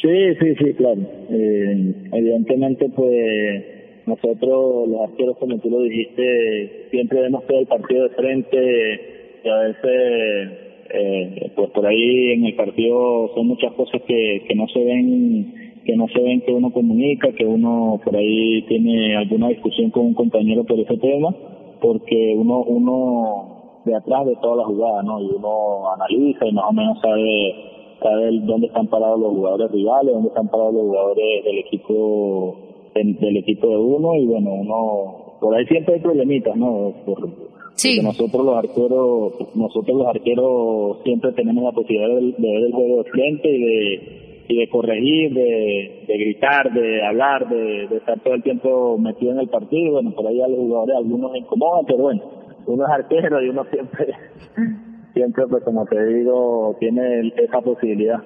Sí, 0.00 0.34
sí, 0.40 0.54
sí, 0.58 0.72
claro. 0.72 1.02
Eh, 1.28 1.94
evidentemente, 2.10 2.88
pues 2.88 4.06
nosotros 4.06 4.88
los 4.88 5.10
arqueros, 5.10 5.36
como 5.36 5.58
tú 5.58 5.68
lo 5.68 5.82
dijiste, 5.82 6.88
siempre 6.90 7.20
vemos 7.20 7.46
todo 7.46 7.60
el 7.60 7.66
partido 7.66 8.04
de 8.04 8.14
frente 8.14 9.40
a 9.44 9.58
veces, 9.58 10.52
eh, 10.94 11.52
pues 11.54 11.70
por 11.72 11.84
ahí 11.86 12.32
en 12.32 12.46
el 12.46 12.54
partido 12.54 13.30
son 13.34 13.46
muchas 13.46 13.74
cosas 13.74 14.00
que, 14.08 14.42
que 14.48 14.54
no 14.54 14.68
se 14.68 14.82
ven 14.82 15.82
que 15.84 15.96
no 15.96 16.06
se 16.08 16.22
ven 16.22 16.40
que 16.40 16.52
uno 16.52 16.72
comunica, 16.72 17.30
que 17.32 17.44
uno 17.44 18.00
por 18.02 18.16
ahí 18.16 18.62
tiene 18.68 19.16
alguna 19.16 19.48
discusión 19.48 19.90
con 19.90 20.06
un 20.06 20.14
compañero 20.14 20.64
por 20.64 20.80
ese 20.80 20.96
tema, 20.96 21.36
porque 21.80 22.34
uno, 22.36 22.62
uno 22.62 23.61
de 23.84 23.94
atrás 23.94 24.26
de 24.26 24.36
toda 24.36 24.56
la 24.56 24.64
jugada, 24.64 25.02
¿no? 25.02 25.20
Y 25.20 25.30
uno 25.34 25.92
analiza 25.92 26.46
y 26.46 26.52
más 26.52 26.64
o 26.68 26.72
menos 26.72 26.98
sabe, 27.00 27.54
sabe 28.00 28.40
dónde 28.42 28.66
están 28.66 28.86
parados 28.88 29.20
los 29.20 29.32
jugadores 29.32 29.70
rivales, 29.70 30.12
dónde 30.12 30.28
están 30.28 30.48
parados 30.48 30.74
los 30.74 30.82
jugadores 30.84 31.44
del 31.44 31.58
equipo, 31.58 32.56
del, 32.94 33.36
equipo 33.36 33.68
de 33.68 33.76
uno, 33.76 34.14
y 34.14 34.26
bueno, 34.26 34.52
uno, 34.54 35.38
por 35.40 35.54
ahí 35.54 35.66
siempre 35.66 35.94
hay 35.94 36.00
problemitas, 36.00 36.56
¿no? 36.56 36.92
Por, 37.04 37.52
Sí. 37.74 37.98
nosotros 38.02 38.44
los 38.44 38.54
arqueros, 38.54 39.32
nosotros 39.54 39.96
los 39.96 40.06
arqueros 40.06 40.98
siempre 41.04 41.32
tenemos 41.32 41.64
la 41.64 41.72
posibilidad 41.72 42.08
de, 42.08 42.34
de 42.36 42.52
ver 42.52 42.64
el 42.64 42.72
juego 42.72 43.02
de 43.02 43.10
frente 43.10 43.48
y 43.48 43.60
de 43.60 44.22
y 44.48 44.56
de 44.56 44.68
corregir, 44.68 45.32
de, 45.32 46.04
de 46.06 46.18
gritar, 46.18 46.72
de 46.72 47.02
hablar, 47.04 47.48
de, 47.48 47.86
de, 47.88 47.96
estar 47.96 48.20
todo 48.20 48.34
el 48.34 48.42
tiempo 48.42 48.98
metido 48.98 49.32
en 49.32 49.38
el 49.40 49.48
partido. 49.48 49.92
Bueno, 49.92 50.12
por 50.12 50.26
ahí 50.26 50.40
a 50.40 50.48
los 50.48 50.58
jugadores 50.58 50.96
algunos 50.96 51.34
incomodan, 51.36 51.84
pero 51.86 51.98
bueno, 51.98 52.22
uno 52.66 52.84
es 52.84 52.90
arquero 52.90 53.42
y 53.42 53.48
uno 53.48 53.64
siempre, 53.70 54.14
siempre, 55.14 55.46
pues 55.48 55.64
como 55.64 55.84
te 55.86 56.04
digo, 56.04 56.76
tiene 56.80 57.32
esa 57.36 57.60
posibilidad. 57.60 58.22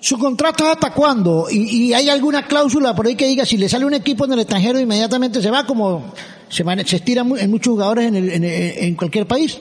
¿Su 0.00 0.18
contrato 0.18 0.64
es 0.64 0.70
hasta 0.70 0.92
cuándo? 0.94 1.46
¿Y, 1.50 1.88
¿Y, 1.88 1.92
hay 1.94 2.08
alguna 2.08 2.46
cláusula 2.46 2.94
por 2.94 3.06
ahí 3.06 3.16
que 3.16 3.26
diga 3.26 3.44
si 3.44 3.56
le 3.56 3.68
sale 3.68 3.84
un 3.84 3.94
equipo 3.94 4.24
en 4.24 4.32
el 4.32 4.40
extranjero 4.40 4.78
inmediatamente 4.78 5.40
se 5.40 5.50
va 5.50 5.64
como 5.66 6.12
se, 6.48 6.62
se 6.84 6.96
estira 6.96 7.22
en 7.22 7.50
muchos 7.50 7.72
jugadores 7.72 8.06
en, 8.06 8.14
el, 8.14 8.30
en, 8.30 8.44
en 8.44 8.94
cualquier 8.96 9.26
país? 9.26 9.60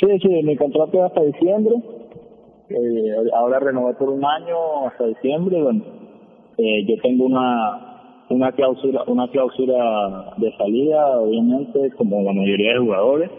Sí, 0.00 0.06
sí, 0.22 0.28
mi 0.42 0.56
contrato 0.56 0.98
es 0.98 1.04
hasta 1.04 1.22
diciembre 1.22 1.74
eh, 2.70 3.14
ahora 3.34 3.60
renové 3.60 3.94
por 3.94 4.10
un 4.10 4.24
año 4.24 4.86
hasta 4.86 5.06
diciembre. 5.06 5.62
Bueno, 5.62 5.82
eh, 6.58 6.84
yo 6.86 7.00
tengo 7.02 7.26
una 7.26 7.87
una 8.30 8.52
cláusula 8.52 9.04
una 9.06 9.28
cláusula 9.28 10.34
de 10.36 10.52
salida, 10.56 11.18
obviamente, 11.18 11.90
como 11.96 12.22
la 12.22 12.32
mayoría 12.32 12.72
de 12.72 12.78
jugadores. 12.78 13.30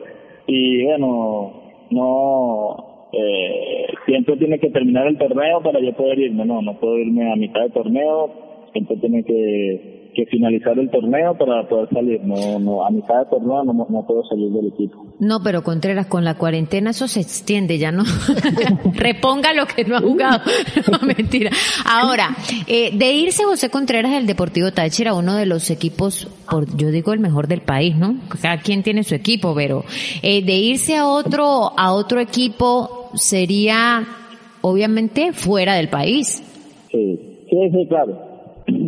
Y 0.47 0.83
bueno, 0.85 1.53
no 1.91 3.07
eh, 3.11 3.87
siempre 4.05 4.37
tiene 4.37 4.59
que 4.59 4.69
terminar 4.69 5.07
el 5.07 5.17
torneo 5.17 5.61
para 5.61 5.79
yo 5.79 5.93
poder 5.93 6.19
irme. 6.19 6.45
No, 6.45 6.61
no 6.61 6.79
puedo 6.79 6.97
irme 6.97 7.31
a 7.31 7.35
mitad 7.35 7.61
de 7.61 7.69
torneo. 7.69 8.31
Siempre 8.73 8.97
tiene 8.97 9.23
que 9.23 9.98
que 10.19 10.25
finalizar 10.29 10.77
el 10.77 10.89
torneo 10.89 11.37
para 11.37 11.67
poder 11.67 11.89
salir. 11.89 12.21
No, 12.23 12.59
no, 12.59 12.85
a 12.85 12.91
mitad 12.91 13.19
de 13.19 13.25
torneo 13.29 13.63
no, 13.63 13.87
no 13.89 14.05
puedo 14.05 14.23
salir 14.25 14.51
del 14.51 14.67
equipo. 14.67 15.05
No, 15.19 15.41
pero 15.43 15.63
Contreras, 15.63 16.07
con 16.07 16.25
la 16.25 16.35
cuarentena 16.35 16.89
eso 16.89 17.07
se 17.07 17.21
extiende, 17.21 17.77
ya 17.77 17.91
no. 17.91 18.03
Reponga 18.93 19.53
lo 19.53 19.65
que 19.65 19.85
no 19.85 19.97
ha 19.97 20.01
jugado. 20.01 20.41
no, 20.91 21.07
mentira. 21.07 21.51
Ahora, 21.85 22.35
eh, 22.67 22.91
de 22.97 23.13
irse 23.13 23.43
José 23.43 23.69
Contreras 23.69 24.11
del 24.11 24.27
Deportivo 24.27 24.71
Táchira, 24.71 25.13
uno 25.13 25.35
de 25.35 25.45
los 25.45 25.69
equipos, 25.69 26.27
por, 26.49 26.75
yo 26.75 26.91
digo 26.91 27.13
el 27.13 27.19
mejor 27.19 27.47
del 27.47 27.61
país, 27.61 27.95
¿no? 27.95 28.15
Cada 28.41 28.57
quien 28.57 28.83
tiene 28.83 29.03
su 29.03 29.15
equipo, 29.15 29.53
pero 29.55 29.83
eh, 30.21 30.43
de 30.43 30.53
irse 30.53 30.97
a 30.97 31.07
otro, 31.07 31.71
a 31.77 31.93
otro 31.93 32.19
equipo 32.19 33.09
sería, 33.13 34.03
obviamente, 34.61 35.31
fuera 35.31 35.75
del 35.75 35.87
país. 35.87 36.43
Sí, 36.91 37.19
sí, 37.49 37.69
sí, 37.71 37.87
claro 37.87 38.28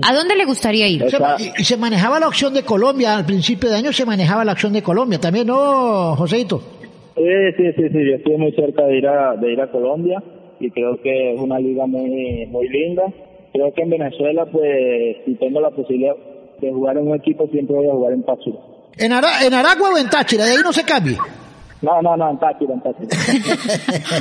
¿A 0.04 0.14
dónde 0.14 0.36
le 0.36 0.46
gustaría 0.46 0.88
ir? 0.88 1.04
Se 1.10 1.18
y 1.58 1.64
se 1.64 1.78
manejaba 1.78 2.20
la 2.20 2.28
opción 2.28 2.54
de 2.54 2.64
Colombia, 2.64 3.16
al 3.18 3.26
principio 3.26 3.70
de 3.70 3.78
año 3.78 3.92
se 3.94 4.06
manejaba 4.06 4.44
la 4.46 4.54
opción 4.54 4.74
de 4.74 4.82
Colombia, 4.82 5.20
también, 5.20 5.48
¿no, 5.48 6.16
Joseito? 6.16 6.62
Sí, 7.16 7.24
sí, 7.58 7.64
sí, 7.76 7.84
sí, 7.90 7.98
yo 8.10 8.16
estuve 8.16 8.38
muy 8.38 8.52
cerca 8.54 8.84
de 8.84 8.98
ir 8.98 9.08
a, 9.08 9.36
de 9.36 9.52
ir 9.54 9.62
a 9.62 9.70
Colombia 9.72 10.24
y 10.60 10.70
creo 10.72 11.00
que 11.02 11.34
es 11.34 11.40
una 11.40 11.60
liga 11.60 11.86
muy, 11.86 12.46
muy 12.48 12.68
linda. 12.70 13.04
Creo 13.54 13.74
que 13.74 13.82
en 13.82 13.90
Venezuela, 13.90 14.46
pues, 14.46 15.18
si 15.26 15.36
tengo 15.36 15.60
la 15.60 15.72
posibilidad 15.72 16.14
de 16.62 16.72
jugar 16.72 16.98
en 16.98 17.08
un 17.10 17.16
equipo, 17.16 17.48
siempre 17.52 17.76
voy 17.76 17.88
a 17.88 17.92
jugar 17.92 18.14
en 18.14 18.24
Táchira. 18.24 18.58
¿En, 18.98 19.12
Ara- 19.12 19.46
en 19.46 19.54
Aragua 19.54 19.90
o 19.94 19.98
en 19.98 20.10
Táchira? 20.10 20.46
De 20.46 20.52
ahí 20.52 20.58
no 20.64 20.72
se 20.72 20.84
cambie. 20.84 21.18
No, 21.82 22.00
no, 22.02 22.16
no, 22.16 22.30
en 22.30 22.38
Táchira, 22.40 22.74
en 22.76 22.82
Táchira. 22.82 23.18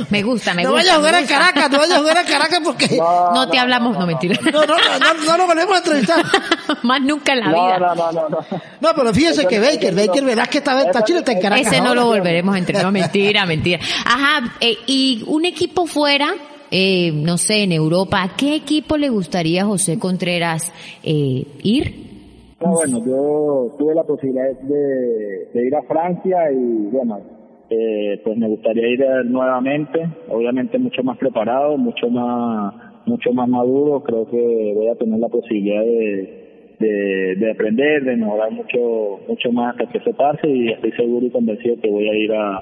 Me 0.09 0.23
gusta, 0.23 0.53
me 0.55 0.63
no 0.63 0.71
gusta. 0.71 0.81
vayas 0.83 0.95
a 0.95 0.97
jugar 0.97 1.15
a. 1.15 1.25
Caracas, 1.27 1.69
no 1.71 1.77
vayas 1.77 1.95
a 1.95 1.99
jugar 1.99 2.17
a 2.17 2.23
Caracas 2.23 2.59
porque... 2.63 2.97
No, 2.97 3.31
No 3.33 3.49
te 3.49 3.59
hablamos, 3.59 3.97
no, 3.99 4.07
mentira. 4.07 4.35
no, 4.51 4.65
no, 4.65 4.75
no, 4.75 5.25
no 5.25 5.37
lo 5.37 5.45
volvemos 5.45 5.75
a 5.75 5.77
entrevistar. 5.77 6.25
Más 6.83 7.01
nunca 7.01 7.33
en 7.33 7.39
la 7.41 7.45
No, 7.51 7.51
vida. 7.65 7.77
no, 7.79 7.95
no, 7.95 8.11
no, 8.11 8.29
no. 8.29 8.37
No, 8.81 8.89
pero 8.95 9.13
fíjese 9.13 9.45
que 9.47 9.59
no, 9.59 9.65
Baker, 9.65 9.93
no. 9.93 10.01
Baker 10.07 10.23
Velázquez 10.23 10.55
estaba 10.57 10.81
en 10.81 10.91
Táchira, 10.91 11.19
está 11.19 11.31
en 11.33 11.41
Caracas. 11.41 11.67
Ese 11.67 11.81
no 11.81 11.93
lo 11.93 12.05
volveremos 12.07 12.55
a 12.55 12.57
entrenar. 12.57 12.83
No, 12.85 12.91
mentira, 12.91 13.45
mentira. 13.45 13.79
Ajá, 14.05 14.55
eh, 14.59 14.77
y 14.87 15.23
un 15.27 15.45
equipo 15.45 15.85
fuera, 15.85 16.33
eh, 16.71 17.11
no 17.13 17.37
sé, 17.37 17.61
en 17.63 17.73
Europa, 17.73 18.23
¿a 18.23 18.35
qué 18.35 18.55
equipo 18.55 18.97
le 18.97 19.09
gustaría 19.09 19.61
a 19.61 19.65
José 19.65 19.99
Contreras 19.99 20.71
eh, 21.03 21.45
ir? 21.61 22.09
No, 22.59 22.71
bueno, 22.71 22.97
yo 23.05 23.75
tuve 23.77 23.93
la 23.95 24.03
posibilidad 24.03 24.45
de, 24.61 25.49
de 25.53 25.67
ir 25.67 25.75
a 25.75 25.81
Francia 25.83 26.37
y 26.51 26.89
bueno, 26.91 27.19
eh, 27.71 28.19
pues 28.21 28.37
me 28.37 28.49
gustaría 28.49 28.85
ir 28.85 29.01
eh, 29.01 29.23
nuevamente, 29.23 30.05
obviamente 30.27 30.77
mucho 30.77 31.03
más 31.03 31.17
preparado, 31.17 31.77
mucho 31.77 32.09
más, 32.09 32.73
mucho 33.05 33.31
más 33.31 33.47
maduro, 33.47 34.03
creo 34.03 34.29
que 34.29 34.73
voy 34.75 34.89
a 34.89 34.95
tener 34.95 35.17
la 35.17 35.29
posibilidad 35.29 35.81
de, 35.81 36.75
de, 36.79 37.35
de 37.37 37.51
aprender, 37.51 38.03
de 38.03 38.17
mejorar 38.17 38.51
mucho, 38.51 39.21
mucho 39.25 39.51
más 39.53 39.73
hasta 39.73 39.89
que 39.89 40.01
se 40.01 40.13
pase 40.13 40.49
y 40.49 40.69
estoy 40.69 40.91
seguro 40.91 41.25
y 41.25 41.29
convencido 41.29 41.79
que 41.81 41.89
voy 41.89 42.09
a 42.09 42.13
ir 42.13 42.33
a, 42.33 42.61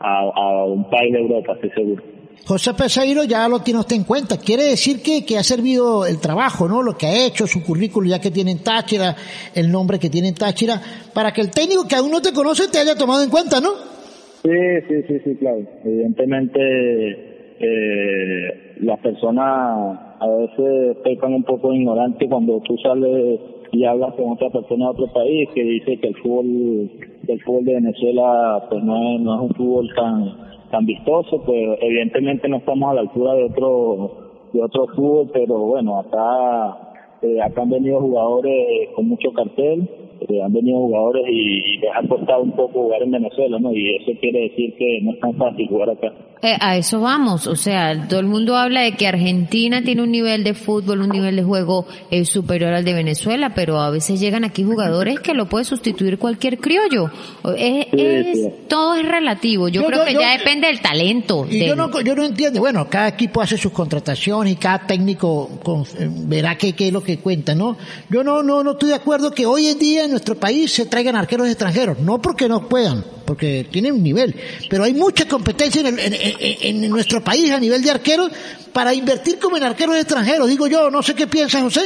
a, 0.00 0.64
un 0.64 0.88
país 0.88 1.12
de 1.12 1.18
Europa, 1.18 1.52
estoy 1.52 1.70
seguro. 1.70 2.02
José 2.46 2.72
Peseiro 2.72 3.24
ya 3.24 3.46
lo 3.48 3.60
tiene 3.60 3.80
usted 3.80 3.96
en 3.96 4.04
cuenta. 4.04 4.38
Quiere 4.38 4.64
decir 4.64 5.02
que, 5.02 5.26
que 5.26 5.36
ha 5.36 5.42
servido 5.42 6.06
el 6.06 6.18
trabajo, 6.18 6.68
¿no? 6.68 6.82
Lo 6.82 6.96
que 6.96 7.06
ha 7.06 7.26
hecho, 7.26 7.46
su 7.46 7.62
currículum 7.62 8.08
ya 8.08 8.20
que 8.20 8.30
tiene 8.30 8.52
en 8.52 8.62
Táchira, 8.62 9.16
el 9.54 9.70
nombre 9.70 9.98
que 9.98 10.08
tiene 10.08 10.28
en 10.28 10.34
Táchira, 10.34 10.80
para 11.12 11.32
que 11.32 11.42
el 11.42 11.50
técnico 11.50 11.86
que 11.86 11.96
aún 11.96 12.10
no 12.10 12.22
te 12.22 12.32
conoce 12.32 12.68
te 12.68 12.78
haya 12.78 12.94
tomado 12.94 13.22
en 13.22 13.30
cuenta, 13.30 13.60
¿no? 13.60 13.95
Sí, 14.42 14.80
sí, 14.88 15.02
sí, 15.08 15.18
sí, 15.24 15.36
claro. 15.36 15.62
Evidentemente, 15.84 17.56
eh, 17.58 18.76
las 18.80 18.98
personas 19.00 19.98
a 20.20 20.26
veces 20.28 20.96
pecan 21.04 21.34
un 21.34 21.44
poco 21.44 21.70
de 21.70 21.76
ignorante 21.76 22.28
cuando 22.28 22.60
tú 22.60 22.76
sales 22.78 23.40
y 23.72 23.84
hablas 23.84 24.14
con 24.14 24.32
otra 24.32 24.50
persona 24.50 24.86
de 24.86 24.90
otro 24.90 25.06
país 25.12 25.48
que 25.54 25.62
dice 25.62 25.98
que 25.98 26.08
el 26.08 26.16
fútbol, 26.16 26.90
el 27.28 27.42
fútbol 27.42 27.64
de 27.64 27.74
Venezuela 27.74 28.66
pues 28.70 28.82
no 28.82 28.96
es, 28.96 29.20
no 29.20 29.34
es 29.34 29.40
un 29.42 29.54
fútbol 29.54 29.88
tan 29.94 30.46
tan 30.70 30.84
vistoso, 30.84 31.42
pues 31.44 31.78
evidentemente 31.80 32.48
no 32.48 32.56
estamos 32.56 32.90
a 32.90 32.94
la 32.94 33.00
altura 33.02 33.34
de 33.34 33.44
otro 33.44 34.50
de 34.52 34.62
otro 34.62 34.86
fútbol, 34.94 35.30
pero 35.32 35.58
bueno, 35.58 35.98
acá 35.98 36.96
eh, 37.22 37.40
acá 37.40 37.62
han 37.62 37.70
venido 37.70 38.00
jugadores 38.00 38.90
con 38.94 39.08
mucho 39.08 39.32
cartel, 39.32 39.88
eh, 40.20 40.42
han 40.42 40.52
venido 40.52 40.78
jugadores 40.78 41.24
y, 41.28 41.78
les 41.78 41.90
ha 41.94 42.06
costado 42.08 42.42
un 42.42 42.52
poco 42.52 42.82
jugar 42.82 43.02
en 43.02 43.10
Venezuela, 43.10 43.58
¿no? 43.58 43.72
Y 43.72 43.96
eso 43.96 44.12
quiere 44.20 44.42
decir 44.42 44.74
que 44.74 45.00
no 45.02 45.12
es 45.12 45.20
tan 45.20 45.34
fácil 45.34 45.68
jugar 45.68 45.90
acá. 45.90 46.12
Eh, 46.42 46.54
a 46.60 46.76
eso 46.76 47.00
vamos, 47.00 47.46
o 47.46 47.56
sea, 47.56 48.08
todo 48.08 48.20
el 48.20 48.26
mundo 48.26 48.56
habla 48.56 48.82
de 48.82 48.92
que 48.92 49.06
Argentina 49.08 49.82
tiene 49.82 50.02
un 50.02 50.10
nivel 50.12 50.44
de 50.44 50.52
fútbol, 50.52 51.00
un 51.00 51.08
nivel 51.08 51.34
de 51.34 51.42
juego 51.42 51.86
eh, 52.10 52.26
superior 52.26 52.74
al 52.74 52.84
de 52.84 52.92
Venezuela, 52.92 53.54
pero 53.54 53.80
a 53.80 53.88
veces 53.90 54.20
llegan 54.20 54.44
aquí 54.44 54.62
jugadores 54.62 55.18
que 55.20 55.32
lo 55.32 55.48
puede 55.48 55.64
sustituir 55.64 56.18
cualquier 56.18 56.58
criollo. 56.58 57.10
Es, 57.56 57.86
Sí, 57.90 58.00
es-. 58.00 58.68
Todo 58.68 58.94
es 58.96 59.08
relativo, 59.08 59.68
yo, 59.68 59.80
Yo- 59.80 59.86
creo 59.86 59.98
yo- 60.00 60.04
que 60.04 60.12
yo- 60.12 60.20
ya 60.20 60.36
depende 60.36 60.66
del 60.66 60.80
talento. 60.82 61.46
Y 61.50 61.58
del- 61.60 61.68
yo 61.68 61.74
no, 61.74 62.00
yo 62.02 62.14
no 62.14 62.24
entiendo, 62.24 62.60
bueno, 62.60 62.86
cada 62.90 63.08
equipo 63.08 63.40
hace 63.40 63.56
sus 63.56 63.72
contrataciones 63.72 64.52
y 64.52 64.56
cada 64.56 64.86
técnico 64.86 65.48
con- 65.64 65.84
eh, 65.98 66.08
verá 66.10 66.58
qué, 66.58 66.74
qué 66.74 66.88
es 66.88 66.92
lo 66.92 67.02
que 67.02 67.18
cuenta, 67.18 67.54
¿no? 67.54 67.78
Yo 68.10 68.22
no, 68.22 68.42
no, 68.42 68.62
no 68.62 68.72
estoy 68.72 68.90
de 68.90 68.96
acuerdo 68.96 69.30
que 69.30 69.46
hoy 69.46 69.68
en 69.68 69.78
día 69.78 70.04
en 70.04 70.10
nuestro 70.10 70.34
país 70.36 70.70
se 70.70 70.84
traigan 70.84 71.16
arqueros 71.16 71.48
extranjeros, 71.48 71.98
no 72.00 72.20
porque 72.20 72.46
no 72.46 72.68
puedan, 72.68 73.04
porque 73.26 73.66
tienen 73.70 73.94
un 73.94 74.02
nivel, 74.02 74.34
pero 74.70 74.84
hay 74.84 74.94
mucha 74.94 75.26
competencia 75.28 75.80
en, 75.80 75.98
el- 75.98 76.84
en- 76.84 76.90
nuestro 76.90 77.20
país 77.22 77.50
a 77.52 77.58
nivel 77.60 77.82
de 77.82 77.90
arqueros 77.90 78.30
para 78.72 78.94
invertir 78.94 79.38
como 79.38 79.56
en 79.56 79.64
arqueros 79.64 79.96
extranjeros, 79.96 80.48
digo 80.48 80.66
yo, 80.66 80.90
no 80.90 81.02
sé 81.02 81.14
qué 81.14 81.26
piensa 81.26 81.60
José. 81.60 81.80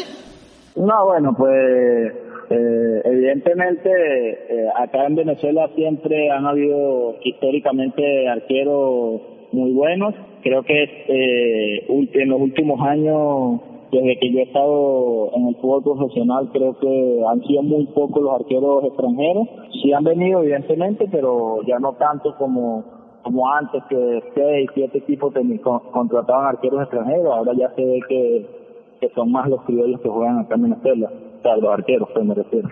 No, 0.77 1.07
bueno, 1.07 1.35
pues 1.37 2.13
eh, 2.51 3.01
evidentemente 3.05 3.91
eh, 3.91 4.69
acá 4.77 5.07
en 5.07 5.15
Venezuela 5.17 5.69
siempre 5.75 6.31
han 6.31 6.47
habido 6.47 7.17
históricamente 7.25 8.29
arqueros 8.29 9.21
muy 9.53 9.73
buenos. 9.73 10.15
Creo 10.43 10.63
que 10.63 10.83
eh, 10.85 11.87
en 11.89 12.29
los 12.29 12.41
últimos 12.41 12.81
años, 12.87 13.61
desde 13.91 14.19
que 14.19 14.33
yo 14.33 14.39
he 14.39 14.43
estado 14.43 15.31
en 15.35 15.49
el 15.49 15.57
fútbol 15.57 15.83
profesional, 15.83 16.49
creo 16.53 16.79
que 16.79 17.23
han 17.29 17.43
sido 17.43 17.63
muy 17.63 17.87
pocos 17.87 18.23
los 18.23 18.35
arqueros 18.35 18.85
extranjeros. 18.85 19.49
Sí 19.83 19.93
han 19.93 20.05
venido, 20.05 20.43
evidentemente, 20.43 21.09
pero 21.11 21.63
ya 21.67 21.79
no 21.79 21.95
tanto 21.95 22.35
como 22.37 23.01
como 23.23 23.53
antes 23.53 23.83
que 23.91 24.23
seis, 24.35 24.71
siete 24.75 24.99
equipos 24.99 25.35
contrataban 25.93 26.47
arqueros 26.47 26.83
extranjeros. 26.83 27.35
Ahora 27.35 27.53
ya 27.55 27.71
se 27.75 27.85
ve 27.85 28.01
que 28.09 28.61
que 29.01 29.09
son 29.15 29.33
más 29.33 29.49
los 29.49 29.63
criollos 29.65 30.01
que 30.01 30.09
juegan 30.09 30.41
acá 30.41 30.55
en 30.57 30.63
Venezuela, 30.63 31.11
o 31.11 31.43
sea, 31.43 31.57
los 31.57 31.73
arqueros, 31.73 32.09
pues 32.13 32.25
me 32.25 32.35
refiero. 32.35 32.69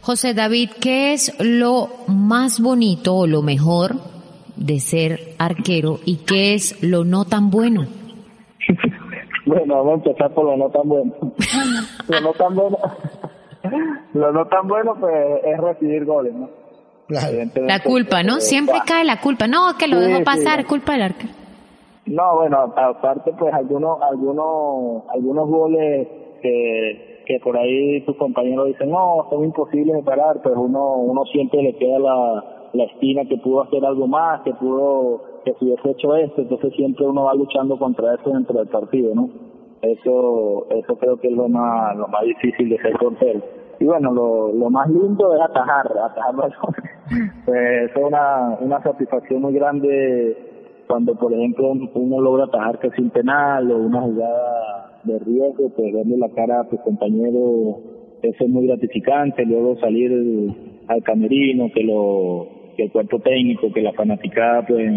José 0.00 0.32
David, 0.32 0.70
¿qué 0.80 1.12
es 1.12 1.36
lo 1.40 1.88
más 2.06 2.60
bonito 2.60 3.16
o 3.16 3.26
lo 3.26 3.42
mejor 3.42 3.96
de 4.56 4.80
ser 4.80 5.34
arquero 5.38 5.98
y 6.04 6.18
qué 6.18 6.54
es 6.54 6.82
lo 6.82 7.04
no 7.04 7.24
tan 7.24 7.50
bueno? 7.50 7.86
Bueno, 9.52 9.76
vamos 9.76 9.92
a 9.92 9.94
empezar 10.08 10.30
por 10.34 10.44
lo 10.44 10.56
no 10.56 10.70
tan 10.70 10.88
bueno. 10.88 11.12
lo 12.08 12.20
no 12.20 12.32
tan 12.32 12.54
bueno, 12.54 12.78
lo 14.14 14.32
no 14.32 14.46
tan 14.46 14.68
bueno, 14.68 14.94
pues 14.98 15.14
es 15.44 15.58
recibir 15.60 16.04
goles, 16.04 16.34
¿no? 16.34 16.48
La 17.08 17.80
culpa, 17.82 18.22
¿no? 18.22 18.38
eh, 18.38 18.40
Siempre 18.40 18.76
cae 18.86 19.04
la 19.04 19.20
culpa. 19.20 19.46
No, 19.46 19.76
que 19.78 19.86
lo 19.88 19.98
Sí, 20.00 20.06
dejó 20.06 20.18
sí, 20.18 20.24
pasar, 20.24 20.60
sí. 20.60 20.64
culpa 20.66 20.92
del 20.92 21.02
arquero. 21.02 21.32
No, 22.06 22.36
bueno, 22.36 22.58
aparte 22.76 23.32
pues 23.38 23.52
algunos 23.54 24.00
algunos 24.02 25.04
algunos 25.14 25.48
goles 25.48 26.08
que, 26.42 27.22
que 27.26 27.38
por 27.40 27.56
ahí 27.56 28.00
tus 28.04 28.16
compañeros 28.16 28.66
dicen, 28.66 28.90
no, 28.90 29.26
son 29.30 29.44
imposibles 29.44 29.94
de 29.96 30.02
parar, 30.02 30.40
pues 30.42 30.54
uno 30.56 30.94
uno 30.96 31.24
siempre 31.26 31.62
le 31.62 31.76
queda 31.76 31.98
la, 31.98 32.44
la 32.72 32.84
estima 32.84 33.22
que 33.28 33.36
pudo 33.38 33.62
hacer 33.62 33.84
algo 33.84 34.06
más, 34.08 34.40
que 34.42 34.52
pudo, 34.54 35.22
que 35.44 35.54
si 35.54 35.64
hubiese 35.66 35.90
hecho 35.90 36.14
esto, 36.16 36.42
entonces 36.42 36.72
siempre 36.74 37.06
uno 37.06 37.24
va 37.24 37.34
luchando 37.34 37.78
contra 37.78 38.14
eso 38.14 38.30
dentro 38.30 38.58
del 38.58 38.68
partido, 38.68 39.14
¿no? 39.14 39.28
Eso, 39.82 40.66
eso 40.70 40.96
creo 40.96 41.16
que 41.16 41.28
es 41.28 41.34
lo 41.34 41.48
más, 41.48 41.96
lo 41.96 42.06
más 42.08 42.22
difícil 42.22 42.68
de 42.68 42.78
ser 42.78 42.92
portero. 42.98 43.40
Y 43.80 43.84
bueno, 43.84 44.12
lo, 44.12 44.52
lo 44.52 44.70
más 44.70 44.88
lindo 44.88 45.34
es 45.34 45.40
atajar, 45.40 45.90
atajar 45.90 46.36
balones. 46.36 46.54
pues 47.44 47.90
eso 47.90 47.98
es 47.98 48.04
una, 48.06 48.58
una 48.60 48.82
satisfacción 48.82 49.42
muy 49.42 49.54
grande 49.54 50.36
cuando 50.86 51.14
por 51.14 51.32
ejemplo 51.32 51.72
uno 51.94 52.20
logra 52.20 52.44
atajar 52.44 52.78
casi 52.78 53.00
un 53.00 53.10
penal 53.10 53.70
o 53.72 53.78
una 53.78 54.02
jugada 54.02 55.00
de 55.04 55.18
riesgo, 55.18 55.70
pues 55.70 55.92
verle 55.92 56.16
la 56.16 56.28
cara 56.30 56.60
a 56.60 56.68
tu 56.68 56.76
compañero, 56.78 57.80
eso 58.22 58.44
es 58.44 58.48
muy 58.48 58.66
gratificante, 58.66 59.44
luego 59.44 59.76
salir 59.80 60.12
al 60.88 61.02
camerino, 61.02 61.70
que 61.74 61.82
lo, 61.82 62.46
que 62.76 62.84
el 62.84 62.92
cuerpo 62.92 63.18
técnico, 63.20 63.72
que 63.72 63.82
la 63.82 63.92
fanaticada 63.92 64.66
pues, 64.66 64.92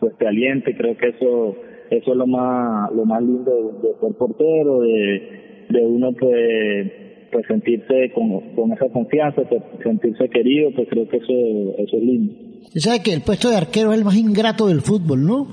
pues 0.00 0.16
te 0.18 0.26
aliente, 0.26 0.76
creo 0.76 0.96
que 0.96 1.08
eso, 1.08 1.56
eso 1.90 2.10
es 2.10 2.16
lo 2.16 2.26
más, 2.26 2.92
lo 2.92 3.04
más 3.04 3.22
lindo 3.22 3.50
de, 3.54 3.88
de 3.88 3.94
ser 4.00 4.12
portero, 4.16 4.80
de, 4.80 5.66
de 5.68 5.86
uno 5.86 6.12
pues, 6.12 6.92
pues 7.32 7.46
sentirse 7.46 8.12
con, 8.14 8.54
con 8.54 8.72
esa 8.72 8.88
confianza, 8.88 9.42
pues, 9.48 9.62
sentirse 9.82 10.28
querido, 10.28 10.70
pues 10.74 10.88
creo 10.88 11.08
que 11.08 11.16
eso, 11.18 11.78
eso 11.78 11.96
es 11.96 12.02
lindo. 12.02 12.32
Usted 12.64 12.80
sabe 12.80 13.02
que 13.02 13.12
el 13.12 13.22
puesto 13.22 13.50
de 13.50 13.56
arquero 13.56 13.92
es 13.92 13.98
el 13.98 14.04
más 14.04 14.16
ingrato 14.16 14.66
del 14.66 14.80
fútbol, 14.80 15.24
¿no? 15.24 15.46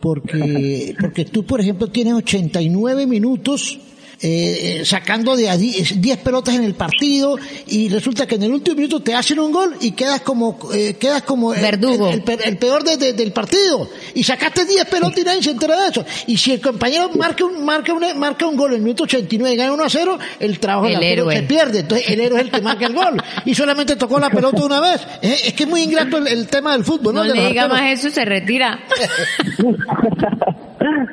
Porque, 0.00 0.94
porque 1.00 1.24
tú, 1.24 1.44
por 1.44 1.60
ejemplo, 1.60 1.88
tienes 1.88 2.14
89 2.14 3.06
minutos 3.06 3.78
eh, 4.24 4.78
eh, 4.80 4.84
sacando 4.84 5.34
de 5.36 5.50
a 5.50 5.56
10 5.56 6.00
10 6.00 6.18
pelotas 6.18 6.54
en 6.54 6.62
el 6.64 6.74
partido 6.74 7.36
y 7.66 7.88
resulta 7.88 8.26
que 8.26 8.36
en 8.36 8.44
el 8.44 8.52
último 8.52 8.76
minuto 8.76 9.00
te 9.02 9.14
hacen 9.14 9.38
un 9.40 9.50
gol 9.52 9.74
y 9.80 9.90
quedas 9.92 10.20
como 10.20 10.58
eh, 10.72 10.94
quedas 10.94 11.22
como 11.22 11.52
el, 11.52 11.60
Verdugo. 11.60 12.06
el, 12.08 12.14
el 12.14 12.22
pe- 12.22 12.38
el 12.44 12.56
peor 12.58 12.84
de- 12.84 12.96
de- 12.96 13.12
del 13.14 13.32
partido 13.32 13.88
y 14.14 14.22
sacaste 14.22 14.64
10 14.64 14.84
pelotas 14.86 15.18
y 15.18 15.24
nadie 15.24 15.42
se 15.42 15.50
entera 15.50 15.80
de 15.80 15.88
eso 15.88 16.04
y 16.26 16.36
si 16.36 16.52
el 16.52 16.60
compañero 16.60 17.10
marca 17.16 17.44
un 17.44 17.64
marca 17.64 17.92
un, 17.92 18.18
marca 18.18 18.46
un 18.46 18.56
gol 18.56 18.70
en 18.70 18.76
el 18.76 18.82
minuto 18.82 19.04
89 19.04 19.54
y 19.54 19.56
gana 19.56 19.72
1 19.72 19.84
a 19.84 19.88
0 19.90 20.18
el 20.40 20.58
trabajo 20.60 20.86
El 20.86 21.02
héroe. 21.02 21.34
se 21.36 21.42
pierde 21.42 21.80
entonces 21.80 22.08
el 22.08 22.20
héroe 22.20 22.38
es 22.40 22.44
el 22.46 22.50
que 22.52 22.60
marca 22.60 22.86
el 22.86 22.94
gol 22.94 23.20
y 23.44 23.54
solamente 23.54 23.96
tocó 23.96 24.20
la 24.20 24.30
pelota 24.30 24.64
una 24.64 24.80
vez 24.80 25.00
es, 25.20 25.48
es 25.48 25.52
que 25.54 25.64
es 25.64 25.68
muy 25.68 25.82
ingrato 25.82 26.18
el, 26.18 26.28
el 26.28 26.46
tema 26.46 26.72
del 26.72 26.84
fútbol 26.84 27.14
¿no? 27.14 27.24
No 27.24 27.28
De 27.32 27.34
le 27.34 27.48
diga 27.48 27.66
más 27.68 27.82
eso, 27.92 28.08
se 28.10 28.24
retira. 28.24 28.78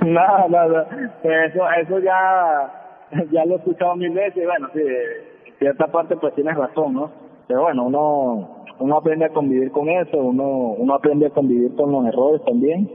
no, 0.02 0.48
no, 0.50 0.70
no. 0.70 0.86
Pues 1.22 1.52
eso, 1.52 1.62
eso 1.82 2.00
ya, 2.00 2.89
ya 3.32 3.46
lo 3.46 3.56
he 3.56 3.58
escuchado 3.58 3.96
mil 3.96 4.12
veces 4.12 4.44
y 4.44 4.46
bueno, 4.46 4.68
sí, 4.74 4.80
en 4.80 5.54
cierta 5.58 5.88
parte 5.88 6.16
pues 6.18 6.34
tienes 6.36 6.56
razón, 6.56 6.94
¿no? 6.94 7.12
Pero 7.48 7.64
bueno, 7.64 7.86
uno 7.86 8.60
uno 8.80 8.96
aprende 8.96 9.26
a 9.26 9.34
convivir 9.34 9.72
con 9.72 9.90
eso, 9.90 10.18
uno 10.18 10.76
uno 10.78 10.94
aprende 10.94 11.28
a 11.28 11.32
convivir 11.32 11.76
con 11.76 11.92
los 11.92 12.06
errores 12.06 12.44
también. 12.46 12.90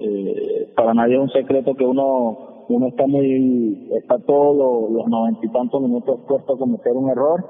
Eh, 0.00 0.72
para 0.76 0.94
nadie 0.94 1.16
es 1.16 1.20
un 1.20 1.30
secreto 1.30 1.74
que 1.74 1.84
uno 1.84 2.64
uno 2.68 2.86
está 2.88 3.06
muy 3.06 3.88
está 3.96 4.18
todos 4.18 4.90
los, 4.90 5.06
noventa 5.08 5.40
y 5.44 5.48
tantos 5.48 5.80
minutos 5.82 6.18
expuesto 6.18 6.54
a 6.54 6.58
cometer 6.58 6.92
un 6.92 7.10
error 7.10 7.44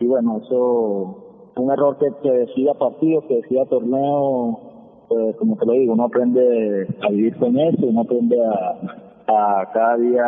y 0.00 0.06
bueno 0.06 0.40
eso 0.44 1.22
un 1.56 1.70
error 1.70 1.96
que, 1.98 2.08
que 2.22 2.30
decida 2.30 2.74
partido, 2.74 3.26
que 3.26 3.36
decida 3.36 3.64
torneo, 3.64 4.60
pues 5.08 5.36
como 5.36 5.56
te 5.56 5.64
lo 5.64 5.72
digo, 5.72 5.94
uno 5.94 6.04
aprende 6.04 6.86
a 7.00 7.08
vivir 7.10 7.34
con 7.38 7.58
eso, 7.58 7.86
uno 7.86 8.02
aprende 8.02 8.36
a, 8.44 9.05
a 9.28 9.70
cada 9.72 9.96
día 9.96 10.24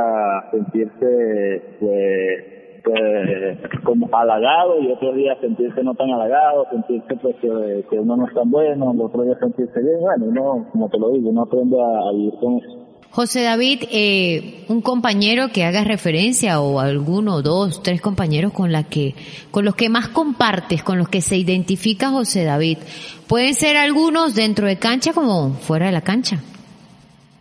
sentirse 0.51 1.76
pues 1.80 2.59
pues, 2.84 3.59
como 3.84 4.09
halagado 4.16 4.80
y 4.80 4.90
otro 4.90 5.12
día 5.12 5.38
sentirse 5.40 5.82
no 5.82 5.94
tan 5.94 6.11
halagado, 6.11 6.66
sentirse 6.70 7.16
pues 7.16 7.36
que, 7.40 7.99
uno 7.99 8.16
no 8.16 8.26
es 8.26 8.34
tan 8.34 8.51
bueno, 8.51 8.92
el 8.92 9.01
otro 9.01 9.22
día 9.24 9.38
sentirse 9.38 9.80
bien, 9.80 10.01
bueno, 10.01 10.26
uno, 10.26 10.68
como 10.72 10.88
te 10.88 10.99
lo 10.99 11.11
digo, 11.11 11.30
uno 11.30 11.42
aprende 11.42 11.76
a, 11.80 12.09
a 12.09 12.12
vivir 12.12 12.34
con 12.40 12.59
eso. 12.59 12.88
José 13.11 13.42
David, 13.42 13.84
eh, 13.90 14.64
un 14.68 14.82
compañero 14.82 15.49
que 15.49 15.64
haga 15.64 15.82
referencia 15.82 16.61
o 16.61 16.78
alguno, 16.78 17.40
dos, 17.40 17.82
tres 17.82 18.03
compañeros 18.03 18.53
con 18.53 18.70
la 18.70 18.84
que, 18.84 19.14
con 19.51 19.64
los 19.64 19.74
que 19.74 19.88
más 19.88 20.09
compartes, 20.09 20.82
con 20.82 20.99
los 20.99 21.09
que 21.09 21.22
se 21.22 21.36
identifica 21.36 22.11
José 22.11 22.44
David, 22.44 22.78
pueden 23.26 23.55
ser 23.55 23.76
algunos 23.76 24.34
dentro 24.34 24.66
de 24.66 24.76
cancha 24.76 25.14
como 25.14 25.51
fuera 25.55 25.86
de 25.86 25.92
la 25.92 26.03
cancha. 26.03 26.40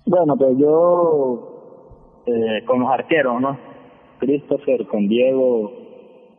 Bueno, 0.10 0.38
pues 0.38 0.58
yo 0.58 2.22
eh, 2.26 2.64
con 2.66 2.80
los 2.80 2.89
arqueros, 2.89 3.41
¿no? 3.41 3.58
Christopher, 4.20 4.88
con 4.88 5.10
Diego, 5.10 5.70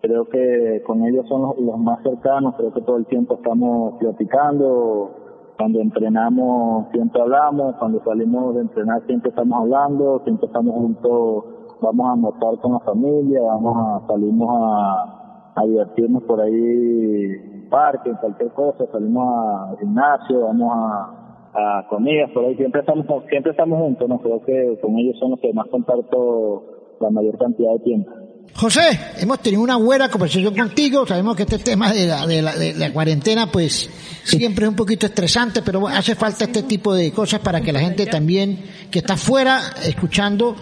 creo 0.01 0.27
que 0.27 0.83
con 0.87 1.05
ellos 1.05 1.29
son 1.29 1.43
los, 1.43 1.79
más 1.79 2.03
cercanos, 2.03 2.55
creo 2.57 2.73
que 2.73 2.81
todo 2.81 2.97
el 2.97 3.05
tiempo 3.05 3.35
estamos 3.35 3.99
platicando, 3.99 5.11
cuando 5.59 5.81
entrenamos 5.81 6.91
siempre 6.93 7.21
hablamos, 7.21 7.77
cuando 7.77 8.03
salimos 8.05 8.55
de 8.55 8.63
entrenar 8.63 9.03
siempre 9.07 9.29
estamos 9.29 9.61
hablando, 9.61 10.23
siempre 10.25 10.47
estamos 10.47 10.75
juntos, 10.75 11.45
vamos 11.83 12.09
a 12.09 12.13
almorzar 12.13 12.59
con 12.63 12.73
la 12.73 12.81
familia, 12.81 13.43
vamos 13.43 13.77
a 14.03 14.07
salimos 14.07 14.49
a, 14.51 15.53
a 15.57 15.65
divertirnos 15.67 16.23
por 16.23 16.41
ahí, 16.41 17.67
parque, 17.69 18.15
cualquier 18.19 18.51
cosa, 18.53 18.87
salimos 18.93 19.27
a 19.27 19.77
gimnasio, 19.79 20.41
vamos 20.41 20.73
a, 20.75 21.18
a 21.55 21.87
comidas 21.89 22.31
por 22.33 22.45
ahí, 22.45 22.57
siempre 22.57 22.81
estamos 22.81 23.07
siempre 23.29 23.53
estamos 23.53 23.79
juntos, 23.79 24.09
no 24.09 24.19
creo 24.21 24.43
que 24.45 24.79
con 24.81 24.97
ellos 24.99 25.17
son 25.19 25.33
los 25.33 25.41
que 25.41 25.53
más 25.53 25.67
comparto 25.69 26.97
la 27.01 27.11
mayor 27.11 27.39
cantidad 27.39 27.73
de 27.75 27.79
tiempo. 27.81 28.11
José, 28.55 28.99
hemos 29.21 29.41
tenido 29.41 29.63
una 29.63 29.77
buena 29.77 30.11
conversación 30.11 30.55
contigo. 30.55 31.07
Sabemos 31.07 31.37
que 31.37 31.43
este 31.43 31.59
tema 31.59 31.93
de 31.93 32.07
la, 32.07 32.27
de 32.27 32.43
la, 32.43 32.57
de 32.57 32.75
la 32.75 32.93
cuarentena, 32.93 33.47
pues 33.53 33.89
siempre 34.25 34.65
es 34.65 34.71
un 34.71 34.77
poquito 34.77 35.07
estresante, 35.07 35.63
pero 35.63 35.87
hace 35.87 36.15
falta 36.15 36.45
este 36.45 36.63
tipo 36.65 36.95
de 36.95 37.13
cosas 37.13 37.41
para 37.41 37.61
que 37.61 37.73
la 37.73 37.81
gente 37.81 38.07
también 38.07 38.59
que 38.91 38.99
está 38.99 39.17
fuera 39.17 39.61
escuchando, 39.85 40.57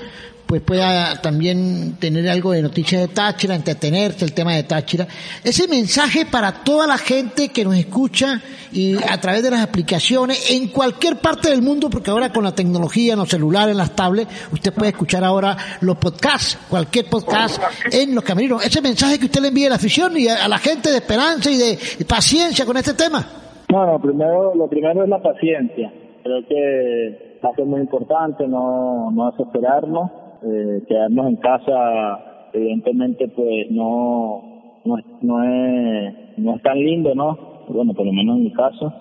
pues 0.47 0.63
pueda 0.63 1.21
también 1.21 1.97
tener 1.99 2.29
algo 2.29 2.53
de 2.53 2.63
noticias 2.63 3.01
de 3.01 3.09
Táchira, 3.09 3.55
entretenerse 3.55 4.25
el 4.25 4.33
tema 4.33 4.55
de 4.55 4.63
Táchira. 4.63 5.07
Ese 5.43 5.67
mensaje 5.67 6.25
para 6.27 6.63
toda 6.65 6.87
la 6.87 6.99
gente 6.99 7.49
que 7.49 7.65
nos 7.65 7.77
escucha 7.77 8.41
y 8.73 8.97
a 8.97 9.21
través 9.21 9.43
de 9.43 9.51
las 9.51 9.61
aplicaciones 9.61 10.53
en 10.53 10.69
cualquier 10.69 11.17
parte 11.17 11.51
del 11.51 11.63
mundo, 11.63 11.91
porque 11.91 12.11
ahora 12.11 12.33
con 12.33 12.45
la 12.45 12.55
tecnología, 12.55 13.15
en 13.15 13.19
los 13.19 13.29
celulares, 13.29 13.73
en 13.73 13.79
las 13.79 13.97
tablets, 13.97 14.31
usted 14.53 14.73
puede 14.73 14.91
escuchar 14.91 15.25
ahora 15.25 15.57
los 15.81 15.97
podcasts, 15.97 16.59
cualquier 16.69 17.07
podcast 17.07 17.61
en 17.93 18.15
los 18.15 18.23
camerinos. 18.23 18.65
Ese 18.65 18.81
mensaje 18.81 19.19
que 19.19 19.27
usted 19.27 19.41
le 19.41 19.49
envíe 19.49 19.67
a 19.67 19.71
la 19.71 19.77
afición 19.77 20.17
y 20.17 20.29
a 20.29 20.47
la 20.47 20.59
gente 20.59 20.91
de 20.91 20.99
esperanza 20.99 21.51
y 21.51 21.57
de 21.57 22.05
paciencia 22.09 22.65
con 22.65 22.77
este 22.77 22.95
tema. 22.95 23.27
Bueno, 23.69 24.01
primero, 24.01 24.55
lo 24.55 24.69
primero 24.69 25.03
es 25.03 25.09
la 25.09 25.21
paciencia. 25.21 25.93
Creo 26.23 26.47
que 26.49 27.39
va 27.45 27.65
muy 27.65 27.81
importante 27.81 28.47
no, 28.47 29.11
no 29.11 29.31
desesperarnos 29.31 30.26
eh, 30.43 30.83
quedarnos 30.87 31.27
en 31.27 31.37
casa 31.37 32.49
evidentemente 32.53 33.29
pues 33.29 33.71
no 33.71 34.81
no, 34.85 34.97
no 35.23 35.43
es 35.43 36.15
no 36.39 36.55
es 36.55 36.63
tan 36.63 36.79
lindo 36.79 37.15
no 37.15 37.57
bueno 37.69 37.95
por 37.95 38.07
lo 38.07 38.13
menos 38.13 38.37
en 38.37 38.45
mi 38.45 38.53
caso. 38.53 38.93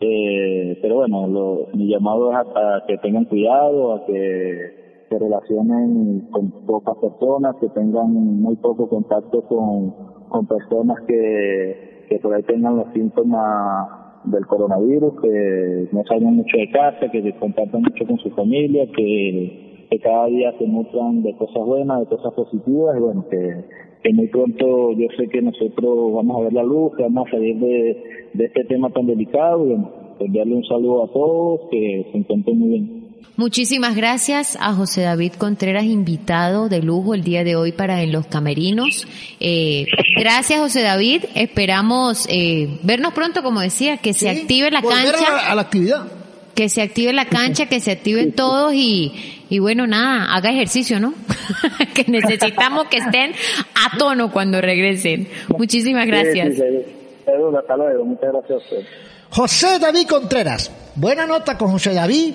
Eh, 0.00 0.78
pero 0.82 0.96
bueno 0.96 1.26
lo, 1.28 1.68
mi 1.72 1.86
llamado 1.86 2.30
es 2.32 2.36
a, 2.36 2.82
que 2.86 2.98
tengan 2.98 3.24
cuidado 3.26 3.94
a 3.94 4.06
que 4.06 5.06
se 5.08 5.18
relacionen 5.18 6.28
con 6.30 6.50
pocas 6.66 6.96
personas 6.98 7.54
que 7.60 7.68
tengan 7.68 8.12
muy 8.12 8.56
poco 8.56 8.88
contacto 8.88 9.42
con 9.42 9.94
con 10.28 10.46
personas 10.46 10.98
que 11.06 12.06
que 12.08 12.18
por 12.18 12.34
ahí 12.34 12.42
tengan 12.42 12.76
los 12.76 12.92
síntomas 12.92 13.88
del 14.24 14.46
coronavirus 14.46 15.20
que 15.22 15.88
no 15.92 16.02
salgan 16.04 16.36
mucho 16.36 16.56
de 16.56 16.70
casa 16.70 17.10
que 17.10 17.22
se 17.22 17.32
compartan 17.36 17.82
mucho 17.82 18.04
con 18.06 18.18
su 18.18 18.30
familia 18.30 18.86
que 18.94 19.73
que 19.90 19.98
cada 19.98 20.26
día 20.26 20.52
se 20.58 20.66
nutran 20.66 21.22
de 21.22 21.34
cosas 21.36 21.64
buenas, 21.64 22.00
de 22.00 22.06
cosas 22.06 22.32
positivas 22.34 22.96
y 22.96 23.00
bueno, 23.00 23.26
que, 23.30 23.64
que 24.02 24.12
muy 24.12 24.28
pronto 24.28 24.92
yo 24.92 25.06
sé 25.16 25.28
que 25.28 25.42
nosotros 25.42 26.12
vamos 26.14 26.36
a 26.36 26.44
ver 26.44 26.52
la 26.52 26.62
luz, 26.62 26.92
que 26.96 27.02
vamos 27.02 27.28
a 27.28 27.30
salir 27.32 27.56
de, 27.58 28.30
de 28.34 28.44
este 28.44 28.64
tema 28.64 28.90
tan 28.90 29.06
delicado 29.06 29.64
y 29.64 29.68
bueno, 29.70 29.90
enviarle 30.20 30.54
un 30.54 30.64
saludo 30.64 31.04
a 31.04 31.12
todos, 31.12 31.60
que 31.70 32.06
se 32.10 32.18
encuentren 32.18 32.58
muy 32.58 32.68
bien. 32.68 33.04
Muchísimas 33.36 33.96
gracias 33.96 34.56
a 34.60 34.74
José 34.74 35.02
David 35.02 35.32
Contreras, 35.32 35.84
invitado 35.84 36.68
de 36.68 36.82
lujo 36.82 37.14
el 37.14 37.24
día 37.24 37.42
de 37.42 37.56
hoy 37.56 37.72
para 37.72 38.02
En 38.02 38.12
los 38.12 38.26
Camerinos. 38.26 39.08
Eh, 39.40 39.86
gracias 40.16 40.60
José 40.60 40.82
David, 40.82 41.24
esperamos 41.34 42.28
eh, 42.30 42.78
vernos 42.84 43.12
pronto, 43.12 43.42
como 43.42 43.60
decía, 43.60 43.96
que 43.96 44.12
se 44.12 44.30
active 44.30 44.70
la 44.70 44.82
cancha. 44.82 45.48
A, 45.48 45.52
a 45.52 45.54
la 45.56 45.62
actividad. 45.62 46.23
Que 46.54 46.68
se 46.68 46.82
active 46.82 47.12
la 47.12 47.26
cancha, 47.26 47.66
que 47.66 47.80
se 47.80 47.92
activen 47.92 48.32
todos 48.32 48.72
y, 48.74 49.44
y 49.48 49.58
bueno, 49.58 49.86
nada, 49.86 50.34
haga 50.34 50.50
ejercicio, 50.50 51.00
¿no? 51.00 51.14
que 51.94 52.04
necesitamos 52.10 52.86
que 52.88 52.98
estén 52.98 53.32
a 53.74 53.98
tono 53.98 54.30
cuando 54.30 54.60
regresen. 54.60 55.28
Muchísimas 55.56 56.06
gracias. 56.06 56.54
Sí, 56.54 56.54
sí, 56.54 56.62
sí. 56.70 56.92
Pedro, 57.24 57.58
hasta 57.58 57.76
luego. 57.76 58.04
Muchas 58.04 58.32
gracias 58.32 58.50
a 58.50 58.56
usted. 58.56 58.86
José 59.30 59.78
David 59.80 60.06
Contreras. 60.06 60.70
Buena 60.94 61.26
nota 61.26 61.58
con 61.58 61.70
José 61.72 61.94
David. 61.94 62.34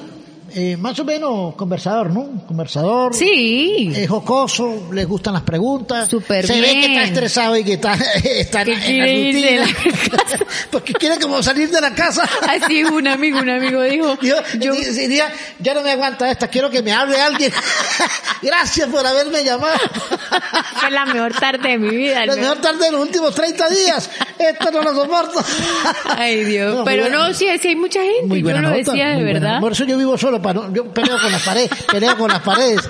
Eh, 0.56 0.78
más 0.78 0.98
o 1.00 1.06
menos 1.06 1.56
conversador, 1.56 2.12
¿no? 2.12 2.46
Conversador. 2.48 3.14
Sí. 3.14 3.92
Es 3.96 4.10
jocoso, 4.10 4.90
le 4.92 5.06
gustan 5.06 5.34
las 5.34 5.44
preguntas. 5.44 6.10
Súper 6.10 6.46
Se 6.46 6.60
ve 6.60 6.74
que 6.74 6.86
está 6.88 7.04
estresado 7.04 7.58
y 7.58 7.64
que 7.64 7.74
está, 7.74 7.94
está 8.24 8.64
Que 8.64 8.74
en, 8.74 9.36
irse 9.36 9.46
de 9.46 9.56
la 9.60 9.66
la 9.66 9.72
rutina. 9.72 10.46
Porque 10.72 10.94
quiere 10.94 11.20
como 11.20 11.42
salir 11.44 11.70
de 11.70 11.82
la 11.82 11.94
casa. 11.94 12.28
Así 12.48 12.84
un 12.84 13.08
amigo, 13.08 13.40
un 13.40 13.50
amigo 13.50 13.82
dijo, 13.84 14.18
Yo, 14.22 14.36
yo, 14.60 14.74
ya 15.60 15.74
no 15.74 15.82
me 15.82 15.92
aguanta 15.92 16.30
esta, 16.30 16.48
quiero 16.48 16.70
que 16.70 16.82
me 16.82 16.92
hable 16.92 17.20
alguien. 17.20 17.52
Gracias 18.42 18.88
por 18.90 19.06
haberme 19.06 19.44
llamado. 19.44 19.78
fue 20.80 20.92
la 20.92 21.06
mejor 21.06 21.34
tarde 21.34 21.70
de 21.70 21.78
mi 21.78 21.96
vida. 21.96 22.26
La 22.26 22.36
mejor 22.36 22.58
tarde 22.60 22.86
de 22.86 22.92
los 22.92 23.02
últimos 23.02 23.34
30 23.36 23.70
días. 23.70 24.10
Esto 24.38 24.72
no 24.72 24.82
lo 24.82 24.96
soporto. 24.96 25.40
Ay 26.06 26.44
Dios, 26.46 26.76
No, 26.76 26.84
pero 26.86 27.10
no, 27.10 27.34
sí, 27.34 27.48
sí 27.62 27.70
hay 27.70 27.76
mucha 27.76 28.02
gente, 28.02 28.26
Muy 28.28 28.40
yo 28.40 28.46
buena 28.46 28.62
lo 28.62 28.70
nota, 28.70 28.92
decía 28.92 29.08
de 29.10 29.16
buena. 29.16 29.34
verdad. 29.40 29.60
Por 29.60 29.72
eso 29.74 29.84
yo 29.86 29.98
vivo 29.98 30.18
solo, 30.18 30.39
para 30.42 30.62
no- 30.62 30.74
yo 30.74 30.86
peleo 30.94 31.18
con 31.22 31.32
las 31.32 31.44
paredes, 31.44 31.70
peleo 31.92 32.18
con 32.18 32.30
las 32.30 32.42
paredes. 32.42 32.82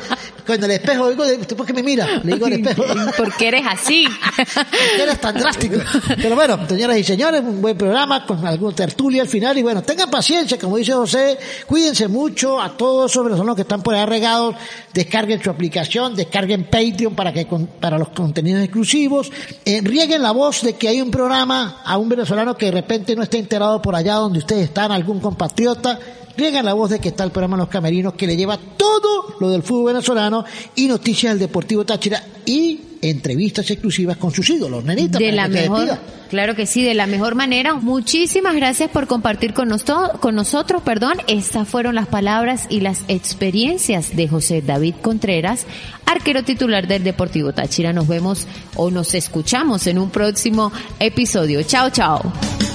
Con 0.46 0.64
el 0.64 0.72
espejo, 0.72 1.10
digo, 1.12 1.24
¿usted 1.42 1.56
por 1.56 1.64
qué 1.68 1.74
me 1.74 1.84
mira? 1.84 2.08
Le 2.24 2.34
digo 2.34 2.48
al 2.48 2.54
espejo. 2.54 2.84
Porque 3.16 3.50
eres 3.50 3.64
así. 3.70 4.08
¿Por 4.36 4.56
qué 4.96 5.04
eres 5.04 5.22
tan 5.22 5.36
drástico? 5.36 5.76
Pero 6.20 6.34
bueno, 6.36 6.58
señoras 6.68 6.98
y 6.98 7.04
señores, 7.04 7.42
un 7.42 7.62
buen 7.62 7.78
programa 7.78 8.26
con 8.26 8.44
algún 8.48 8.74
tertulia 8.74 9.22
al 9.22 9.28
final 9.28 9.56
y 9.60 9.62
bueno, 9.62 9.84
tengan 9.84 10.10
paciencia, 10.10 10.58
como 10.58 10.78
dice 10.78 10.94
José, 10.94 11.38
cuídense 11.68 12.08
mucho 12.08 12.60
a 12.60 12.76
todos 12.76 13.12
esos 13.12 13.24
venezolanos 13.26 13.56
que 13.56 13.62
están 13.62 13.84
por 13.84 13.94
ahí 13.94 14.06
regados, 14.08 14.56
descarguen 14.92 15.44
su 15.44 15.52
aplicación, 15.52 16.16
descarguen 16.16 16.64
Patreon 16.64 17.14
para 17.14 17.32
que 17.32 17.46
con- 17.46 17.68
para 17.68 18.00
los 18.00 18.10
contenidos 18.10 18.64
exclusivos, 18.64 19.32
eh, 19.66 19.82
rieguen 19.84 20.24
la 20.24 20.32
voz 20.32 20.64
de 20.64 20.74
que 20.74 20.88
hay 20.88 21.00
un 21.00 21.12
programa 21.12 21.82
a 21.86 21.96
un 22.00 22.10
venezolano 22.10 22.58
que 22.58 22.66
de 22.68 22.72
repente 22.72 23.16
no 23.16 23.22
está 23.22 23.38
enterado 23.38 23.80
por 23.84 23.96
allá 23.96 24.16
donde 24.16 24.40
ustedes 24.40 24.64
están, 24.64 24.92
algún 24.92 25.20
compatriota, 25.20 26.00
Riegan 26.40 26.66
la 26.66 26.74
voz 26.74 26.90
de 26.90 27.00
que 27.00 27.10
está 27.10 27.24
el 27.24 27.32
programa 27.32 27.58
Los 27.58 27.68
Camerinos 27.70 28.14
que 28.14 28.26
le 28.28 28.36
lleva 28.38 28.58
todo 28.78 29.36
lo 29.40 29.50
del 29.50 29.62
fútbol 29.64 29.94
venezolano 29.94 30.46
y 30.76 30.88
noticias 30.88 31.34
del 31.34 31.40
Deportivo 31.40 31.86
Táchira 31.86 32.24
y 32.46 32.80
entrevistas 33.02 33.70
exclusivas 33.72 34.18
con 34.18 34.32
sus 34.32 34.50
ídolos, 34.50 34.84
nenita. 34.84 35.20
De 35.20 35.32
la 35.32 35.46
que 35.48 35.62
mejor, 35.62 35.80
despida. 35.86 36.00
claro 36.30 36.56
que 36.56 36.66
sí, 36.66 36.82
de 36.84 36.94
la 36.94 37.08
mejor 37.08 37.36
manera. 37.36 37.74
Muchísimas 37.76 38.56
gracias 38.56 38.90
por 38.90 39.08
compartir 39.08 39.54
con, 39.54 39.70
nosto- 39.70 40.20
con 40.20 40.36
nosotros, 40.36 40.82
perdón. 40.82 41.14
Estas 41.28 41.68
fueron 41.68 41.96
las 41.96 42.08
palabras 42.08 42.66
y 42.70 42.82
las 42.82 43.04
experiencias 43.08 44.16
de 44.16 44.28
José 44.28 44.62
David 44.62 44.96
Contreras, 45.02 45.66
arquero 46.06 46.44
titular 46.44 46.88
del 46.88 47.04
Deportivo 47.04 47.54
Táchira. 47.54 47.94
Nos 47.94 48.08
vemos 48.08 48.48
o 48.76 48.92
nos 48.92 49.14
escuchamos 49.14 49.88
en 49.88 49.98
un 49.98 50.10
próximo 50.10 50.72
episodio. 51.00 51.64
Chao, 51.64 51.90
chao. 51.92 52.69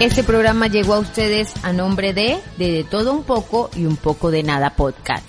Este 0.00 0.24
programa 0.24 0.66
llegó 0.66 0.94
a 0.94 0.98
ustedes 0.98 1.52
a 1.62 1.74
nombre 1.74 2.14
de 2.14 2.40
De, 2.56 2.72
de 2.72 2.84
Todo 2.84 3.12
Un 3.12 3.22
Poco 3.22 3.68
y 3.76 3.84
Un 3.84 3.96
Poco 3.96 4.30
de 4.30 4.42
Nada 4.42 4.70
Podcast. 4.70 5.28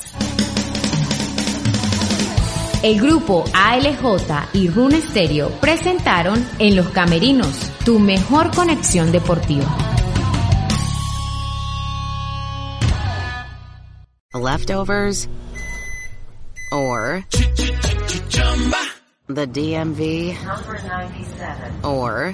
El 2.81 3.01
grupo 3.01 3.43
ALJ 3.53 4.47
y 4.53 4.69
Rune 4.69 5.01
Stereo 5.01 5.49
presentaron 5.59 6.47
En 6.57 6.77
los 6.77 6.87
Camerinos, 6.87 7.69
tu 7.83 7.99
mejor 7.99 8.55
conexión 8.55 9.11
deportiva. 9.11 9.67
Leftovers 14.33 15.27
or 16.71 17.25
the 19.27 19.45
DMV 19.47 20.37
or 21.83 22.33